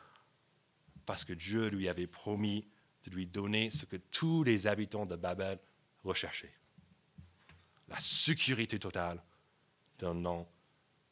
parce 1.06 1.26
que 1.26 1.34
Dieu 1.34 1.68
lui 1.68 1.88
avait 1.88 2.08
promis 2.08 2.68
de 3.06 3.12
lui 3.12 3.28
donner 3.28 3.70
ce 3.70 3.86
que 3.86 3.98
tous 3.98 4.44
les 4.44 4.66
habitants 4.66 5.06
de 5.06 5.16
Babel 5.16 5.60
recherchaient. 6.04 6.59
La 7.90 8.00
sécurité 8.00 8.80
totale 8.80 9.22
d'un 10.00 10.14
nom 10.14 10.48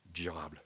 durable. 0.06 0.62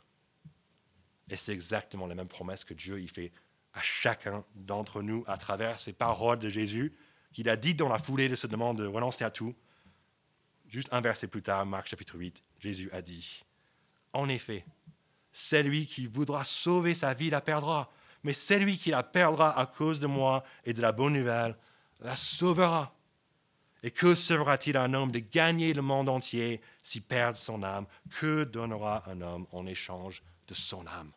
Et 1.30 1.36
c'est 1.36 1.54
exactement 1.54 2.08
la 2.08 2.16
même 2.16 2.28
promesse 2.28 2.64
que 2.64 2.74
Dieu 2.74 3.02
y 3.02 3.08
fait 3.08 3.32
à 3.74 3.82
chacun 3.82 4.44
d'entre 4.56 5.02
nous 5.02 5.24
à 5.28 5.38
travers 5.38 5.80
ces 5.80 5.94
paroles 5.94 6.40
de 6.40 6.50
Jésus 6.50 6.94
qu'il 7.32 7.50
a 7.50 7.56
dit 7.56 7.74
dans 7.74 7.88
la 7.88 7.98
foulée 7.98 8.30
de 8.30 8.36
ce 8.36 8.48
demande 8.48 8.78
de 8.78 8.86
renoncer 8.86 9.24
à 9.24 9.32
tout. 9.32 9.56
Juste 10.68 10.90
un 10.92 11.02
verset 11.02 11.28
plus 11.28 11.42
tard, 11.42 11.66
Marc 11.66 11.88
chapitre 11.88 12.18
8, 12.18 12.44
Jésus 12.60 12.90
a 12.92 13.02
dit, 13.02 13.44
En 14.14 14.28
effet, 14.30 14.66
celui 15.32 15.86
qui 15.86 16.06
voudra 16.06 16.44
sauver 16.44 16.94
sa 16.96 17.14
vie 17.14 17.30
la 17.30 17.42
perdra, 17.42 17.90
mais 18.24 18.34
celui 18.34 18.78
qui 18.78 18.92
la 18.92 19.04
perdra 19.04 19.58
à 19.58 19.66
cause 19.66 20.00
de 20.00 20.08
moi 20.08 20.44
et 20.66 20.74
de 20.74 20.82
la 20.82 20.92
bonne 20.92 21.14
nouvelle 21.14 21.58
la 22.00 22.16
sauvera. 22.16 22.94
Et 23.84 23.92
que 23.92 24.14
sera-t-il 24.14 24.78
un 24.78 24.94
homme 24.94 25.12
de 25.12 25.20
gagner 25.20 25.74
le 25.74 25.82
monde 25.82 26.10
entier 26.10 26.62
s'il 26.84 27.02
perd 27.02 27.34
son 27.34 27.64
âme? 27.64 27.88
Que 28.20 28.44
donnera 28.44 29.04
un 29.10 29.22
homme 29.22 29.48
en 29.52 29.66
échange 29.66 30.22
de 30.48 30.54
son 30.54 30.86
âme? 30.86 31.12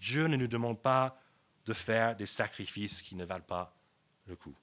Dieu 0.00 0.26
ne 0.26 0.36
nous 0.36 0.48
demande 0.48 0.80
pas 0.80 1.20
de 1.66 1.72
faire 1.72 2.16
des 2.16 2.26
sacrifices 2.26 3.02
qui 3.02 3.14
ne 3.14 3.24
valent 3.24 3.44
pas 3.44 3.76
le 4.26 4.36
coup. 4.36 4.54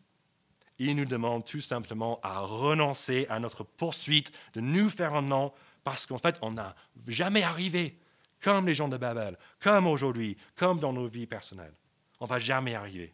Il 0.78 0.96
nous 0.96 1.06
demande 1.06 1.46
tout 1.46 1.62
simplement 1.62 2.20
à 2.22 2.40
renoncer 2.40 3.28
à 3.30 3.40
notre 3.40 3.64
poursuite 3.64 4.34
de 4.54 4.62
nous 4.62 4.90
faire 4.90 5.14
un 5.14 5.22
nom 5.22 5.54
parce 5.84 6.06
qu'en 6.06 6.18
fait, 6.18 6.38
on 6.42 6.52
n'a 6.52 6.76
jamais 7.08 7.44
arrivé, 7.44 7.98
comme 8.42 8.66
les 8.66 8.74
gens 8.74 8.90
de 8.90 8.98
Babel, 8.98 9.38
comme 9.60 9.88
aujourd'hui, 9.88 10.36
comme 10.56 10.80
dans 10.80 10.92
nos 10.92 11.08
vies 11.08 11.28
personnelles. 11.28 11.76
On 12.20 12.26
ne 12.26 12.30
va 12.30 12.40
jamais 12.40 12.76
arriver. 12.76 13.14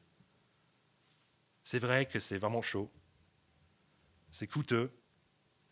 C'est 1.63 1.79
vrai 1.79 2.05
que 2.05 2.19
c'est 2.19 2.37
vraiment 2.37 2.61
chaud, 2.61 2.89
c'est 4.31 4.47
coûteux. 4.47 4.91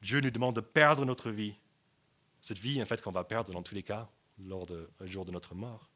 Dieu 0.01 0.19
nous 0.21 0.31
demande 0.31 0.55
de 0.55 0.61
perdre 0.61 1.05
notre 1.05 1.31
vie. 1.31 1.55
Cette 2.41 2.59
vie, 2.59 2.81
en 2.81 2.85
fait, 2.85 3.01
qu'on 3.01 3.11
va 3.11 3.23
perdre 3.23 3.51
dans 3.51 3.63
tous 3.63 3.75
les 3.75 3.83
cas, 3.83 4.09
lors 4.37 4.65
du 4.65 4.75
jour 5.01 5.25
de 5.25 5.31
notre 5.31 5.55
mort. 5.55 5.89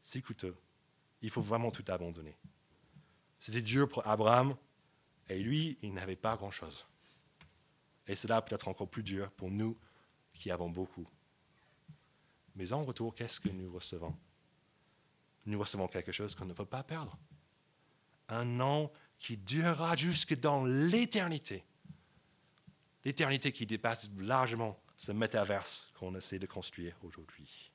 C'est 0.00 0.22
coûteux. 0.22 0.56
Il 1.20 1.30
faut 1.30 1.40
vraiment 1.40 1.70
tout 1.70 1.84
abandonner. 1.88 2.36
C'était 3.38 3.62
dur 3.62 3.88
pour 3.88 4.06
Abraham, 4.06 4.56
et 5.28 5.38
lui, 5.38 5.78
il 5.82 5.92
n'avait 5.92 6.16
pas 6.16 6.36
grand-chose. 6.36 6.86
Et 8.06 8.14
cela 8.14 8.42
peut 8.42 8.54
être 8.54 8.68
encore 8.68 8.88
plus 8.88 9.02
dur 9.02 9.30
pour 9.32 9.50
nous 9.50 9.76
qui 10.32 10.50
avons 10.50 10.70
beaucoup. 10.70 11.06
Mais 12.54 12.72
en 12.72 12.82
retour, 12.82 13.14
qu'est-ce 13.14 13.40
que 13.40 13.48
nous 13.48 13.72
recevons? 13.72 14.16
Nous 15.46 15.58
recevons 15.58 15.88
quelque 15.88 16.12
chose 16.12 16.34
qu'on 16.34 16.44
ne 16.44 16.52
peut 16.52 16.66
pas 16.66 16.82
perdre. 16.82 17.16
Un 18.28 18.44
nom 18.44 18.90
qui 19.22 19.36
durera 19.36 19.94
jusque 19.94 20.34
dans 20.34 20.64
l'éternité. 20.64 21.64
L'éternité 23.04 23.52
qui 23.52 23.66
dépasse 23.66 24.10
largement 24.18 24.82
ce 24.96 25.12
métaverse 25.12 25.92
qu'on 25.94 26.16
essaie 26.16 26.40
de 26.40 26.46
construire 26.46 26.96
aujourd'hui. 27.04 27.70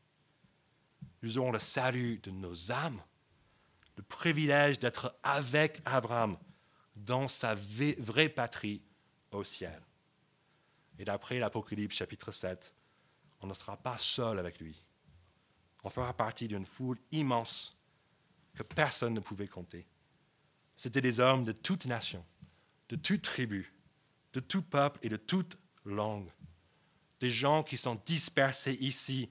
Nous 1.22 1.38
aurons 1.38 1.54
le 1.54 1.60
salut 1.60 2.20
de 2.20 2.32
nos 2.32 2.74
âmes, 2.74 3.02
le 3.96 4.04
privilège 4.04 4.78
d'être 4.78 5.18
avec 5.24 5.80
Abraham 5.86 6.38
dans 6.98 7.30
sa 7.30 7.56
vraie 7.56 8.28
patrie 8.28 8.84
au 9.32 9.46
ciel. 9.46 9.82
Et 11.00 11.06
d'après 11.06 11.40
l'Apocalypse 11.40 11.96
chapitre 11.96 12.34
7, 12.34 12.76
on 13.40 13.48
ne 13.48 13.54
sera 13.54 13.78
pas 13.78 13.98
seul 13.98 14.38
avec 14.38 14.60
lui. 14.60 14.86
On 15.86 15.90
fera 15.90 16.14
partie 16.14 16.50
d'une 16.50 16.66
foule 16.66 17.00
immense 17.12 17.78
que 18.54 18.64
personne 18.64 19.14
ne 19.14 19.22
pouvait 19.22 19.48
compter. 19.48 19.88
C'était 20.78 21.02
des 21.02 21.20
hommes 21.20 21.44
de 21.44 21.52
toute 21.52 21.88
nation, 21.88 22.24
de 22.90 22.96
toute 22.96 23.24
tribu, 23.24 23.74
de 24.34 24.40
tout 24.40 24.62
peuple 24.62 25.00
et 25.02 25.10
de 25.10 25.18
toute 25.18 25.58
langue. 25.84 26.30
Des 27.20 27.32
gens 27.32 27.64
qui 27.64 27.78
sont 27.78 28.00
dispersés 28.06 28.78
ici 28.80 29.30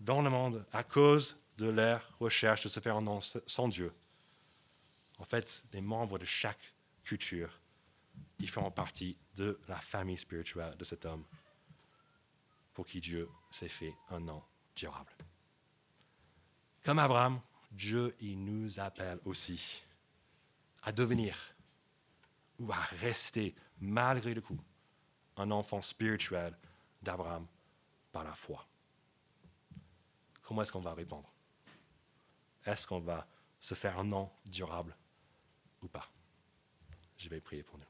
dans 0.00 0.20
le 0.20 0.30
monde 0.30 0.66
à 0.72 0.82
cause 0.82 1.38
de 1.58 1.70
leur 1.70 2.02
recherche 2.18 2.64
de 2.64 2.68
se 2.68 2.80
faire 2.80 2.96
un 2.96 3.02
nom 3.02 3.20
sans 3.20 3.68
Dieu. 3.68 3.92
En 5.18 5.24
fait, 5.24 5.62
des 5.70 5.80
membres 5.80 6.18
de 6.18 6.24
chaque 6.24 6.74
culture, 7.04 7.60
ils 8.40 8.48
font 8.48 8.70
partie 8.70 9.16
de 9.36 9.60
la 9.68 9.76
famille 9.76 10.18
spirituelle 10.18 10.76
de 10.76 10.84
cet 10.84 11.04
homme 11.04 11.24
pour 12.74 12.86
qui 12.86 13.00
Dieu 13.00 13.28
s'est 13.50 13.68
fait 13.68 13.94
un 14.08 14.20
nom 14.20 14.42
durable. 14.74 15.12
Comme 16.82 16.98
Abraham, 16.98 17.40
Dieu, 17.70 18.16
il 18.20 18.42
nous 18.42 18.80
appelle 18.80 19.20
aussi 19.24 19.82
à 20.82 20.92
devenir 20.92 21.36
ou 22.58 22.72
à 22.72 22.78
rester, 23.00 23.54
malgré 23.80 24.34
le 24.34 24.40
coup, 24.40 24.58
un 25.36 25.50
enfant 25.50 25.80
spirituel 25.80 26.56
d'Abraham 27.02 27.46
par 28.12 28.24
la 28.24 28.34
foi. 28.34 28.66
Comment 30.42 30.62
est-ce 30.62 30.72
qu'on 30.72 30.80
va 30.80 30.94
répondre? 30.94 31.30
Est-ce 32.66 32.86
qu'on 32.86 33.00
va 33.00 33.26
se 33.60 33.74
faire 33.74 33.98
un 33.98 34.04
nom 34.04 34.30
durable 34.44 34.94
ou 35.82 35.88
pas? 35.88 36.08
Je 37.16 37.28
vais 37.28 37.40
prier 37.40 37.62
pour 37.62 37.78
nous. 37.78 37.89